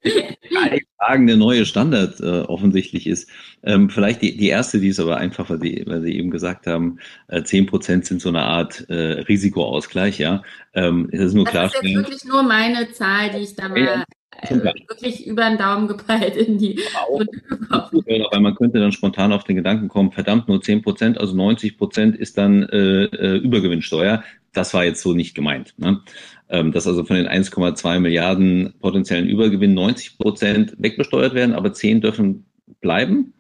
Fragen 0.96 1.26
der 1.26 1.36
neue 1.36 1.66
Standard 1.66 2.20
äh, 2.20 2.42
offensichtlich 2.42 3.06
ist. 3.06 3.28
Ähm, 3.64 3.90
vielleicht 3.90 4.22
die, 4.22 4.36
die 4.36 4.48
erste, 4.48 4.78
die 4.78 4.88
ist 4.88 5.00
aber 5.00 5.16
einfach, 5.16 5.50
weil 5.50 5.60
Sie, 5.60 5.82
weil 5.86 6.02
Sie 6.02 6.16
eben 6.16 6.30
gesagt 6.30 6.68
haben, 6.68 6.98
äh, 7.26 7.42
zehn 7.42 7.64
äh, 7.64 7.66
Prozent 7.66 8.06
sind 8.06 8.22
so 8.22 8.28
eine 8.28 8.42
Art 8.42 8.88
äh, 8.88 9.22
Risikoausgleich. 9.22 10.18
Ja, 10.18 10.42
ähm, 10.74 11.08
das 11.10 11.26
ist 11.26 11.34
nur 11.34 11.46
klar. 11.46 11.64
Das 11.64 11.74
ist 11.74 11.82
jetzt 11.82 11.96
wirklich 11.96 12.24
nur 12.24 12.44
meine 12.44 12.92
Zahl, 12.92 13.30
die 13.30 13.38
ich 13.38 13.56
da 13.56 13.68
mal 13.68 14.04
also 14.40 14.62
wirklich 14.88 15.26
über 15.26 15.48
den 15.48 15.58
Daumen 15.58 15.88
gepeilt 15.88 16.36
in 16.36 16.58
die. 16.58 16.78
Weil 17.10 18.40
man 18.40 18.54
könnte 18.54 18.78
dann 18.78 18.92
spontan 18.92 19.32
auf 19.32 19.44
den 19.44 19.56
Gedanken 19.56 19.88
kommen, 19.88 20.12
verdammt, 20.12 20.48
nur 20.48 20.60
10 20.60 20.82
Prozent, 20.82 21.18
also 21.18 21.34
90 21.34 21.78
Prozent 21.78 22.16
ist 22.16 22.38
dann 22.38 22.62
äh, 22.64 23.04
äh, 23.04 23.36
Übergewinnsteuer. 23.38 24.22
Das 24.52 24.74
war 24.74 24.84
jetzt 24.84 25.02
so 25.02 25.12
nicht 25.12 25.34
gemeint. 25.34 25.74
Ne? 25.78 26.00
Ähm, 26.48 26.72
dass 26.72 26.86
also 26.86 27.04
von 27.04 27.16
den 27.16 27.28
1,2 27.28 28.00
Milliarden 28.00 28.74
potenziellen 28.80 29.28
Übergewinn 29.28 29.74
90 29.74 30.18
Prozent 30.18 30.74
wegbesteuert 30.78 31.34
werden, 31.34 31.54
aber 31.54 31.72
10 31.72 32.00
dürfen 32.00 32.46
bleiben? 32.80 33.34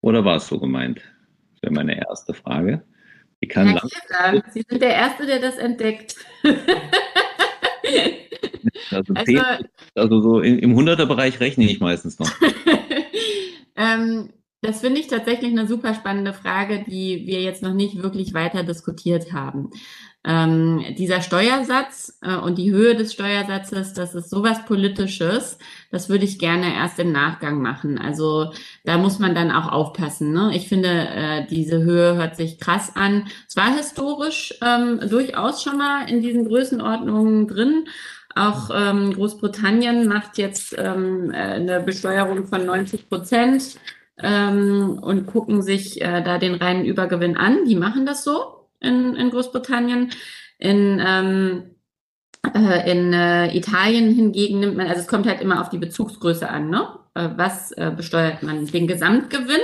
Oder 0.00 0.24
war 0.24 0.36
es 0.36 0.48
so 0.48 0.58
gemeint? 0.58 1.00
Das 1.54 1.62
wäre 1.62 1.72
meine 1.72 1.98
erste 1.98 2.34
Frage. 2.34 2.82
Wie 3.40 3.48
kann 3.48 3.68
Herr 3.68 4.42
Sie 4.52 4.64
sind 4.68 4.82
der 4.82 4.94
Erste, 4.94 5.26
der 5.26 5.38
das 5.40 5.56
entdeckt. 5.58 6.16
Also, 8.90 9.12
also, 9.14 9.32
10, 9.32 9.42
also 9.94 10.20
so 10.20 10.40
im 10.40 10.76
100er-Bereich 10.76 11.40
rechne 11.40 11.64
ich 11.64 11.80
meistens 11.80 12.18
noch. 12.18 12.30
ähm, 13.76 14.30
das 14.60 14.80
finde 14.80 15.00
ich 15.00 15.06
tatsächlich 15.06 15.52
eine 15.52 15.68
super 15.68 15.94
spannende 15.94 16.32
Frage, 16.32 16.84
die 16.84 17.26
wir 17.26 17.42
jetzt 17.42 17.62
noch 17.62 17.74
nicht 17.74 18.02
wirklich 18.02 18.34
weiter 18.34 18.64
diskutiert 18.64 19.32
haben. 19.32 19.70
Ähm, 20.24 20.84
dieser 20.98 21.22
Steuersatz 21.22 22.18
äh, 22.22 22.34
und 22.34 22.58
die 22.58 22.72
Höhe 22.72 22.96
des 22.96 23.12
Steuersatzes, 23.12 23.94
das 23.94 24.16
ist 24.16 24.30
sowas 24.30 24.64
Politisches, 24.66 25.58
das 25.92 26.08
würde 26.08 26.24
ich 26.24 26.40
gerne 26.40 26.74
erst 26.74 26.98
im 26.98 27.12
Nachgang 27.12 27.62
machen. 27.62 27.98
Also 27.98 28.52
da 28.84 28.98
muss 28.98 29.20
man 29.20 29.36
dann 29.36 29.52
auch 29.52 29.70
aufpassen. 29.70 30.32
Ne? 30.32 30.50
Ich 30.54 30.68
finde, 30.68 30.88
äh, 30.88 31.46
diese 31.46 31.80
Höhe 31.80 32.16
hört 32.16 32.34
sich 32.34 32.58
krass 32.58 32.96
an. 32.96 33.28
Es 33.48 33.54
war 33.54 33.76
historisch 33.76 34.54
ähm, 34.60 35.00
durchaus 35.08 35.62
schon 35.62 35.78
mal 35.78 36.10
in 36.10 36.20
diesen 36.20 36.44
Größenordnungen 36.46 37.46
drin, 37.46 37.84
auch 38.38 38.70
ähm, 38.72 39.12
Großbritannien 39.12 40.08
macht 40.08 40.38
jetzt 40.38 40.74
ähm, 40.78 41.30
äh, 41.30 41.36
eine 41.36 41.80
Besteuerung 41.80 42.46
von 42.46 42.64
90 42.64 43.08
Prozent 43.08 43.78
ähm, 44.18 44.98
und 45.00 45.26
gucken 45.26 45.62
sich 45.62 46.00
äh, 46.00 46.22
da 46.22 46.38
den 46.38 46.54
reinen 46.54 46.84
Übergewinn 46.84 47.36
an. 47.36 47.64
Die 47.66 47.76
machen 47.76 48.06
das 48.06 48.24
so 48.24 48.68
in, 48.80 49.14
in 49.14 49.30
Großbritannien. 49.30 50.10
In, 50.58 51.02
ähm, 51.04 51.62
äh, 52.54 52.90
in 52.90 53.12
äh, 53.12 53.56
Italien 53.56 54.14
hingegen 54.14 54.60
nimmt 54.60 54.76
man, 54.76 54.86
also 54.86 55.00
es 55.00 55.08
kommt 55.08 55.26
halt 55.26 55.40
immer 55.40 55.60
auf 55.60 55.68
die 55.68 55.78
Bezugsgröße 55.78 56.48
an, 56.48 56.70
ne? 56.70 56.88
Äh, 57.14 57.30
was 57.36 57.72
äh, 57.72 57.92
besteuert 57.96 58.42
man? 58.42 58.66
Den 58.66 58.86
Gesamtgewinn 58.86 59.60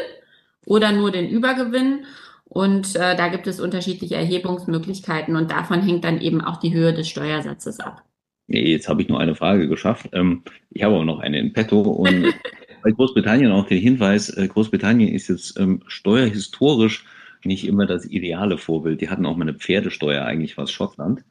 oder 0.66 0.92
nur 0.92 1.10
den 1.10 1.28
Übergewinn? 1.28 2.06
Und 2.44 2.94
äh, 2.94 3.16
da 3.16 3.28
gibt 3.28 3.46
es 3.48 3.60
unterschiedliche 3.60 4.14
Erhebungsmöglichkeiten 4.14 5.34
und 5.34 5.50
davon 5.50 5.82
hängt 5.82 6.04
dann 6.04 6.20
eben 6.20 6.40
auch 6.40 6.58
die 6.58 6.72
Höhe 6.72 6.94
des 6.94 7.08
Steuersatzes 7.08 7.80
ab. 7.80 8.04
Nee, 8.46 8.70
jetzt 8.70 8.88
habe 8.88 9.02
ich 9.02 9.09
nur 9.09 9.20
eine 9.20 9.35
Frage 9.35 9.68
geschafft. 9.68 10.09
Ähm, 10.12 10.42
ich 10.70 10.83
habe 10.83 10.94
aber 10.94 11.04
noch 11.04 11.20
eine 11.20 11.38
in 11.38 11.52
petto 11.52 11.80
und 11.80 12.35
bei 12.83 12.90
Großbritannien 12.90 13.52
auch 13.52 13.66
den 13.66 13.80
Hinweis, 13.80 14.28
äh, 14.30 14.46
Großbritannien 14.46 15.12
ist 15.12 15.28
jetzt 15.28 15.59
ähm, 15.59 15.83
steuerhistorisch 15.87 17.04
nicht 17.44 17.66
immer 17.66 17.87
das 17.87 18.07
ideale 18.07 18.59
Vorbild. 18.59 19.00
Die 19.00 19.11
hatten 19.11 19.26
auch 19.26 19.37
mal 19.37 19.48
eine 19.48 19.59
Pferdesteuer, 19.59 20.24
eigentlich 20.24 20.57
was 20.57 20.70
Schottland. 20.70 21.24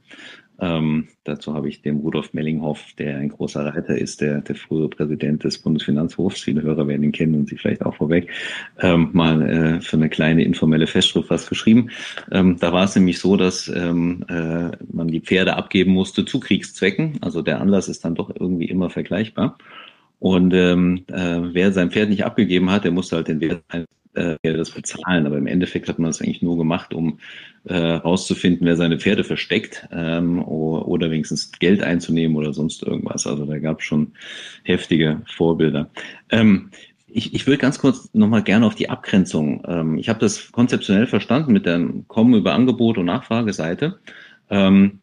Ähm, 0.63 1.10
dazu 1.26 1.54
habe 1.54 1.67
ich 1.67 1.82
dem 1.82 1.97
Rudolf 1.97 2.34
Mellinghoff, 2.34 2.93
der 2.97 3.17
ein 3.17 3.28
großer 3.28 3.65
Reiter 3.65 3.97
ist, 3.97 4.21
der, 4.21 4.39
der 4.39 4.56
frühere 4.56 4.88
Präsident 4.88 5.43
des 5.43 5.58
Bundesfinanzhofs, 5.58 6.39
viele 6.39 6.62
Hörer 6.62 6.88
werden 6.88 7.04
ihn 7.04 7.12
kennen 7.12 7.36
und 7.36 7.49
Sie 7.49 7.58
vielleicht 7.58 7.86
auch 7.86 7.95
vorweg, 7.95 8.30
ähm, 8.80 9.10
mal 9.12 9.41
äh, 9.41 9.82
für 9.82 9.97
eine 9.97 10.08
kleine 10.08 10.45
informelle 10.45 10.88
Festschrift 10.88 11.30
was 11.30 11.49
geschrieben. 11.49 11.89
Ähm, 12.32 12.58
da 12.60 12.71
war 12.71 12.86
es 12.86 12.95
nämlich 12.95 13.19
so, 13.19 13.36
dass 13.36 13.67
ähm, 13.67 14.23
äh, 14.30 14.71
man 14.89 15.10
die 15.10 15.19
Pferde 15.19 15.58
abgeben 15.58 15.91
musste 15.91 16.23
zu 16.23 16.39
Kriegszwecken. 16.39 17.17
Also 17.19 17.41
der 17.41 17.60
Anlass 17.60 17.89
ist 17.89 18.06
dann 18.06 18.15
doch 18.15 18.34
irgendwie 18.34 18.69
immer 18.69 18.89
vergleichbar. 18.89 19.58
Und 20.19 20.54
ähm, 20.54 21.04
äh, 21.08 21.39
wer 21.41 21.73
sein 21.73 21.91
Pferd 21.91 22.08
nicht 22.08 22.23
abgegeben 22.23 22.71
hat, 22.71 22.86
der 22.86 22.91
musste 22.91 23.17
halt 23.17 23.28
den 23.28 23.41
Wert 23.41 23.63
äh, 24.13 24.38
das 24.41 24.71
bezahlen. 24.71 25.26
Aber 25.26 25.38
im 25.38 25.47
Endeffekt 25.47 25.89
hat 25.89 25.99
man 25.99 26.10
das 26.10 26.21
eigentlich 26.21 26.41
nur 26.41 26.58
gemacht, 26.58 26.93
um 26.93 27.19
äh, 27.65 27.99
wer 27.99 28.76
seine 28.76 28.99
Pferde 28.99 29.23
versteckt 29.23 29.88
ähm, 29.91 30.43
oder, 30.43 30.88
oder 30.88 31.12
wenigstens 31.12 31.52
Geld 31.52 31.82
einzunehmen 31.82 32.38
oder 32.38 32.54
sonst 32.54 32.84
irgendwas. 32.84 33.28
Also 33.28 33.45
da 33.45 33.58
gab 33.60 33.80
es 33.80 33.86
schon 33.86 34.13
heftige 34.63 35.21
Vorbilder. 35.28 35.89
Ähm, 36.30 36.69
ich, 37.08 37.34
ich 37.34 37.45
würde 37.45 37.60
ganz 37.60 37.80
kurz 37.80 38.10
nochmal 38.13 38.43
gerne 38.43 38.65
auf 38.65 38.76
die 38.76 38.89
Abgrenzung. 38.89 39.63
Ähm, 39.67 39.97
ich 39.97 40.10
habe 40.10 40.19
das 40.19 40.52
konzeptionell 40.52 41.08
verstanden 41.08 41.54
mit 41.54 41.65
dem 41.65 42.08
Kommen 42.08 42.34
über 42.34 42.54
Angebot 42.54 42.97
und 42.97 43.06
Nachfrageseite. 43.06 43.99
Ähm, 44.49 44.99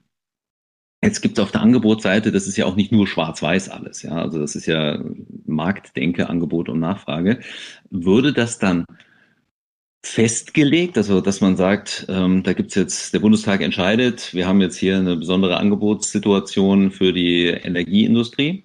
Jetzt 1.02 1.22
gibt 1.22 1.38
es 1.38 1.42
auf 1.42 1.50
der 1.50 1.62
Angebotsseite, 1.62 2.30
das 2.30 2.46
ist 2.46 2.58
ja 2.58 2.66
auch 2.66 2.76
nicht 2.76 2.92
nur 2.92 3.06
schwarz-weiß 3.06 3.70
alles, 3.70 4.02
ja. 4.02 4.12
Also 4.12 4.38
das 4.38 4.54
ist 4.54 4.66
ja 4.66 5.02
Marktdenke, 5.46 6.28
Angebot 6.28 6.68
und 6.68 6.80
Nachfrage. 6.80 7.40
Würde 7.90 8.34
das 8.34 8.58
dann 8.58 8.84
festgelegt, 10.02 10.96
also 10.98 11.20
dass 11.20 11.40
man 11.40 11.56
sagt, 11.56 12.06
ähm, 12.08 12.42
da 12.42 12.52
gibt's 12.52 12.74
jetzt, 12.74 13.14
der 13.14 13.20
Bundestag 13.20 13.60
entscheidet, 13.62 14.32
wir 14.34 14.46
haben 14.46 14.60
jetzt 14.60 14.76
hier 14.76 14.96
eine 14.98 15.16
besondere 15.16 15.58
Angebotssituation 15.58 16.90
für 16.90 17.12
die 17.12 17.46
Energieindustrie. 17.46 18.64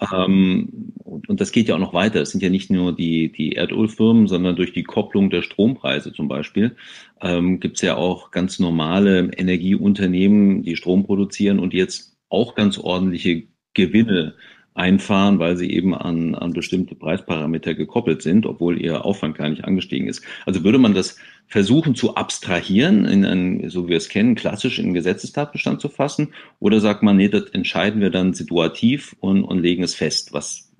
Ähm, 0.00 0.92
und 1.04 1.40
das 1.40 1.52
geht 1.52 1.68
ja 1.68 1.74
auch 1.74 1.80
noch 1.80 1.94
weiter. 1.94 2.20
Es 2.20 2.30
sind 2.30 2.42
ja 2.42 2.50
nicht 2.50 2.70
nur 2.70 2.94
die, 2.94 3.32
die 3.32 3.52
Erdölfirmen, 3.52 4.28
sondern 4.28 4.56
durch 4.56 4.72
die 4.72 4.82
Kopplung 4.82 5.30
der 5.30 5.42
Strompreise 5.42 6.12
zum 6.12 6.28
Beispiel 6.28 6.76
ähm, 7.20 7.60
gibt 7.60 7.76
es 7.76 7.82
ja 7.82 7.96
auch 7.96 8.30
ganz 8.30 8.58
normale 8.58 9.30
Energieunternehmen, 9.36 10.62
die 10.62 10.76
Strom 10.76 11.04
produzieren 11.04 11.58
und 11.58 11.72
jetzt 11.72 12.16
auch 12.28 12.54
ganz 12.54 12.78
ordentliche 12.78 13.44
Gewinne 13.74 14.34
einfahren, 14.76 15.38
weil 15.38 15.56
sie 15.56 15.70
eben 15.70 15.94
an, 15.94 16.34
an 16.34 16.52
bestimmte 16.52 16.94
Preisparameter 16.94 17.74
gekoppelt 17.74 18.22
sind, 18.22 18.46
obwohl 18.46 18.80
ihr 18.80 19.04
Aufwand 19.04 19.36
gar 19.36 19.48
nicht 19.48 19.64
angestiegen 19.64 20.08
ist. 20.08 20.22
Also 20.44 20.64
würde 20.64 20.78
man 20.78 20.94
das 20.94 21.16
versuchen 21.46 21.94
zu 21.94 22.14
abstrahieren, 22.14 23.04
in 23.04 23.24
ein, 23.24 23.70
so 23.70 23.86
wie 23.86 23.90
wir 23.90 23.96
es 23.96 24.08
kennen, 24.08 24.34
klassisch 24.34 24.78
in 24.78 24.94
Gesetzestatbestand 24.94 25.80
zu 25.80 25.88
fassen, 25.88 26.34
oder 26.60 26.80
sagt 26.80 27.02
man, 27.02 27.16
nee, 27.16 27.28
das 27.28 27.50
entscheiden 27.50 28.00
wir 28.00 28.10
dann 28.10 28.34
situativ 28.34 29.16
und, 29.20 29.44
und 29.44 29.60
legen 29.60 29.82
es 29.82 29.94
fest, 29.94 30.32
was 30.32 30.72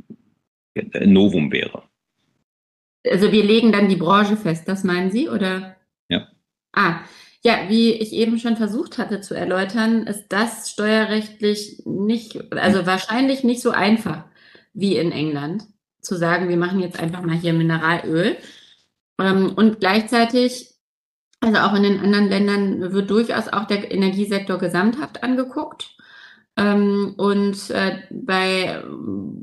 ein 0.74 1.12
Novum 1.12 1.52
wäre? 1.52 1.82
Also 3.08 3.30
wir 3.32 3.44
legen 3.44 3.72
dann 3.72 3.88
die 3.88 3.96
Branche 3.96 4.36
fest, 4.36 4.68
das 4.68 4.84
meinen 4.84 5.10
Sie, 5.10 5.28
oder? 5.28 5.76
Ja. 6.08 6.28
Ah, 6.72 7.00
ja, 7.46 7.68
wie 7.68 7.92
ich 7.92 8.12
eben 8.12 8.40
schon 8.40 8.56
versucht 8.56 8.98
hatte 8.98 9.20
zu 9.20 9.32
erläutern, 9.32 10.08
ist 10.08 10.24
das 10.30 10.68
steuerrechtlich 10.68 11.80
nicht, 11.84 12.52
also 12.52 12.86
wahrscheinlich 12.86 13.44
nicht 13.44 13.62
so 13.62 13.70
einfach 13.70 14.24
wie 14.74 14.96
in 14.96 15.12
England, 15.12 15.62
zu 16.00 16.16
sagen, 16.16 16.48
wir 16.48 16.56
machen 16.56 16.80
jetzt 16.80 16.98
einfach 16.98 17.22
mal 17.22 17.36
hier 17.36 17.52
Mineralöl. 17.52 18.36
Ähm, 19.20 19.52
und 19.54 19.78
gleichzeitig, 19.78 20.74
also 21.38 21.58
auch 21.58 21.74
in 21.74 21.84
den 21.84 22.00
anderen 22.00 22.28
Ländern 22.28 22.92
wird 22.92 23.10
durchaus 23.10 23.46
auch 23.46 23.68
der 23.68 23.92
Energiesektor 23.92 24.58
gesamthaft 24.58 25.22
angeguckt. 25.22 25.95
Ähm, 26.56 27.14
und 27.18 27.70
äh, 27.70 27.98
bei 28.10 28.82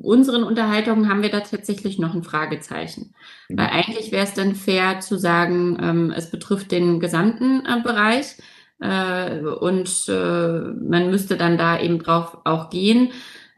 unseren 0.01 0.43
Unterhaltungen 0.43 1.09
haben 1.09 1.21
wir 1.21 1.29
da 1.29 1.41
tatsächlich 1.41 1.99
noch 1.99 2.15
ein 2.15 2.23
Fragezeichen. 2.23 3.13
Mhm. 3.49 3.57
Weil 3.57 3.67
eigentlich 3.67 4.11
wäre 4.11 4.25
es 4.25 4.33
dann 4.33 4.55
fair 4.55 4.99
zu 4.99 5.17
sagen, 5.17 5.77
ähm, 5.79 6.13
es 6.15 6.31
betrifft 6.31 6.71
den 6.71 6.99
gesamten 6.99 7.65
äh, 7.65 7.81
Bereich 7.83 8.37
äh, 8.79 9.39
und 9.39 10.07
man 10.07 11.11
müsste 11.11 11.37
dann 11.37 11.57
da 11.57 11.79
eben 11.79 11.99
drauf 11.99 12.39
auch 12.45 12.69
gehen. 12.69 13.11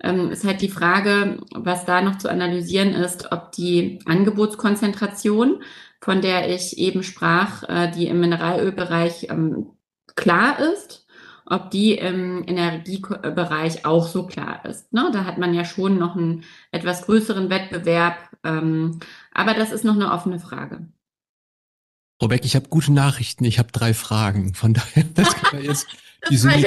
Ähm, 0.04 0.32
ist 0.32 0.46
halt 0.46 0.62
die 0.62 0.70
Frage, 0.70 1.38
was 1.52 1.86
da 1.86 2.02
noch 2.02 2.18
zu 2.18 2.30
analysieren 2.30 2.94
ist, 2.94 3.32
ob 3.32 3.54
die 3.54 4.00
Angebotskonzentration, 4.06 5.64
von 6.02 6.22
der 6.22 6.54
ich 6.54 6.78
eben 6.78 7.02
sprach, 7.02 7.64
die 7.96 8.06
im 8.06 8.20
Mineralölbereich 8.20 9.28
klar 10.16 10.60
ist 10.60 11.05
ob 11.46 11.72
die 11.72 11.94
im 11.94 12.44
Energiebereich 12.48 13.86
auch 13.86 14.08
so 14.08 14.26
klar 14.26 14.66
ist. 14.66 14.92
Ne? 14.94 15.10
Da 15.14 15.26
hat 15.26 15.38
man 15.38 15.54
ja 15.54 15.66
schon 15.66 15.98
noch 15.98 16.16
einen 16.16 16.44
etwas 16.72 17.04
größeren 17.04 17.50
Wettbewerb, 17.50 18.18
ähm, 18.44 19.00
aber 19.32 19.54
das 19.54 19.72
ist 19.72 19.84
noch 19.84 19.96
eine 19.96 20.12
offene 20.12 20.40
Frage. 20.40 20.88
Frau 22.20 22.30
Beck, 22.30 22.46
ich 22.46 22.56
habe 22.56 22.70
gute 22.70 22.94
Nachrichten. 22.94 23.44
Ich 23.44 23.60
habe 23.60 23.72
drei 23.72 23.94
Fragen. 23.94 24.54
Von 24.54 24.74
daher, 24.74 25.04
das 25.14 25.36
kann 25.36 25.58
man 25.58 25.66
jetzt. 25.66 25.88
Die 26.30 26.38
sind 26.38 26.66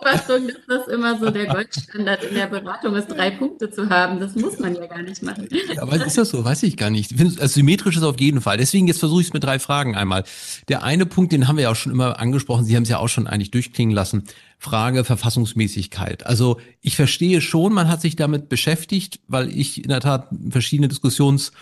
Beobachtung, 0.00 0.48
dass 0.48 0.86
das 0.86 0.88
immer 0.88 1.18
so 1.18 1.30
der 1.30 1.46
Goldstandard 1.46 2.24
in 2.24 2.34
der 2.34 2.46
Beratung 2.46 2.94
ist, 2.94 3.08
drei 3.08 3.30
Punkte 3.30 3.70
zu 3.70 3.88
haben. 3.88 4.20
Das 4.20 4.34
muss 4.34 4.58
man 4.58 4.74
ja 4.74 4.86
gar 4.86 5.02
nicht 5.02 5.22
machen. 5.22 5.48
aber 5.78 6.04
ist 6.04 6.18
das 6.18 6.30
so? 6.30 6.44
Weiß 6.44 6.62
ich 6.62 6.76
gar 6.76 6.90
nicht. 6.90 7.12
Also 7.20 7.46
symmetrisch 7.46 7.96
ist 7.96 8.02
auf 8.02 8.18
jeden 8.20 8.40
Fall. 8.40 8.56
Deswegen 8.56 8.86
jetzt 8.86 9.00
versuche 9.00 9.20
ich 9.20 9.28
es 9.28 9.32
mit 9.32 9.44
drei 9.44 9.58
Fragen 9.58 9.96
einmal. 9.96 10.24
Der 10.68 10.82
eine 10.82 11.06
Punkt, 11.06 11.32
den 11.32 11.48
haben 11.48 11.56
wir 11.56 11.64
ja 11.64 11.70
auch 11.70 11.76
schon 11.76 11.92
immer 11.92 12.18
angesprochen. 12.18 12.64
Sie 12.64 12.76
haben 12.76 12.84
es 12.84 12.88
ja 12.88 12.98
auch 12.98 13.08
schon 13.08 13.26
eigentlich 13.26 13.50
durchklingen 13.50 13.94
lassen. 13.94 14.24
Frage 14.58 15.04
Verfassungsmäßigkeit. 15.04 16.26
Also 16.26 16.60
ich 16.82 16.96
verstehe 16.96 17.40
schon, 17.40 17.72
man 17.72 17.88
hat 17.88 18.00
sich 18.00 18.16
damit 18.16 18.48
beschäftigt, 18.48 19.20
weil 19.26 19.48
ich 19.56 19.82
in 19.82 19.88
der 19.88 20.00
Tat 20.00 20.28
verschiedene 20.50 20.88
Diskussions 20.88 21.52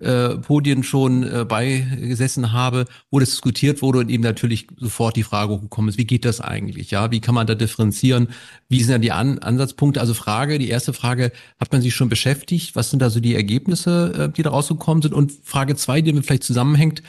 äh, 0.00 0.36
Podien 0.36 0.82
schon 0.82 1.22
äh, 1.22 1.44
beigesessen 1.44 2.52
habe, 2.52 2.84
wo 3.10 3.18
das 3.18 3.30
diskutiert 3.30 3.82
wurde 3.82 3.98
und 3.98 4.10
eben 4.10 4.22
natürlich 4.22 4.68
sofort 4.76 5.16
die 5.16 5.22
Frage 5.22 5.58
gekommen 5.58 5.88
ist, 5.88 5.98
wie 5.98 6.06
geht 6.06 6.24
das 6.24 6.40
eigentlich? 6.40 6.90
Ja, 6.90 7.10
wie 7.10 7.20
kann 7.20 7.34
man 7.34 7.46
da 7.46 7.54
differenzieren? 7.54 8.28
Wie 8.68 8.82
sind 8.82 8.92
da 8.92 8.98
die 8.98 9.12
An 9.12 9.38
Ansatzpunkte? 9.38 10.00
Also 10.00 10.14
Frage, 10.14 10.58
die 10.58 10.68
erste 10.68 10.92
Frage, 10.92 11.32
hat 11.60 11.72
man 11.72 11.82
sich 11.82 11.94
schon 11.94 12.08
beschäftigt? 12.08 12.76
Was 12.76 12.90
sind 12.90 13.00
da 13.00 13.10
so 13.10 13.20
die 13.20 13.34
Ergebnisse, 13.34 14.28
äh, 14.28 14.32
die 14.32 14.42
da 14.42 14.50
rausgekommen 14.50 15.02
sind? 15.02 15.14
Und 15.14 15.32
Frage 15.42 15.76
zwei, 15.76 16.00
die 16.00 16.10
damit 16.10 16.26
vielleicht 16.26 16.44
zusammenhängt, 16.44 17.02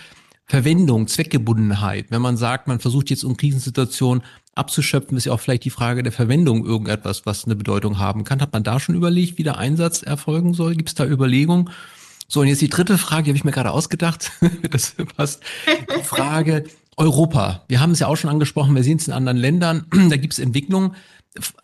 Verwendung, 0.46 1.08
Zweckgebundenheit. 1.08 2.08
Wenn 2.10 2.24
man 2.24 2.36
sagt, 2.36 2.68
man 2.68 2.80
versucht 2.80 3.12
jetzt 3.12 3.24
um 3.24 3.38
Krisensituationen 3.38 4.24
abzuschöpfen, 4.56 5.16
ist 5.16 5.26
ja 5.26 5.32
auch 5.32 5.40
vielleicht 5.40 5.64
die 5.64 5.70
Frage 5.70 6.02
der 6.02 6.12
Verwendung 6.12 6.66
irgendetwas, 6.66 7.28
was 7.28 7.46
eine 7.46 7.56
Bedeutung 7.56 8.00
haben 8.00 8.24
kann. 8.24 8.42
Hat 8.42 8.52
man 8.52 8.64
da 8.64 8.80
schon 8.80 8.96
überlegt, 8.96 9.38
wie 9.38 9.44
der 9.44 9.60
Einsatz 9.60 10.02
erfolgen 10.02 10.56
soll? 10.56 10.76
Gibt 10.76 10.90
es 10.90 10.96
da 10.96 11.06
Überlegungen? 11.06 11.70
So, 12.32 12.42
und 12.42 12.48
jetzt 12.48 12.62
die 12.62 12.70
dritte 12.70 13.00
Frage, 13.00 13.24
die 13.24 13.30
habe 13.32 13.38
ich 13.38 13.44
mir 13.44 13.52
gerade 13.52 13.72
ausgedacht. 13.72 14.32
das 14.72 14.96
passt. 15.18 15.42
Die 15.68 16.04
Frage 16.04 16.66
Europa. 16.96 17.64
Wir 17.68 17.82
haben 17.82 17.92
es 17.92 18.00
ja 18.00 18.08
auch 18.08 18.18
schon 18.18 18.30
angesprochen, 18.30 18.76
wir 18.76 18.84
sehen 18.84 18.98
es 18.98 19.08
in 19.08 19.14
anderen 19.14 19.38
Ländern. 19.38 19.86
da 20.10 20.16
gibt 20.16 20.34
es 20.34 20.40
Entwicklungen. 20.40 20.96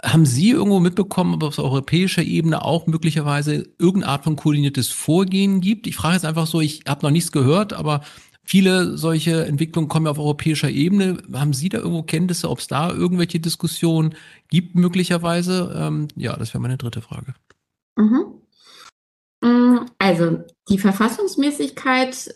Haben 0.04 0.26
Sie 0.26 0.52
irgendwo 0.52 0.80
mitbekommen, 0.80 1.36
ob 1.36 1.44
es 1.44 1.60
auf 1.60 1.66
europäischer 1.66 2.24
Ebene 2.24 2.64
auch 2.64 2.88
möglicherweise 2.88 3.68
irgendeine 3.78 4.08
Art 4.14 4.24
von 4.24 4.36
koordiniertes 4.38 4.90
Vorgehen 4.90 5.62
gibt? 5.62 5.86
Ich 5.86 5.96
frage 5.96 6.16
jetzt 6.16 6.26
einfach 6.26 6.48
so, 6.48 6.62
ich 6.62 6.82
habe 6.88 7.06
noch 7.06 7.12
nichts 7.12 7.32
gehört, 7.32 7.74
aber 7.74 8.02
viele 8.44 8.98
solche 8.98 9.46
Entwicklungen 9.46 9.88
kommen 9.88 10.06
ja 10.08 10.12
auf 10.12 10.20
europäischer 10.20 10.70
Ebene. 10.70 11.18
Haben 11.34 11.54
Sie 11.54 11.70
da 11.70 11.78
irgendwo 11.78 12.04
Kenntnisse, 12.04 12.50
ob 12.50 12.60
es 12.60 12.68
da 12.68 12.90
irgendwelche 12.92 13.40
Diskussionen 13.40 14.16
gibt 14.50 14.76
möglicherweise? 14.76 15.76
Ähm, 15.78 16.08
ja, 16.16 16.36
das 16.36 16.54
wäre 16.54 16.62
meine 16.62 16.78
dritte 16.78 17.02
Frage. 17.02 17.36
Mhm. 17.98 18.35
Also 20.16 20.44
die 20.70 20.80
Verfassungsmäßigkeit 20.80 22.34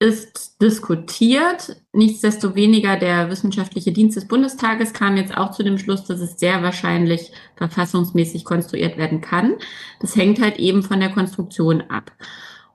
ist 0.00 0.60
diskutiert. 0.60 1.76
Nichtsdestoweniger, 1.92 2.96
der 2.96 3.30
Wissenschaftliche 3.30 3.92
Dienst 3.92 4.16
des 4.16 4.26
Bundestages 4.26 4.92
kam 4.92 5.16
jetzt 5.16 5.36
auch 5.36 5.52
zu 5.52 5.62
dem 5.62 5.78
Schluss, 5.78 6.04
dass 6.04 6.20
es 6.20 6.40
sehr 6.40 6.62
wahrscheinlich 6.62 7.30
verfassungsmäßig 7.54 8.44
konstruiert 8.44 8.96
werden 8.96 9.20
kann. 9.20 9.56
Das 10.00 10.16
hängt 10.16 10.40
halt 10.40 10.58
eben 10.58 10.82
von 10.82 10.98
der 10.98 11.10
Konstruktion 11.10 11.82
ab. 11.82 12.10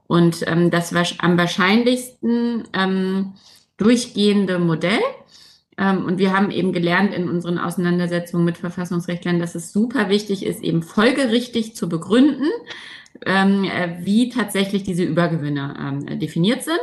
Und 0.08 0.48
ähm, 0.48 0.72
das 0.72 0.94
am 1.18 1.38
wahrscheinlichsten 1.38 2.64
ähm, 2.74 3.34
durchgehende 3.76 4.60
Modell 4.60 5.02
ähm, 5.78 6.06
und 6.06 6.18
wir 6.18 6.32
haben 6.32 6.52
eben 6.52 6.72
gelernt 6.72 7.14
in 7.14 7.28
unseren 7.28 7.58
Auseinandersetzungen 7.58 8.46
mit 8.46 8.58
Verfassungsrechtlern, 8.58 9.40
dass 9.40 9.56
es 9.56 9.74
super 9.74 10.10
wichtig 10.10 10.46
ist, 10.46 10.64
eben 10.64 10.84
folgerichtig 10.84 11.76
zu 11.76 11.90
begründen, 11.90 12.48
ähm, 13.26 13.64
äh, 13.64 13.98
wie 14.02 14.30
tatsächlich 14.30 14.84
diese 14.84 15.04
Übergewinne 15.04 15.76
ähm, 15.80 16.20
definiert 16.20 16.64
sind. 16.64 16.80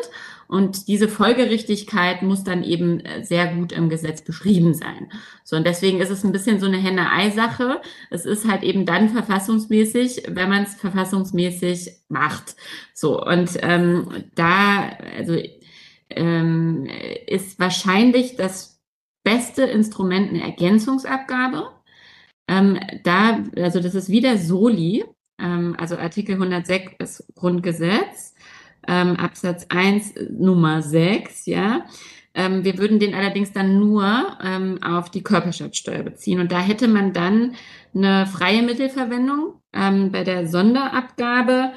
Und 0.48 0.86
diese 0.88 1.08
Folgerichtigkeit 1.08 2.22
muss 2.22 2.44
dann 2.44 2.62
eben 2.62 3.00
äh, 3.00 3.24
sehr 3.24 3.54
gut 3.54 3.72
im 3.72 3.88
Gesetz 3.88 4.22
beschrieben 4.22 4.74
sein. 4.74 5.10
So, 5.44 5.56
und 5.56 5.66
deswegen 5.66 6.00
ist 6.00 6.10
es 6.10 6.24
ein 6.24 6.32
bisschen 6.32 6.60
so 6.60 6.66
eine 6.66 6.76
Henne-Ei-Sache. 6.76 7.80
Es 8.10 8.26
ist 8.26 8.46
halt 8.46 8.62
eben 8.62 8.84
dann 8.84 9.08
verfassungsmäßig, 9.08 10.24
wenn 10.28 10.50
man 10.50 10.64
es 10.64 10.74
verfassungsmäßig 10.74 11.92
macht. 12.08 12.56
So, 12.92 13.24
und 13.24 13.50
ähm, 13.62 14.24
da, 14.34 14.90
also 15.16 15.38
ähm, 16.10 16.86
ist 17.26 17.58
wahrscheinlich 17.58 18.36
das 18.36 18.80
beste 19.24 19.62
Instrument 19.62 20.30
eine 20.30 20.42
Ergänzungsabgabe. 20.42 21.70
Ähm, 22.48 22.78
da, 23.04 23.42
also 23.56 23.80
das 23.80 23.94
ist 23.94 24.10
wieder 24.10 24.36
Soli, 24.36 25.04
ähm, 25.42 25.74
also 25.78 25.96
Artikel 25.96 26.34
106 26.34 26.98
des 26.98 27.24
Grundgesetz, 27.34 28.34
ähm, 28.86 29.16
Absatz 29.16 29.66
1 29.68 30.14
Nummer 30.30 30.82
6, 30.82 31.46
ja. 31.46 31.84
Ähm, 32.34 32.64
wir 32.64 32.78
würden 32.78 32.98
den 32.98 33.14
allerdings 33.14 33.52
dann 33.52 33.78
nur 33.78 34.38
ähm, 34.42 34.82
auf 34.82 35.10
die 35.10 35.22
Körperschaftssteuer 35.22 36.02
beziehen. 36.02 36.40
Und 36.40 36.50
da 36.50 36.60
hätte 36.60 36.88
man 36.88 37.12
dann 37.12 37.54
eine 37.94 38.26
freie 38.26 38.62
Mittelverwendung 38.62 39.60
ähm, 39.74 40.10
bei 40.12 40.24
der 40.24 40.46
Sonderabgabe 40.46 41.72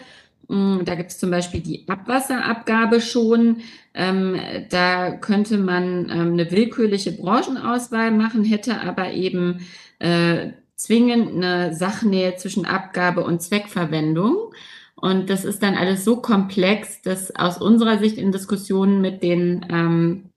Mm, 0.48 0.84
da 0.86 0.96
gibt 0.96 1.12
es 1.12 1.18
zum 1.18 1.32
Beispiel 1.32 1.62
die 1.62 1.88
Abwasserabgabe 1.88 3.02
schon. 3.02 3.62
Ähm, 3.94 4.40
da 4.70 5.12
könnte 5.12 5.58
man 5.58 6.10
ähm, 6.10 6.34
eine 6.34 6.52
willkürliche 6.52 7.14
Branchenauswahl 7.14 8.12
machen, 8.12 8.44
hätte 8.44 8.82
aber 8.82 9.12
eben 9.14 9.66
äh, 10.00 10.52
zwingend 10.76 11.36
eine 11.36 11.74
Sachnähe 11.74 12.36
zwischen 12.36 12.66
Abgabe 12.66 13.24
und 13.24 13.42
Zweckverwendung. 13.42 14.54
Und 14.96 15.30
das 15.30 15.46
ist 15.46 15.62
dann 15.62 15.76
alles 15.76 16.06
so 16.06 16.18
komplex, 16.18 17.02
dass 17.02 17.36
aus 17.36 17.58
unserer 17.58 18.00
Sicht 18.00 18.18
in 18.18 18.32
Diskussionen 18.32 19.02
mit 19.02 19.24
den 19.24 19.66
ähm, 19.70 20.30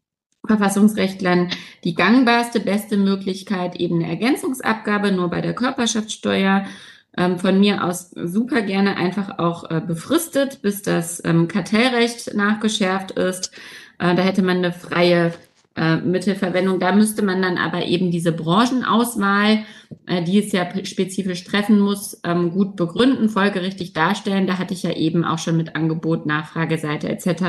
Verfassungsrechtlern 0.46 1.50
die 1.84 1.94
gangbarste, 1.94 2.60
beste 2.60 2.96
Möglichkeit 2.96 3.76
eben 3.76 3.96
eine 3.96 4.08
Ergänzungsabgabe 4.08 5.12
nur 5.12 5.28
bei 5.28 5.40
der 5.40 5.54
Körperschaftssteuer 5.54 6.66
ähm, 7.16 7.38
von 7.38 7.60
mir 7.60 7.84
aus 7.84 8.10
super 8.10 8.62
gerne 8.62 8.96
einfach 8.96 9.38
auch 9.38 9.70
äh, 9.70 9.80
befristet, 9.80 10.62
bis 10.62 10.82
das 10.82 11.22
ähm, 11.24 11.48
Kartellrecht 11.48 12.34
nachgeschärft 12.34 13.12
ist. 13.12 13.52
Äh, 13.98 14.14
da 14.14 14.22
hätte 14.22 14.42
man 14.42 14.58
eine 14.58 14.72
freie 14.72 15.32
äh, 15.78 15.96
Mittelverwendung. 15.98 16.80
Da 16.80 16.92
müsste 16.92 17.22
man 17.22 17.40
dann 17.40 17.56
aber 17.56 17.86
eben 17.86 18.10
diese 18.10 18.32
Branchenauswahl, 18.32 19.60
äh, 20.06 20.22
die 20.24 20.38
es 20.38 20.50
ja 20.50 20.66
spezifisch 20.84 21.44
treffen 21.44 21.78
muss, 21.78 22.20
ähm, 22.24 22.50
gut 22.50 22.74
begründen, 22.74 23.28
folgerichtig 23.28 23.92
darstellen. 23.92 24.48
Da 24.48 24.58
hatte 24.58 24.74
ich 24.74 24.82
ja 24.82 24.92
eben 24.92 25.24
auch 25.24 25.38
schon 25.38 25.56
mit 25.56 25.76
Angebot, 25.76 26.26
Nachfrageseite 26.26 27.08
etc. 27.08 27.42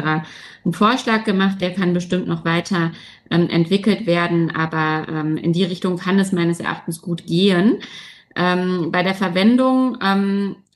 einen 0.64 0.74
Vorschlag 0.74 1.24
gemacht. 1.24 1.60
Der 1.60 1.74
kann 1.74 1.94
bestimmt 1.94 2.28
noch 2.28 2.46
weiter 2.46 2.92
ähm, 3.32 3.50
entwickelt 3.50 4.06
werden, 4.06 4.56
aber 4.56 5.12
ähm, 5.12 5.36
in 5.38 5.52
die 5.52 5.64
Richtung 5.64 5.98
kann 5.98 6.20
es 6.20 6.32
meines 6.32 6.60
Erachtens 6.60 7.02
gut 7.02 7.26
gehen. 7.26 7.80
Bei 8.36 9.04
der 9.04 9.16
Verwendung, 9.16 9.98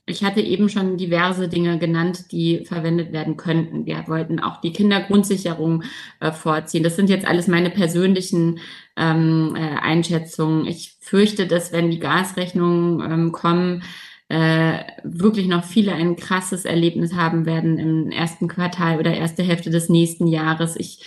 ich 0.06 0.22
hatte 0.22 0.40
eben 0.40 0.68
schon 0.68 0.98
diverse 0.98 1.48
Dinge 1.48 1.78
genannt, 1.78 2.30
die 2.30 2.64
verwendet 2.66 3.12
werden 3.12 3.36
könnten. 3.36 3.86
Wir 3.86 4.04
wollten 4.06 4.38
auch 4.38 4.60
die 4.60 4.72
Kindergrundsicherung 4.72 5.82
äh, 6.20 6.30
vorziehen. 6.30 6.84
Das 6.84 6.96
sind 6.96 7.08
jetzt 7.08 7.26
alles 7.26 7.48
meine 7.48 7.70
persönlichen 7.70 8.60
ähm, 8.96 9.56
äh, 9.56 9.60
Einschätzungen. 9.60 10.66
Ich 10.66 10.96
fürchte, 11.00 11.46
dass 11.46 11.72
wenn 11.72 11.90
die 11.90 12.00
Gasrechnungen 12.00 13.00
ähm, 13.10 13.32
kommen, 13.32 13.82
äh, 14.28 14.80
wirklich 15.04 15.46
noch 15.46 15.64
viele 15.64 15.92
ein 15.92 16.16
krasses 16.16 16.64
Erlebnis 16.64 17.14
haben 17.14 17.46
werden 17.46 17.78
im 17.78 18.10
ersten 18.10 18.48
Quartal 18.48 18.98
oder 18.98 19.14
erste 19.14 19.42
Hälfte 19.42 19.70
des 19.70 19.88
nächsten 19.88 20.26
Jahres. 20.26 20.76
Ich 20.76 21.00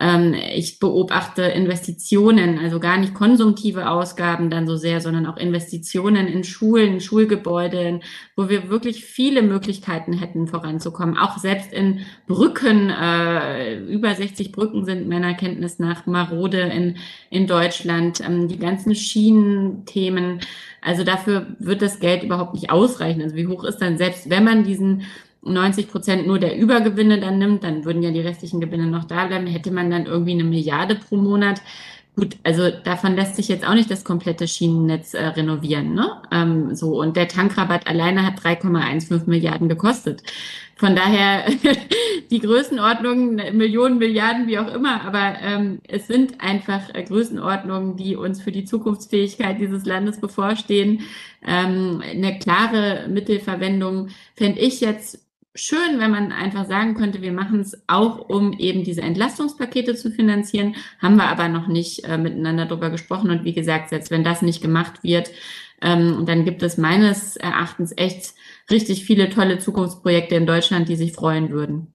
ich 0.00 0.78
beobachte 0.78 1.42
Investitionen, 1.42 2.58
also 2.60 2.78
gar 2.78 2.98
nicht 2.98 3.14
konsumtive 3.14 3.90
Ausgaben 3.90 4.48
dann 4.48 4.68
so 4.68 4.76
sehr, 4.76 5.00
sondern 5.00 5.26
auch 5.26 5.36
Investitionen 5.36 6.28
in 6.28 6.44
Schulen, 6.44 7.00
Schulgebäude, 7.00 8.00
wo 8.36 8.48
wir 8.48 8.70
wirklich 8.70 9.04
viele 9.04 9.42
Möglichkeiten 9.42 10.12
hätten 10.12 10.46
voranzukommen. 10.46 11.18
Auch 11.18 11.38
selbst 11.38 11.72
in 11.72 12.06
Brücken, 12.28 12.90
äh, 12.90 13.78
über 13.86 14.14
60 14.14 14.52
Brücken 14.52 14.84
sind 14.84 15.08
meiner 15.08 15.34
Kenntnis 15.34 15.80
nach 15.80 16.06
marode 16.06 16.60
in, 16.60 16.96
in 17.30 17.48
Deutschland. 17.48 18.20
Ähm, 18.20 18.46
die 18.46 18.58
ganzen 18.58 18.94
Schienenthemen, 18.94 20.40
also 20.80 21.02
dafür 21.02 21.56
wird 21.58 21.82
das 21.82 21.98
Geld 21.98 22.22
überhaupt 22.22 22.54
nicht 22.54 22.70
ausreichen. 22.70 23.22
Also 23.22 23.34
wie 23.34 23.48
hoch 23.48 23.64
ist 23.64 23.78
dann 23.78 23.98
selbst, 23.98 24.30
wenn 24.30 24.44
man 24.44 24.62
diesen 24.62 25.02
90 25.42 25.88
Prozent 25.88 26.26
nur 26.26 26.38
der 26.38 26.56
Übergewinne 26.56 27.20
dann 27.20 27.38
nimmt, 27.38 27.64
dann 27.64 27.84
würden 27.84 28.02
ja 28.02 28.10
die 28.10 28.20
restlichen 28.20 28.60
Gewinne 28.60 28.86
noch 28.86 29.04
da 29.04 29.26
bleiben, 29.26 29.46
hätte 29.46 29.70
man 29.70 29.90
dann 29.90 30.06
irgendwie 30.06 30.32
eine 30.32 30.44
Milliarde 30.44 30.96
pro 30.96 31.16
Monat. 31.16 31.60
Gut, 32.18 32.36
also 32.42 32.68
davon 32.70 33.14
lässt 33.14 33.36
sich 33.36 33.46
jetzt 33.46 33.64
auch 33.64 33.74
nicht 33.74 33.92
das 33.92 34.02
komplette 34.02 34.48
Schienennetz 34.48 35.14
äh, 35.14 35.24
renovieren, 35.24 35.94
ne? 35.94 36.20
Ähm, 36.32 36.74
so 36.74 37.00
und 37.00 37.16
der 37.16 37.28
Tankrabatt 37.28 37.86
alleine 37.86 38.26
hat 38.26 38.40
3,15 38.40 39.28
Milliarden 39.28 39.68
gekostet. 39.68 40.24
Von 40.74 40.96
daher 40.96 41.44
die 42.30 42.40
Größenordnungen, 42.40 43.56
Millionen, 43.56 43.98
Milliarden, 43.98 44.48
wie 44.48 44.58
auch 44.58 44.66
immer, 44.74 45.02
aber 45.04 45.36
ähm, 45.42 45.78
es 45.86 46.08
sind 46.08 46.40
einfach 46.40 46.92
äh, 46.92 47.04
Größenordnungen, 47.04 47.96
die 47.96 48.16
uns 48.16 48.42
für 48.42 48.50
die 48.50 48.64
Zukunftsfähigkeit 48.64 49.60
dieses 49.60 49.84
Landes 49.84 50.20
bevorstehen. 50.20 51.02
Ähm, 51.46 52.02
eine 52.04 52.36
klare 52.40 53.06
Mittelverwendung 53.08 54.08
fände 54.34 54.58
ich 54.58 54.80
jetzt 54.80 55.27
schön, 55.54 55.98
wenn 55.98 56.10
man 56.10 56.32
einfach 56.32 56.66
sagen 56.66 56.94
könnte, 56.94 57.22
wir 57.22 57.32
machen 57.32 57.60
es 57.60 57.82
auch, 57.86 58.28
um 58.28 58.52
eben 58.52 58.84
diese 58.84 59.02
Entlastungspakete 59.02 59.94
zu 59.94 60.10
finanzieren. 60.10 60.76
Haben 61.00 61.16
wir 61.16 61.28
aber 61.28 61.48
noch 61.48 61.66
nicht 61.66 62.04
äh, 62.04 62.18
miteinander 62.18 62.66
drüber 62.66 62.90
gesprochen. 62.90 63.30
Und 63.30 63.44
wie 63.44 63.54
gesagt, 63.54 63.88
selbst 63.88 64.10
wenn 64.10 64.24
das 64.24 64.42
nicht 64.42 64.62
gemacht 64.62 65.02
wird, 65.02 65.30
ähm, 65.80 66.24
dann 66.26 66.44
gibt 66.44 66.62
es 66.62 66.76
meines 66.76 67.36
Erachtens 67.36 67.92
echt 67.96 68.34
richtig 68.70 69.04
viele 69.04 69.30
tolle 69.30 69.58
Zukunftsprojekte 69.58 70.34
in 70.34 70.46
Deutschland, 70.46 70.88
die 70.88 70.96
sich 70.96 71.12
freuen 71.12 71.50
würden. 71.50 71.94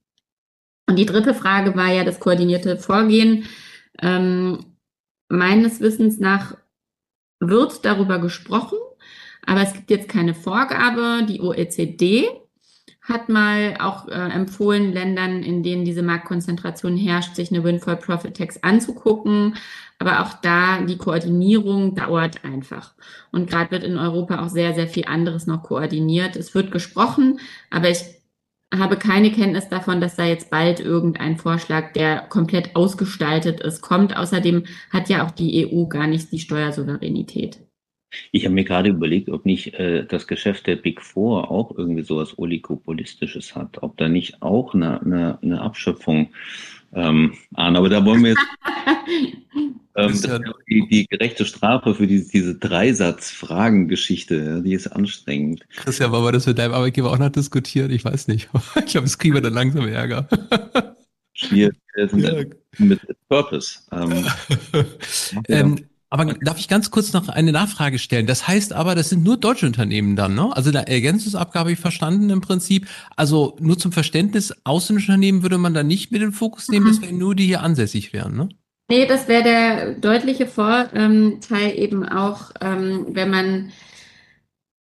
Und 0.87 0.97
die 0.97 1.05
dritte 1.05 1.33
Frage 1.33 1.75
war 1.75 1.91
ja 1.91 2.03
das 2.03 2.19
koordinierte 2.19 2.77
Vorgehen. 2.77 3.45
Ähm, 4.01 4.77
meines 5.29 5.79
Wissens 5.79 6.19
nach 6.19 6.57
wird 7.39 7.85
darüber 7.85 8.19
gesprochen, 8.19 8.77
aber 9.45 9.61
es 9.61 9.73
gibt 9.73 9.89
jetzt 9.91 10.09
keine 10.09 10.33
Vorgabe. 10.33 11.25
Die 11.27 11.41
OECD 11.41 12.29
hat 13.03 13.27
mal 13.27 13.75
auch 13.79 14.07
äh, 14.07 14.13
empfohlen, 14.13 14.93
Ländern, 14.93 15.43
in 15.43 15.61
denen 15.61 15.83
diese 15.83 16.03
Marktkonzentration 16.03 16.95
herrscht, 16.95 17.35
sich 17.35 17.51
eine 17.51 17.63
Windfall 17.63 17.97
Profit 17.97 18.37
Tax 18.37 18.63
anzugucken. 18.63 19.55
Aber 19.99 20.21
auch 20.21 20.33
da, 20.41 20.81
die 20.81 20.97
Koordinierung 20.97 21.95
dauert 21.95 22.43
einfach. 22.45 22.93
Und 23.31 23.49
gerade 23.49 23.71
wird 23.71 23.83
in 23.83 23.97
Europa 23.97 24.43
auch 24.43 24.49
sehr, 24.49 24.73
sehr 24.73 24.87
viel 24.87 25.05
anderes 25.05 25.47
noch 25.47 25.63
koordiniert. 25.63 26.35
Es 26.35 26.55
wird 26.55 26.71
gesprochen, 26.71 27.39
aber 27.69 27.89
ich 27.89 28.03
habe 28.73 28.97
keine 28.97 29.31
Kenntnis 29.31 29.69
davon, 29.69 30.01
dass 30.01 30.15
da 30.15 30.25
jetzt 30.25 30.49
bald 30.49 30.79
irgendein 30.79 31.37
Vorschlag, 31.37 31.93
der 31.93 32.21
komplett 32.21 32.75
ausgestaltet 32.75 33.59
ist, 33.59 33.81
kommt. 33.81 34.15
Außerdem 34.15 34.65
hat 34.89 35.09
ja 35.09 35.25
auch 35.25 35.31
die 35.31 35.67
EU 35.67 35.85
gar 35.87 36.07
nicht 36.07 36.31
die 36.31 36.39
Steuersouveränität. 36.39 37.59
Ich 38.31 38.45
habe 38.45 38.55
mir 38.55 38.63
gerade 38.63 38.89
überlegt, 38.89 39.29
ob 39.29 39.45
nicht 39.45 39.73
äh, 39.75 40.05
das 40.05 40.27
Geschäft 40.27 40.67
der 40.67 40.75
Big 40.75 41.01
Four 41.01 41.51
auch 41.51 41.77
irgendwie 41.77 42.03
sowas 42.03 42.37
Oligopolistisches 42.37 43.55
hat, 43.55 43.81
ob 43.81 43.97
da 43.97 44.09
nicht 44.09 44.41
auch 44.41 44.73
eine, 44.73 45.01
eine, 45.01 45.39
eine 45.41 45.61
Abschöpfung 45.61 46.29
ähm, 46.93 47.33
ahnen. 47.53 47.75
Aber 47.75 47.89
da 47.89 48.03
wollen 48.05 48.23
wir 48.23 48.31
jetzt 48.31 48.41
ähm, 49.95 50.11
das 50.11 50.23
ja 50.23 50.39
die, 50.39 50.87
die, 50.89 51.07
gerechte 51.07 51.45
Strafe 51.45 51.95
für 51.95 52.07
die, 52.07 52.27
diese 52.27 52.55
Dreisatz-Fragen-Geschichte, 52.55 54.35
ja, 54.35 54.59
die 54.59 54.73
ist 54.73 54.87
anstrengend. 54.87 55.65
Christian, 55.75 56.11
wollen 56.11 56.25
wir 56.25 56.31
das 56.31 56.47
mit 56.47 56.57
deinem 56.57 56.73
Arbeitgeber 56.73 57.11
auch 57.11 57.19
noch 57.19 57.29
diskutieren? 57.29 57.91
Ich 57.91 58.05
weiß 58.05 58.27
nicht. 58.27 58.49
ich 58.75 58.85
glaube, 58.85 59.07
es 59.07 59.17
kriegen 59.17 59.33
wir 59.35 59.41
dann 59.41 59.53
langsam 59.53 59.87
Ärger. 59.87 60.27
Sind 61.33 61.73
ja. 62.19 62.43
mit 62.77 62.99
Purpose. 63.27 63.79
Ähm, 63.91 64.25
ähm, 65.47 65.85
Aber 66.13 66.25
darf 66.25 66.59
ich 66.59 66.67
ganz 66.67 66.91
kurz 66.91 67.11
noch 67.11 67.27
eine 67.27 67.51
Nachfrage 67.51 67.97
stellen? 67.97 68.27
Das 68.27 68.47
heißt 68.47 68.71
aber, 68.71 68.93
das 68.93 69.09
sind 69.09 69.23
nur 69.23 69.35
deutsche 69.35 69.65
Unternehmen 69.65 70.15
dann, 70.15 70.35
ne? 70.35 70.55
Also 70.55 70.69
der 70.69 70.87
Ergänzungsabgabe 70.87 71.61
habe 71.61 71.71
ich 71.71 71.79
verstanden 71.79 72.29
im 72.29 72.39
Prinzip. 72.39 72.87
Also 73.15 73.57
nur 73.59 73.79
zum 73.79 73.91
Verständnis, 73.91 74.53
ausländische 74.63 75.11
Unternehmen 75.11 75.41
würde 75.41 75.57
man 75.57 75.73
da 75.73 75.81
nicht 75.81 76.11
mit 76.11 76.21
in 76.21 76.27
den 76.27 76.33
Fokus 76.33 76.69
nehmen, 76.69 76.85
mhm. 76.85 76.89
das 76.89 77.01
wären 77.01 77.17
nur 77.17 77.33
die 77.33 77.47
hier 77.47 77.63
ansässig 77.63 78.13
wären, 78.13 78.35
ne? 78.35 78.49
Nee, 78.91 79.07
das 79.07 79.27
wäre 79.27 79.41
der 79.41 79.93
deutliche 79.95 80.45
Vorteil 80.45 81.39
eben 81.75 82.07
auch, 82.07 82.51
ähm, 82.61 83.07
wenn 83.09 83.31
man 83.31 83.71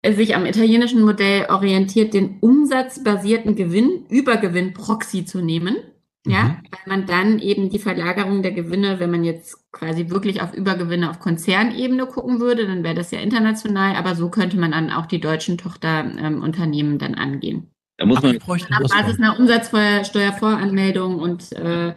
sich 0.06 0.36
am 0.36 0.44
italienischen 0.44 1.00
Modell 1.00 1.46
orientiert, 1.48 2.12
den 2.12 2.40
umsatzbasierten 2.40 3.56
Gewinn, 3.56 4.04
Übergewinn 4.10 4.74
Proxy 4.74 5.24
zu 5.24 5.40
nehmen. 5.40 5.76
Ja, 6.26 6.44
mhm. 6.44 6.56
weil 6.70 6.98
man 6.98 7.06
dann 7.06 7.38
eben 7.40 7.68
die 7.68 7.80
Verlagerung 7.80 8.42
der 8.42 8.52
Gewinne, 8.52 9.00
wenn 9.00 9.10
man 9.10 9.24
jetzt 9.24 9.72
quasi 9.72 10.10
wirklich 10.10 10.40
auf 10.40 10.54
Übergewinne 10.54 11.10
auf 11.10 11.18
Konzernebene 11.18 12.06
gucken 12.06 12.38
würde, 12.38 12.66
dann 12.66 12.84
wäre 12.84 12.94
das 12.94 13.10
ja 13.10 13.18
international, 13.18 13.96
aber 13.96 14.14
so 14.14 14.28
könnte 14.28 14.56
man 14.56 14.70
dann 14.70 14.90
auch 14.90 15.06
die 15.06 15.20
deutschen 15.20 15.58
Tochterunternehmen 15.58 16.92
ähm, 16.92 16.98
dann 16.98 17.14
angehen. 17.16 17.72
Da 17.96 18.06
muss 18.06 18.22
man 18.22 18.36
auf 18.36 18.46
Basis 18.46 19.18
einer 19.18 19.38
Umsatzsteuervoranmeldung 19.38 21.18
und 21.18 21.52
äh, 21.52 21.94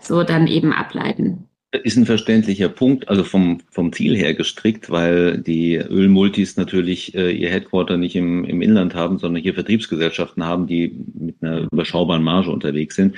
so 0.00 0.22
dann 0.22 0.46
eben 0.46 0.72
ableiten. 0.72 1.48
Ist 1.84 1.96
ein 1.96 2.04
verständlicher 2.04 2.68
Punkt, 2.68 3.08
also 3.08 3.24
vom, 3.24 3.60
vom 3.70 3.92
Ziel 3.94 4.14
her 4.14 4.34
gestrickt, 4.34 4.90
weil 4.90 5.38
die 5.38 5.76
Ölmultis 5.76 6.58
natürlich 6.58 7.14
äh, 7.14 7.32
ihr 7.32 7.48
Headquarter 7.48 7.96
nicht 7.96 8.14
im, 8.14 8.44
im 8.44 8.60
Inland 8.60 8.94
haben, 8.94 9.18
sondern 9.18 9.42
hier 9.42 9.54
Vertriebsgesellschaften 9.54 10.44
haben, 10.44 10.66
die 10.66 11.04
mit 11.18 11.36
einer 11.40 11.68
überschaubaren 11.72 12.22
Marge 12.22 12.50
unterwegs 12.50 12.96
sind. 12.96 13.16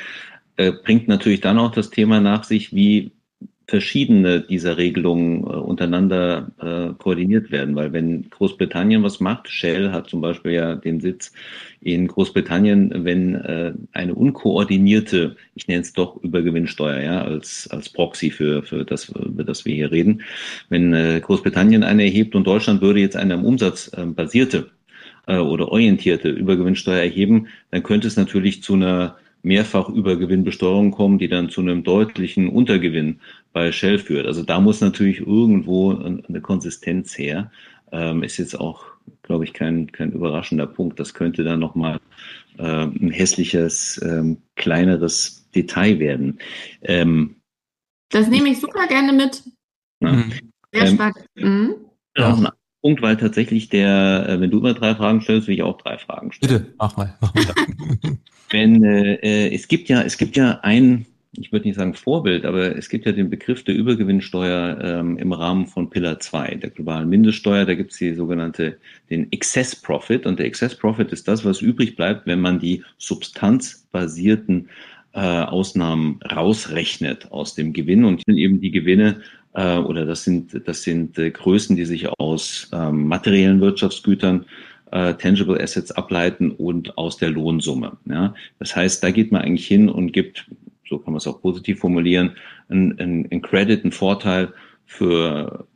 Äh, 0.57 0.73
bringt 0.73 1.09
natürlich 1.09 1.41
dann 1.41 1.59
auch 1.59 1.73
das 1.73 1.91
Thema 1.91 2.21
nach 2.21 2.45
sich, 2.45 2.75
wie 2.75 3.13
verschiedene 3.67 4.43
dieser 4.43 4.77
Regelungen 4.77 5.43
äh, 5.43 5.47
untereinander 5.47 6.51
äh, 6.61 6.95
koordiniert 7.03 7.51
werden. 7.51 7.75
Weil 7.75 7.93
wenn 7.93 8.29
Großbritannien 8.29 9.03
was 9.03 9.21
macht, 9.21 9.49
Shell 9.49 9.91
hat 9.91 10.09
zum 10.11 10.21
Beispiel 10.21 10.53
ja 10.53 10.75
den 10.75 11.01
Sitz 11.01 11.33
in 11.81 12.07
Großbritannien, 12.07 13.05
wenn 13.05 13.35
äh, 13.35 13.73
eine 13.93 14.15
unkoordinierte, 14.15 15.37
ich 15.55 15.67
nenne 15.67 15.81
es 15.81 15.93
doch 15.93 16.23
Übergewinnsteuer, 16.23 17.01
ja, 17.01 17.23
als, 17.23 17.69
als 17.71 17.89
Proxy 17.89 18.31
für, 18.31 18.63
für 18.63 18.85
das, 18.85 19.09
über 19.09 19.45
das 19.45 19.65
wir 19.65 19.75
hier 19.75 19.91
reden, 19.91 20.23
wenn 20.69 20.93
äh, 20.93 21.21
Großbritannien 21.21 21.85
eine 21.85 22.05
erhebt 22.05 22.35
und 22.35 22.47
Deutschland 22.47 22.83
würde 22.83 23.01
jetzt 23.01 23.17
eine 23.17 23.35
am 23.35 23.45
Umsatz 23.45 23.91
äh, 23.97 24.05
basierte 24.05 24.71
äh, 25.27 25.39
oder 25.39 25.69
orientierte 25.69 26.29
Übergewinnsteuer 26.29 27.03
erheben, 27.03 27.49
dann 27.71 27.83
könnte 27.83 28.09
es 28.09 28.17
natürlich 28.17 28.63
zu 28.63 28.75
einer 28.75 29.17
mehrfach 29.45 29.89
Übergewinnbesteuerung 29.89 30.91
kommen, 30.91 31.19
die 31.19 31.29
dann 31.29 31.51
zu 31.51 31.61
einem 31.61 31.85
deutlichen 31.85 32.49
Untergewinn 32.49 33.21
bei 33.53 33.71
Shell 33.71 33.99
führt. 33.99 34.27
Also 34.27 34.43
da 34.43 34.61
muss 34.61 34.81
natürlich 34.81 35.21
irgendwo 35.21 35.97
eine 35.97 36.41
Konsistenz 36.41 37.17
her. 37.17 37.51
Ähm, 37.93 38.23
ist 38.23 38.39
jetzt 38.39 38.59
auch, 38.59 38.87
glaube 39.23 39.45
ich, 39.45 39.53
kein, 39.53 39.93
kein 39.93 40.13
überraschender 40.13 40.67
Punkt. 40.67 40.99
Das 40.99 41.15
könnte 41.15 41.45
dann 41.45 41.61
nochmal 41.61 42.01
äh, 42.59 42.85
ein 42.85 43.11
hässliches, 43.11 44.01
ähm, 44.03 44.39
kleineres 44.57 45.49
Detail 45.55 45.99
werden. 45.99 46.39
Ähm, 46.83 47.37
das 48.11 48.29
nehme 48.29 48.49
ich 48.49 48.61
super 48.61 48.87
gerne 48.87 49.13
mit. 49.13 49.43
Ja. 50.01 50.25
Sehr 50.73 50.87
ähm, 50.87 50.95
spannend. 50.95 51.27
Mhm. 51.35 51.75
Ein 52.15 52.49
Punkt, 52.85 53.01
weil 53.01 53.17
tatsächlich 53.17 53.71
der, 53.71 54.27
äh, 54.29 54.41
wenn 54.43 54.51
du 54.51 54.59
immer 54.59 54.75
drei 54.75 54.95
Fragen 54.95 55.23
stellst, 55.23 55.49
will 55.49 55.55
ich 55.55 55.63
auch 55.63 55.79
drei 55.79 55.97
Fragen 55.97 56.33
stellen. 56.33 56.53
Bitte, 56.53 56.75
mach 56.77 56.95
mal. 56.99 57.15
Mach 57.19 57.33
mal. 57.35 57.45
wenn 58.51 58.85
äh, 58.85 59.15
äh, 59.15 59.55
es 59.55 59.69
gibt 59.69 59.89
ja, 59.89 60.03
es 60.03 60.19
gibt 60.19 60.37
ja 60.37 60.61
ein, 60.63 61.07
ich 61.33 61.51
würde 61.51 61.67
nicht 61.67 61.77
sagen 61.77 61.95
Vorbild, 61.95 62.45
aber 62.45 62.77
es 62.77 62.91
gibt 62.91 63.07
ja 63.07 63.13
den 63.13 63.31
Begriff 63.31 63.65
der 63.65 63.75
Übergewinnsteuer 63.75 64.79
ähm, 64.83 65.17
im 65.17 65.33
Rahmen 65.33 65.67
von 65.67 65.89
Pillar 65.89 66.21
2, 66.21 66.57
der 66.57 66.69
globalen 66.69 67.09
Mindeststeuer. 67.09 67.65
Da 67.65 67.73
gibt 67.73 67.93
es 67.93 67.97
die 67.97 68.13
sogenannte, 68.13 68.77
den 69.09 69.33
Excess 69.33 69.75
Profit. 69.75 70.27
Und 70.27 70.39
der 70.39 70.45
Excess 70.45 70.75
Profit 70.75 71.11
ist 71.11 71.27
das, 71.27 71.43
was 71.43 71.63
übrig 71.63 71.97
bleibt, 71.97 72.27
wenn 72.27 72.43
man 72.43 72.59
die 72.59 72.85
substanzbasierten 72.99 74.69
äh, 75.15 75.21
Ausnahmen 75.21 76.21
rausrechnet 76.31 77.33
aus 77.33 77.55
dem 77.55 77.73
Gewinn. 77.73 78.05
Und 78.05 78.29
eben 78.29 78.61
die 78.61 78.73
Gewinne 78.73 79.23
äh, 79.55 79.79
oder 79.79 80.05
das 80.05 80.25
sind, 80.25 80.61
das 80.67 80.83
sind 80.83 81.19
äh, 81.19 81.31
Größen, 81.31 81.77
die 81.77 81.85
sich 81.85 82.09
aus 82.19 82.69
ähm, 82.73 83.07
materiellen 83.07 83.61
Wirtschaftsgütern 83.61 84.47
äh, 84.91 85.15
Tangible 85.15 85.61
Assets 85.61 85.91
ableiten 85.93 86.51
und 86.51 86.97
aus 86.99 87.17
der 87.17 87.31
Lohnsumme. 87.31 87.97
Ja? 88.07 88.35
Das 88.59 88.77
heißt, 88.77 89.03
da 89.03 89.11
geht 89.11 89.33
man 89.33 89.43
eigentlich 89.43 89.67
hin 89.67 89.89
und 89.89 90.13
gibt, 90.13 90.47
so 90.89 90.99
kann 90.99 91.13
man 91.13 91.19
es 91.19 91.27
auch 91.27 91.41
positiv 91.41 91.81
formulieren, 91.81 92.37
einen, 92.69 92.99
einen 92.99 93.43
Credit, 93.43 93.83
einen 93.83 93.93
Vorteil 93.93 94.53
für 94.87 95.67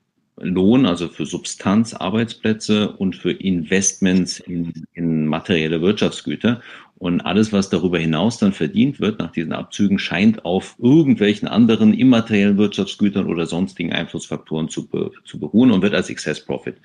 Lohn, 0.40 0.86
also 0.86 1.08
für 1.08 1.26
Substanz, 1.26 1.94
Arbeitsplätze 1.94 2.92
und 2.92 3.16
für 3.16 3.32
Investments 3.32 4.40
in, 4.40 4.72
in 4.94 5.26
materielle 5.26 5.80
Wirtschaftsgüter. 5.80 6.60
Und 6.98 7.20
alles, 7.20 7.52
was 7.52 7.70
darüber 7.70 7.98
hinaus 7.98 8.38
dann 8.38 8.52
verdient 8.52 8.98
wird 8.98 9.20
nach 9.20 9.30
diesen 9.30 9.52
Abzügen, 9.52 9.98
scheint 9.98 10.44
auf 10.44 10.74
irgendwelchen 10.80 11.46
anderen 11.46 11.94
immateriellen 11.94 12.58
Wirtschaftsgütern 12.58 13.26
oder 13.26 13.46
sonstigen 13.46 13.92
Einflussfaktoren 13.92 14.68
zu, 14.68 14.88
zu 15.24 15.38
beruhen 15.38 15.70
und 15.70 15.82
wird 15.82 15.94
als 15.94 16.10
Excess 16.10 16.44
Profit 16.44 16.76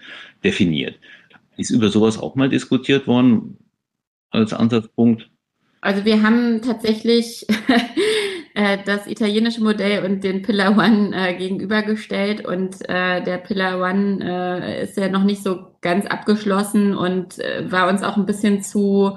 definiert. 0.44 1.00
Ist 1.58 1.72
über 1.72 1.90
sowas 1.90 2.20
auch 2.20 2.36
mal 2.36 2.50
diskutiert 2.50 3.08
worden 3.08 3.58
als 4.30 4.54
Ansatzpunkt? 4.54 5.30
Also 5.82 6.06
wir 6.06 6.22
haben 6.22 6.62
tatsächlich 6.62 7.46
äh, 8.54 8.78
das 8.86 9.08
italienische 9.08 9.64
Modell 9.64 10.06
und 10.06 10.24
den 10.24 10.42
Pillar 10.42 10.78
One 10.78 11.12
äh, 11.14 11.36
gegenübergestellt. 11.36 12.46
Und 12.46 12.78
äh, 12.90 13.24
der 13.24 13.38
Pillar 13.38 13.80
One 13.80 14.20
äh, 14.24 14.84
ist 14.84 14.98
ja 14.98 15.10
noch 15.10 15.24
nicht 15.24 15.44
so 15.44 15.76
ganz 15.82 16.06
abgeschlossen 16.06 16.96
und 16.96 17.40
äh, 17.40 17.72
war 17.72 17.90
uns 17.90 18.04
auch 18.04 18.18
ein 18.18 18.26
bisschen 18.26 18.62
zu 18.62 19.16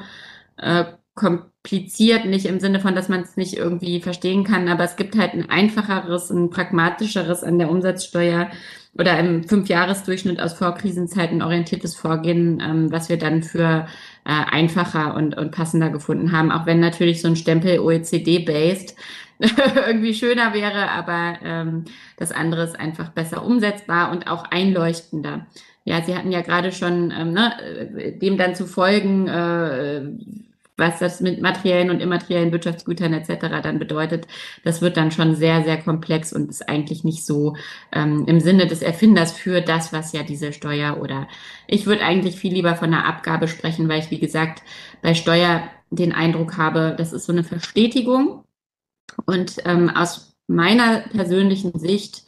kompliziert, 1.16 2.26
nicht 2.26 2.46
im 2.46 2.60
Sinne 2.60 2.78
von, 2.78 2.94
dass 2.94 3.08
man 3.08 3.22
es 3.22 3.36
nicht 3.36 3.56
irgendwie 3.56 4.00
verstehen 4.00 4.44
kann, 4.44 4.68
aber 4.68 4.84
es 4.84 4.96
gibt 4.96 5.16
halt 5.16 5.32
ein 5.32 5.50
einfacheres, 5.50 6.30
ein 6.30 6.50
pragmatischeres 6.50 7.42
an 7.42 7.58
der 7.58 7.70
Umsatzsteuer 7.70 8.50
oder 8.98 9.18
im 9.18 9.42
Fünfjahresdurchschnitt 9.44 10.40
aus 10.40 10.52
Vorkrisenzeiten 10.52 11.42
orientiertes 11.42 11.96
Vorgehen, 11.96 12.62
ähm, 12.64 12.92
was 12.92 13.08
wir 13.08 13.18
dann 13.18 13.42
für 13.42 13.86
äh, 14.24 14.30
einfacher 14.50 15.14
und, 15.14 15.36
und 15.36 15.50
passender 15.50 15.90
gefunden 15.90 16.32
haben, 16.32 16.52
auch 16.52 16.66
wenn 16.66 16.80
natürlich 16.80 17.20
so 17.20 17.28
ein 17.28 17.36
Stempel 17.36 17.80
OECD-based 17.80 18.94
irgendwie 19.86 20.14
schöner 20.14 20.54
wäre, 20.54 20.90
aber 20.90 21.38
ähm, 21.42 21.84
das 22.16 22.32
andere 22.32 22.64
ist 22.64 22.78
einfach 22.78 23.10
besser 23.10 23.44
umsetzbar 23.44 24.10
und 24.10 24.28
auch 24.28 24.44
einleuchtender. 24.44 25.46
Ja, 25.84 26.02
Sie 26.02 26.16
hatten 26.16 26.32
ja 26.32 26.40
gerade 26.40 26.72
schon 26.72 27.12
ähm, 27.16 27.32
ne, 27.32 27.52
äh, 27.96 28.18
dem 28.18 28.36
dann 28.36 28.54
zu 28.54 28.66
folgen, 28.66 29.28
äh, 29.28 30.02
was 30.76 30.98
das 30.98 31.20
mit 31.20 31.40
materiellen 31.40 31.90
und 31.90 32.00
immateriellen 32.00 32.52
Wirtschaftsgütern 32.52 33.12
etc. 33.14 33.62
dann 33.62 33.78
bedeutet, 33.78 34.26
das 34.64 34.82
wird 34.82 34.96
dann 34.96 35.10
schon 35.10 35.34
sehr, 35.34 35.62
sehr 35.64 35.78
komplex 35.78 36.32
und 36.32 36.50
ist 36.50 36.68
eigentlich 36.68 37.02
nicht 37.02 37.24
so 37.24 37.56
ähm, 37.92 38.24
im 38.26 38.40
Sinne 38.40 38.66
des 38.66 38.82
Erfinders 38.82 39.32
für 39.32 39.62
das, 39.62 39.92
was 39.92 40.12
ja 40.12 40.22
diese 40.22 40.52
Steuer 40.52 40.98
oder 41.00 41.28
ich 41.66 41.86
würde 41.86 42.04
eigentlich 42.04 42.36
viel 42.36 42.52
lieber 42.52 42.74
von 42.76 42.92
einer 42.92 43.06
Abgabe 43.06 43.48
sprechen, 43.48 43.88
weil 43.88 44.00
ich, 44.00 44.10
wie 44.10 44.18
gesagt, 44.18 44.62
bei 45.02 45.14
Steuer 45.14 45.62
den 45.90 46.12
Eindruck 46.12 46.58
habe, 46.58 46.94
das 46.96 47.12
ist 47.12 47.26
so 47.26 47.32
eine 47.32 47.44
Verstetigung. 47.44 48.42
Und 49.24 49.56
ähm, 49.64 49.90
aus 49.90 50.36
meiner 50.46 51.00
persönlichen 51.12 51.78
Sicht 51.78 52.24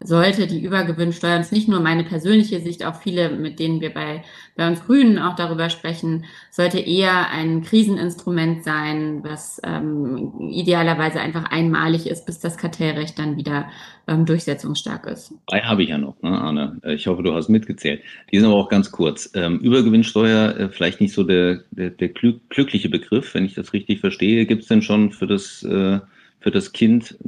sollte 0.00 0.46
die 0.46 0.62
Übergewinnsteuer, 0.62 1.38
und 1.38 1.52
nicht 1.52 1.68
nur 1.68 1.80
meine 1.80 2.04
persönliche 2.04 2.60
Sicht, 2.60 2.84
auch 2.84 2.94
viele, 2.94 3.30
mit 3.30 3.58
denen 3.58 3.80
wir 3.80 3.92
bei, 3.92 4.22
bei 4.56 4.68
uns 4.68 4.84
Grünen 4.84 5.18
auch 5.18 5.34
darüber 5.34 5.70
sprechen, 5.70 6.24
sollte 6.50 6.78
eher 6.78 7.30
ein 7.30 7.62
Kriseninstrument 7.62 8.62
sein, 8.62 9.24
was 9.24 9.60
ähm, 9.64 10.34
idealerweise 10.50 11.20
einfach 11.20 11.50
einmalig 11.50 12.06
ist, 12.06 12.26
bis 12.26 12.38
das 12.38 12.56
Kartellrecht 12.56 13.18
dann 13.18 13.36
wieder 13.36 13.68
ähm, 14.06 14.24
durchsetzungsstark 14.24 15.06
ist. 15.06 15.32
Drei 15.48 15.60
habe 15.60 15.82
ich 15.82 15.88
ja 15.88 15.98
noch, 15.98 16.20
ne, 16.22 16.30
Arne. 16.30 16.80
Ich 16.84 17.08
hoffe, 17.08 17.24
du 17.24 17.34
hast 17.34 17.48
mitgezählt. 17.48 18.00
Die 18.30 18.38
sind 18.38 18.46
aber 18.46 18.56
auch 18.56 18.68
ganz 18.68 18.92
kurz. 18.92 19.30
Ähm, 19.34 19.58
Übergewinnsteuer, 19.58 20.56
äh, 20.56 20.68
vielleicht 20.68 21.00
nicht 21.00 21.12
so 21.12 21.24
der, 21.24 21.64
der, 21.72 21.90
der 21.90 22.08
glückliche 22.10 22.88
Begriff, 22.88 23.34
wenn 23.34 23.44
ich 23.44 23.54
das 23.54 23.72
richtig 23.72 23.98
verstehe. 23.98 24.46
Gibt 24.46 24.62
es 24.62 24.68
denn 24.68 24.82
schon 24.82 25.10
für 25.10 25.26
das, 25.26 25.64
äh, 25.64 25.98
für 26.40 26.50
das 26.50 26.72
Kind 26.72 27.18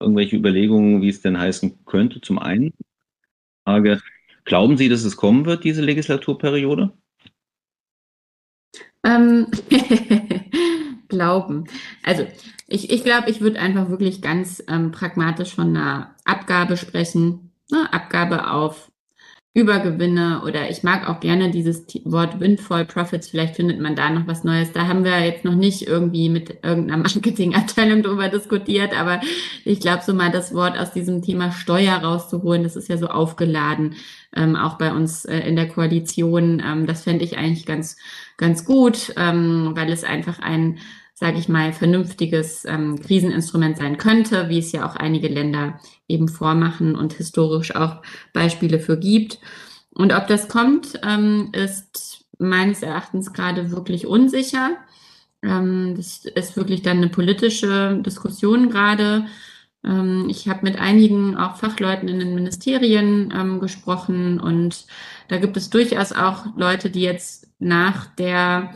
irgendwelche 0.00 0.36
Überlegungen, 0.36 1.02
wie 1.02 1.08
es 1.08 1.20
denn 1.20 1.38
heißen 1.38 1.84
könnte? 1.84 2.20
Zum 2.20 2.38
einen, 2.38 2.72
Frage, 3.64 4.00
glauben 4.44 4.76
Sie, 4.76 4.88
dass 4.88 5.04
es 5.04 5.16
kommen 5.16 5.46
wird, 5.46 5.64
diese 5.64 5.82
Legislaturperiode? 5.82 6.92
Ähm, 9.04 9.46
glauben. 11.08 11.64
Also 12.02 12.26
ich, 12.66 12.90
ich 12.90 13.04
glaube, 13.04 13.30
ich 13.30 13.40
würde 13.40 13.60
einfach 13.60 13.88
wirklich 13.90 14.22
ganz 14.22 14.62
ähm, 14.68 14.92
pragmatisch 14.92 15.54
von 15.54 15.76
einer 15.76 16.16
Abgabe 16.24 16.76
sprechen. 16.76 17.52
Ne? 17.70 17.92
Abgabe 17.92 18.50
auf 18.50 18.91
Übergewinne 19.54 20.42
oder 20.46 20.70
ich 20.70 20.82
mag 20.82 21.06
auch 21.06 21.20
gerne 21.20 21.50
dieses 21.50 21.84
Wort 22.04 22.40
Windfall 22.40 22.86
Profits. 22.86 23.28
Vielleicht 23.28 23.56
findet 23.56 23.80
man 23.80 23.94
da 23.94 24.08
noch 24.08 24.26
was 24.26 24.44
Neues. 24.44 24.72
Da 24.72 24.88
haben 24.88 25.04
wir 25.04 25.22
jetzt 25.26 25.44
noch 25.44 25.54
nicht 25.54 25.86
irgendwie 25.86 26.30
mit 26.30 26.64
irgendeiner 26.64 26.96
Marketingabteilung 27.02 28.02
drüber 28.02 28.28
diskutiert, 28.28 28.98
aber 28.98 29.20
ich 29.66 29.80
glaube, 29.80 30.02
so 30.06 30.14
mal 30.14 30.30
das 30.30 30.54
Wort 30.54 30.78
aus 30.78 30.92
diesem 30.92 31.20
Thema 31.20 31.52
Steuer 31.52 31.96
rauszuholen, 31.96 32.62
das 32.62 32.76
ist 32.76 32.88
ja 32.88 32.96
so 32.96 33.08
aufgeladen, 33.08 33.96
ähm, 34.34 34.56
auch 34.56 34.78
bei 34.78 34.90
uns 34.94 35.26
äh, 35.26 35.40
in 35.40 35.56
der 35.56 35.68
Koalition. 35.68 36.62
Ähm, 36.64 36.86
das 36.86 37.02
fände 37.02 37.24
ich 37.24 37.36
eigentlich 37.36 37.66
ganz, 37.66 37.98
ganz 38.38 38.64
gut, 38.64 39.12
ähm, 39.18 39.72
weil 39.74 39.92
es 39.92 40.02
einfach 40.02 40.38
ein 40.38 40.78
sage 41.14 41.38
ich 41.38 41.48
mal, 41.48 41.72
vernünftiges 41.72 42.64
ähm, 42.64 42.98
Kriseninstrument 43.00 43.76
sein 43.76 43.96
könnte, 43.96 44.48
wie 44.48 44.58
es 44.58 44.72
ja 44.72 44.84
auch 44.84 44.96
einige 44.96 45.28
Länder 45.28 45.78
eben 46.12 46.28
vormachen 46.28 46.94
und 46.94 47.14
historisch 47.14 47.74
auch 47.74 48.02
Beispiele 48.32 48.78
für 48.78 48.98
gibt. 48.98 49.38
Und 49.94 50.12
ob 50.12 50.26
das 50.26 50.48
kommt, 50.48 51.00
ähm, 51.04 51.50
ist 51.52 52.24
meines 52.38 52.82
Erachtens 52.82 53.32
gerade 53.32 53.70
wirklich 53.70 54.06
unsicher. 54.06 54.76
Ähm, 55.42 55.94
das 55.96 56.24
ist 56.24 56.56
wirklich 56.56 56.82
dann 56.82 56.98
eine 56.98 57.08
politische 57.08 58.00
Diskussion 58.04 58.70
gerade. 58.70 59.26
Ähm, 59.84 60.26
ich 60.28 60.48
habe 60.48 60.60
mit 60.62 60.78
einigen 60.78 61.36
auch 61.36 61.56
Fachleuten 61.56 62.08
in 62.08 62.18
den 62.18 62.34
Ministerien 62.34 63.60
gesprochen 63.60 64.40
und 64.40 64.86
da 65.28 65.38
gibt 65.38 65.56
es 65.56 65.70
durchaus 65.70 66.12
auch 66.12 66.46
Leute, 66.56 66.90
die 66.90 67.02
jetzt 67.02 67.48
nach 67.58 68.06
der 68.06 68.74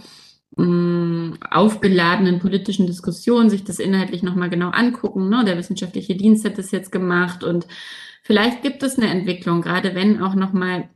aufgeladenen 0.59 2.39
politischen 2.39 2.87
Diskussion 2.87 3.51
sich 3.51 3.65
das 3.65 3.79
inhaltlich 3.79 4.23
nochmal 4.23 4.49
genau 4.49 4.71
angucken. 4.71 5.29
Ne? 5.29 5.45
Der 5.45 5.59
wissenschaftliche 5.59 6.15
Dienst 6.15 6.47
hat 6.47 6.57
das 6.57 6.71
jetzt 6.71 6.91
gemacht 6.91 7.45
und 7.45 7.67
vielleicht 8.23 8.63
gibt 8.63 8.83
es 8.83 8.97
eine 8.99 9.11
Entwicklung, 9.11 9.61
gerade 9.61 9.95
wenn 9.95 10.23
auch 10.23 10.35
nochmal 10.35 10.89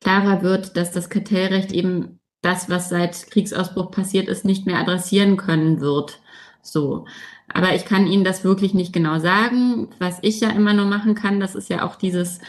klarer 0.00 0.42
wird, 0.42 0.76
dass 0.76 0.92
das 0.92 1.10
Kartellrecht 1.10 1.72
eben 1.72 2.20
das, 2.40 2.68
was 2.68 2.88
seit 2.88 3.30
Kriegsausbruch 3.30 3.90
passiert 3.90 4.28
ist, 4.28 4.44
nicht 4.44 4.64
mehr 4.64 4.78
adressieren 4.78 5.36
können 5.36 5.80
wird. 5.80 6.20
So. 6.62 7.06
Aber 7.52 7.74
ich 7.74 7.84
kann 7.84 8.06
Ihnen 8.06 8.24
das 8.24 8.44
wirklich 8.44 8.74
nicht 8.74 8.92
genau 8.92 9.18
sagen. 9.18 9.88
Was 9.98 10.18
ich 10.22 10.40
ja 10.40 10.50
immer 10.50 10.72
nur 10.72 10.86
machen 10.86 11.14
kann, 11.14 11.40
das 11.40 11.54
ist 11.54 11.68
ja 11.68 11.84
auch 11.84 11.96
dieses, 11.96 12.40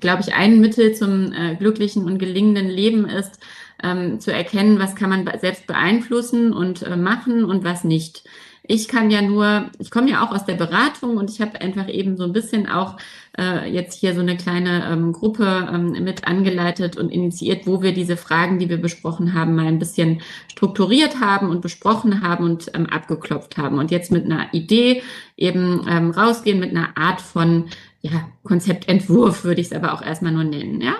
glaube 0.00 0.22
ich, 0.22 0.34
ein 0.34 0.60
Mittel 0.60 0.94
zum 0.94 1.32
äh, 1.32 1.54
glücklichen 1.56 2.04
und 2.04 2.18
gelingenden 2.18 2.68
Leben 2.68 3.04
ist, 3.06 3.40
ähm, 3.82 4.20
zu 4.20 4.32
erkennen, 4.32 4.78
was 4.78 4.94
kann 4.94 5.10
man 5.10 5.28
selbst 5.40 5.66
beeinflussen 5.66 6.52
und 6.52 6.82
äh, 6.82 6.96
machen 6.96 7.44
und 7.44 7.64
was 7.64 7.84
nicht. 7.84 8.24
Ich 8.64 8.86
kann 8.86 9.10
ja 9.10 9.22
nur, 9.22 9.70
ich 9.80 9.90
komme 9.90 10.10
ja 10.10 10.24
auch 10.24 10.30
aus 10.30 10.44
der 10.44 10.54
Beratung 10.54 11.16
und 11.16 11.30
ich 11.30 11.40
habe 11.40 11.60
einfach 11.60 11.88
eben 11.88 12.16
so 12.16 12.22
ein 12.22 12.32
bisschen 12.32 12.68
auch 12.68 12.96
äh, 13.36 13.68
jetzt 13.68 13.98
hier 13.98 14.14
so 14.14 14.20
eine 14.20 14.36
kleine 14.36 14.86
ähm, 14.88 15.12
Gruppe 15.12 15.68
ähm, 15.72 16.04
mit 16.04 16.28
angeleitet 16.28 16.96
und 16.96 17.10
initiiert, 17.10 17.66
wo 17.66 17.82
wir 17.82 17.92
diese 17.92 18.16
Fragen, 18.16 18.60
die 18.60 18.68
wir 18.68 18.80
besprochen 18.80 19.34
haben, 19.34 19.56
mal 19.56 19.66
ein 19.66 19.80
bisschen 19.80 20.22
strukturiert 20.48 21.20
haben 21.20 21.50
und 21.50 21.60
besprochen 21.60 22.22
haben 22.22 22.44
und 22.44 22.70
ähm, 22.74 22.86
abgeklopft 22.86 23.56
haben. 23.56 23.78
Und 23.78 23.90
jetzt 23.90 24.12
mit 24.12 24.26
einer 24.26 24.54
Idee 24.54 25.02
eben 25.36 25.84
ähm, 25.88 26.12
rausgehen, 26.12 26.60
mit 26.60 26.70
einer 26.70 26.96
Art 26.96 27.20
von 27.20 27.64
ja, 28.00 28.28
Konzeptentwurf 28.44 29.44
würde 29.44 29.60
ich 29.60 29.68
es 29.68 29.72
aber 29.72 29.92
auch 29.94 30.02
erstmal 30.02 30.32
nur 30.32 30.44
nennen, 30.44 30.80
ja. 30.80 30.94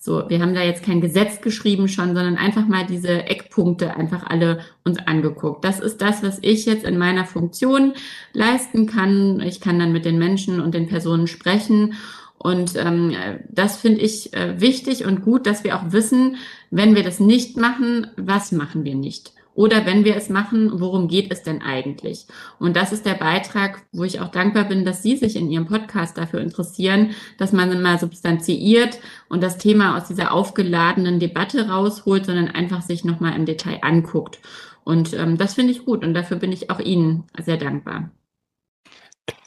So, 0.00 0.30
wir 0.30 0.40
haben 0.40 0.54
da 0.54 0.62
jetzt 0.62 0.84
kein 0.84 1.00
Gesetz 1.00 1.40
geschrieben 1.40 1.88
schon, 1.88 2.14
sondern 2.14 2.36
einfach 2.36 2.68
mal 2.68 2.86
diese 2.86 3.24
Eckpunkte 3.24 3.96
einfach 3.96 4.24
alle 4.24 4.60
uns 4.84 4.98
angeguckt. 4.98 5.64
Das 5.64 5.80
ist 5.80 6.00
das, 6.00 6.22
was 6.22 6.38
ich 6.40 6.66
jetzt 6.66 6.84
in 6.84 6.98
meiner 6.98 7.24
Funktion 7.24 7.94
leisten 8.32 8.86
kann. 8.86 9.40
Ich 9.40 9.60
kann 9.60 9.80
dann 9.80 9.92
mit 9.92 10.04
den 10.04 10.18
Menschen 10.18 10.60
und 10.60 10.72
den 10.72 10.86
Personen 10.86 11.26
sprechen. 11.26 11.94
Und 12.38 12.76
ähm, 12.76 13.16
das 13.50 13.78
finde 13.78 14.00
ich 14.00 14.32
äh, 14.34 14.60
wichtig 14.60 15.04
und 15.04 15.24
gut, 15.24 15.46
dass 15.48 15.64
wir 15.64 15.76
auch 15.76 15.90
wissen, 15.90 16.36
wenn 16.70 16.94
wir 16.94 17.02
das 17.02 17.18
nicht 17.18 17.56
machen, 17.56 18.06
was 18.16 18.52
machen 18.52 18.84
wir 18.84 18.94
nicht. 18.94 19.32
Oder 19.58 19.86
wenn 19.86 20.04
wir 20.04 20.14
es 20.14 20.28
machen, 20.28 20.70
worum 20.74 21.08
geht 21.08 21.32
es 21.32 21.42
denn 21.42 21.62
eigentlich? 21.62 22.28
Und 22.60 22.76
das 22.76 22.92
ist 22.92 23.04
der 23.04 23.14
Beitrag, 23.14 23.82
wo 23.90 24.04
ich 24.04 24.20
auch 24.20 24.28
dankbar 24.28 24.66
bin, 24.66 24.84
dass 24.84 25.02
Sie 25.02 25.16
sich 25.16 25.34
in 25.34 25.50
Ihrem 25.50 25.66
Podcast 25.66 26.16
dafür 26.16 26.40
interessieren, 26.40 27.10
dass 27.38 27.50
man 27.50 27.82
mal 27.82 27.98
substanziiert 27.98 29.00
und 29.28 29.42
das 29.42 29.58
Thema 29.58 29.96
aus 29.96 30.06
dieser 30.06 30.30
aufgeladenen 30.30 31.18
Debatte 31.18 31.68
rausholt, 31.68 32.26
sondern 32.26 32.46
einfach 32.46 32.82
sich 32.82 33.04
nochmal 33.04 33.34
im 33.34 33.46
Detail 33.46 33.80
anguckt. 33.82 34.38
Und 34.84 35.12
ähm, 35.14 35.36
das 35.38 35.54
finde 35.54 35.72
ich 35.72 35.84
gut 35.84 36.04
und 36.04 36.14
dafür 36.14 36.36
bin 36.36 36.52
ich 36.52 36.70
auch 36.70 36.78
Ihnen 36.78 37.24
sehr 37.36 37.56
dankbar. 37.56 38.12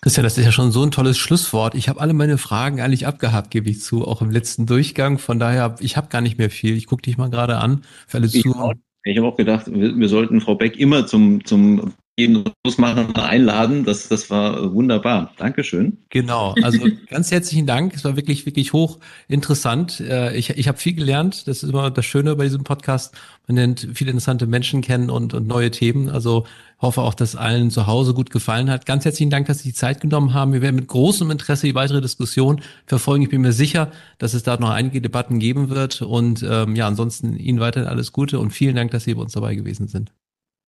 Christian, 0.01 0.26
das 0.26 0.38
ist 0.38 0.43
ja 0.43 0.51
schon 0.51 0.74
so 0.74 0.84
ein 0.84 0.91
tolles 0.91 1.18
Schlusswort. 1.18 1.74
Ich 1.74 1.88
habe 1.88 2.01
alle 2.01 2.12
meine 2.12 2.38
Fragen 2.38 2.82
eigentlich 2.82 3.07
abgehakt, 3.07 3.49
gebe 3.49 3.70
ich 3.70 3.80
zu, 3.80 4.05
auch 4.05 4.22
im 4.22 4.30
letzten 4.30 4.66
Durchgang. 4.66 5.20
Von 5.20 5.39
daher, 5.39 5.78
ich 5.80 5.95
habe 5.95 6.09
gar 6.09 6.20
nicht 6.20 6.38
mehr 6.38 6.49
viel. 6.49 6.76
Ich 6.76 6.88
gucke 6.88 7.03
dich 7.03 7.18
mal 7.18 7.30
gerade 7.30 7.59
an 7.59 7.86
für 8.07 8.18
alle 8.18 8.28
Zuhörer. 8.28 8.74
Ich 9.04 9.18
habe 9.18 9.28
auch 9.28 9.38
gedacht, 9.38 9.66
wir, 9.68 9.97
wir, 9.97 10.08
sollten 10.08 10.41
Frau 10.41 10.56
Beck 10.56 10.78
immer 10.78 11.08
zum, 11.08 11.43
zum 11.45 11.93
Losmachen 12.28 13.15
einladen. 13.15 13.86
Das, 13.86 14.07
das 14.07 14.30
war 14.30 14.74
wunderbar. 14.74 15.34
Dankeschön. 15.38 15.97
Genau, 16.09 16.55
also 16.61 16.80
ganz 17.09 17.32
herzlichen 17.32 17.65
Dank. 17.65 17.93
Es 17.95 18.03
war 18.03 18.15
wirklich, 18.15 18.45
wirklich 18.45 18.74
hoch 18.74 18.99
interessant. 19.28 19.99
Äh, 19.99 20.36
ich, 20.36 20.51
ich 20.51 20.67
habe 20.67 20.78
viel 20.78 20.93
gelernt. 20.93 21.47
Das 21.47 21.63
ist 21.63 21.69
immer 21.69 21.91
das 21.91 22.05
Schöne 22.05 22.36
bei 22.36 22.45
diesem 22.45 22.63
Podcast. 22.63 23.15
Man 23.47 23.57
lernt 23.57 23.88
viele 23.93 24.11
interessante 24.11 24.47
Menschen 24.47 24.82
kennen 24.82 25.09
und, 25.09 25.34
und 25.34 25.47
neue 25.47 25.72
Themen. 25.72 26.09
Also 26.09 26.45
hoffe 26.82 27.01
auch, 27.01 27.13
dass 27.13 27.36
allen 27.36 27.69
zu 27.69 27.88
Hause 27.88 28.13
gut 28.13 28.32
gefallen 28.32 28.69
hat. 28.69 28.86
Ganz 28.86 29.05
herzlichen 29.05 29.30
Dank, 29.30 29.47
dass 29.47 29.59
Sie 29.59 29.69
die 29.69 29.76
Zeit 29.76 30.01
genommen 30.01 30.34
haben. 30.34 30.53
Wir 30.53 30.61
werden 30.61 30.76
mit 30.76 30.88
großem 30.88 31.30
Interesse 31.30 31.67
die 31.67 31.76
weitere 31.76 32.01
Diskussion 32.01 32.61
verfolgen. 32.86 33.24
Ich 33.24 33.30
bin 33.30 33.41
mir 33.41 33.53
sicher, 33.53 33.91
dass 34.17 34.34
es 34.34 34.43
da 34.43 34.57
noch 34.57 34.69
einige 34.69 35.01
Debatten 35.01 35.39
geben 35.39 35.69
wird. 35.69 36.01
Und 36.01 36.43
ähm, 36.47 36.76
ja, 36.76 36.88
ansonsten 36.88 37.36
Ihnen 37.36 37.59
weiterhin 37.59 37.89
alles 37.89 38.11
Gute 38.11 38.39
und 38.39 38.51
vielen 38.51 38.76
Dank, 38.76 38.91
dass 38.91 39.03
Sie 39.03 39.13
bei 39.13 39.22
uns 39.22 39.34
dabei 39.34 39.55
gewesen 39.55 39.88
sind. 39.88 40.11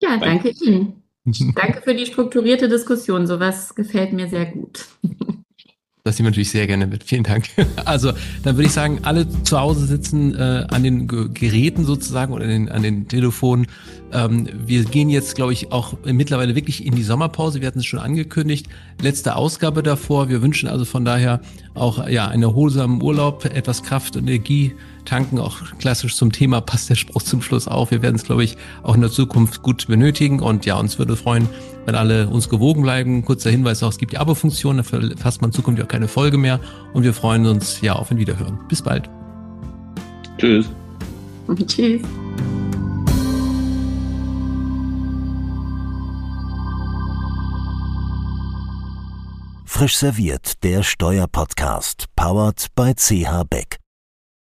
Ja, 0.01 0.17
danke 0.17 0.49
Ihnen. 0.49 1.02
Danke 1.25 1.81
für 1.81 1.95
die 1.95 2.05
strukturierte 2.05 2.67
Diskussion. 2.67 3.27
Sowas 3.27 3.73
gefällt 3.75 4.11
mir 4.13 4.27
sehr 4.27 4.45
gut. 4.45 4.87
Das 6.05 6.19
nehmen 6.19 6.25
wir 6.25 6.31
natürlich 6.31 6.51
sehr 6.51 6.67
gerne 6.67 6.85
mit. 6.85 7.05
Vielen 7.05 7.23
Dank. 7.23 7.45
Also, 7.85 8.11
dann 8.43 8.57
würde 8.57 8.67
ich 8.67 8.73
sagen, 8.73 8.99
alle 9.03 9.25
zu 9.43 9.57
Hause 9.57 9.85
sitzen 9.85 10.35
äh, 10.35 10.65
an 10.69 10.83
den 10.83 11.07
Geräten 11.07 11.85
sozusagen 11.85 12.33
oder 12.33 12.43
an 12.43 12.49
den, 12.49 12.69
an 12.69 12.83
den 12.83 13.07
Telefonen. 13.07 13.67
Ähm, 14.11 14.49
wir 14.65 14.83
gehen 14.83 15.09
jetzt, 15.09 15.35
glaube 15.35 15.53
ich, 15.53 15.71
auch 15.71 15.93
mittlerweile 16.03 16.55
wirklich 16.55 16.85
in 16.85 16.93
die 16.93 17.03
Sommerpause. 17.03 17.61
Wir 17.61 17.67
hatten 17.67 17.79
es 17.79 17.85
schon 17.85 17.99
angekündigt. 17.99 18.67
Letzte 19.01 19.37
Ausgabe 19.37 19.81
davor. 19.81 20.27
Wir 20.27 20.41
wünschen 20.41 20.67
also 20.67 20.83
von 20.83 21.05
daher 21.05 21.39
auch 21.73 22.05
ja 22.09 22.27
einen 22.27 22.43
erholsamen 22.43 23.01
Urlaub, 23.01 23.45
etwas 23.45 23.81
Kraft 23.81 24.17
und 24.17 24.27
Energie 24.27 24.73
tanken. 25.05 25.39
Auch 25.39 25.59
klassisch 25.79 26.15
zum 26.15 26.31
Thema 26.31 26.61
passt 26.61 26.89
der 26.89 26.95
Spruch 26.95 27.21
zum 27.21 27.41
Schluss 27.41 27.67
auf. 27.67 27.91
Wir 27.91 28.01
werden 28.01 28.15
es, 28.15 28.23
glaube 28.23 28.43
ich, 28.43 28.57
auch 28.83 28.95
in 28.95 29.01
der 29.01 29.11
Zukunft 29.11 29.61
gut 29.61 29.87
benötigen. 29.87 30.39
Und 30.39 30.65
ja, 30.65 30.77
uns 30.77 30.99
würde 30.99 31.15
freuen, 31.15 31.47
wenn 31.85 31.95
alle 31.95 32.27
uns 32.27 32.49
gewogen 32.49 32.81
bleiben. 32.81 33.25
Kurzer 33.25 33.49
Hinweis 33.49 33.83
auch, 33.83 33.89
es 33.89 33.97
gibt 33.97 34.13
die 34.13 34.17
Abo-Funktion, 34.17 34.77
da 34.77 34.83
verpasst 34.83 35.41
man 35.41 35.51
zukünftig 35.51 35.85
auch 35.85 35.89
keine 35.89 36.07
Folge 36.07 36.37
mehr. 36.37 36.59
Und 36.93 37.03
wir 37.03 37.13
freuen 37.13 37.45
uns 37.45 37.81
ja 37.81 37.93
auf 37.93 38.11
ein 38.11 38.17
Wiederhören. 38.17 38.59
Bis 38.67 38.81
bald. 38.81 39.09
Tschüss. 40.37 40.65
Tschüss. 41.67 42.01
Frisch 49.65 49.97
serviert, 49.97 50.63
der 50.63 50.83
Steuerpodcast, 50.83 52.05
powered 52.15 52.67
by 52.75 52.93
CH 52.95 53.43
Beck. 53.49 53.82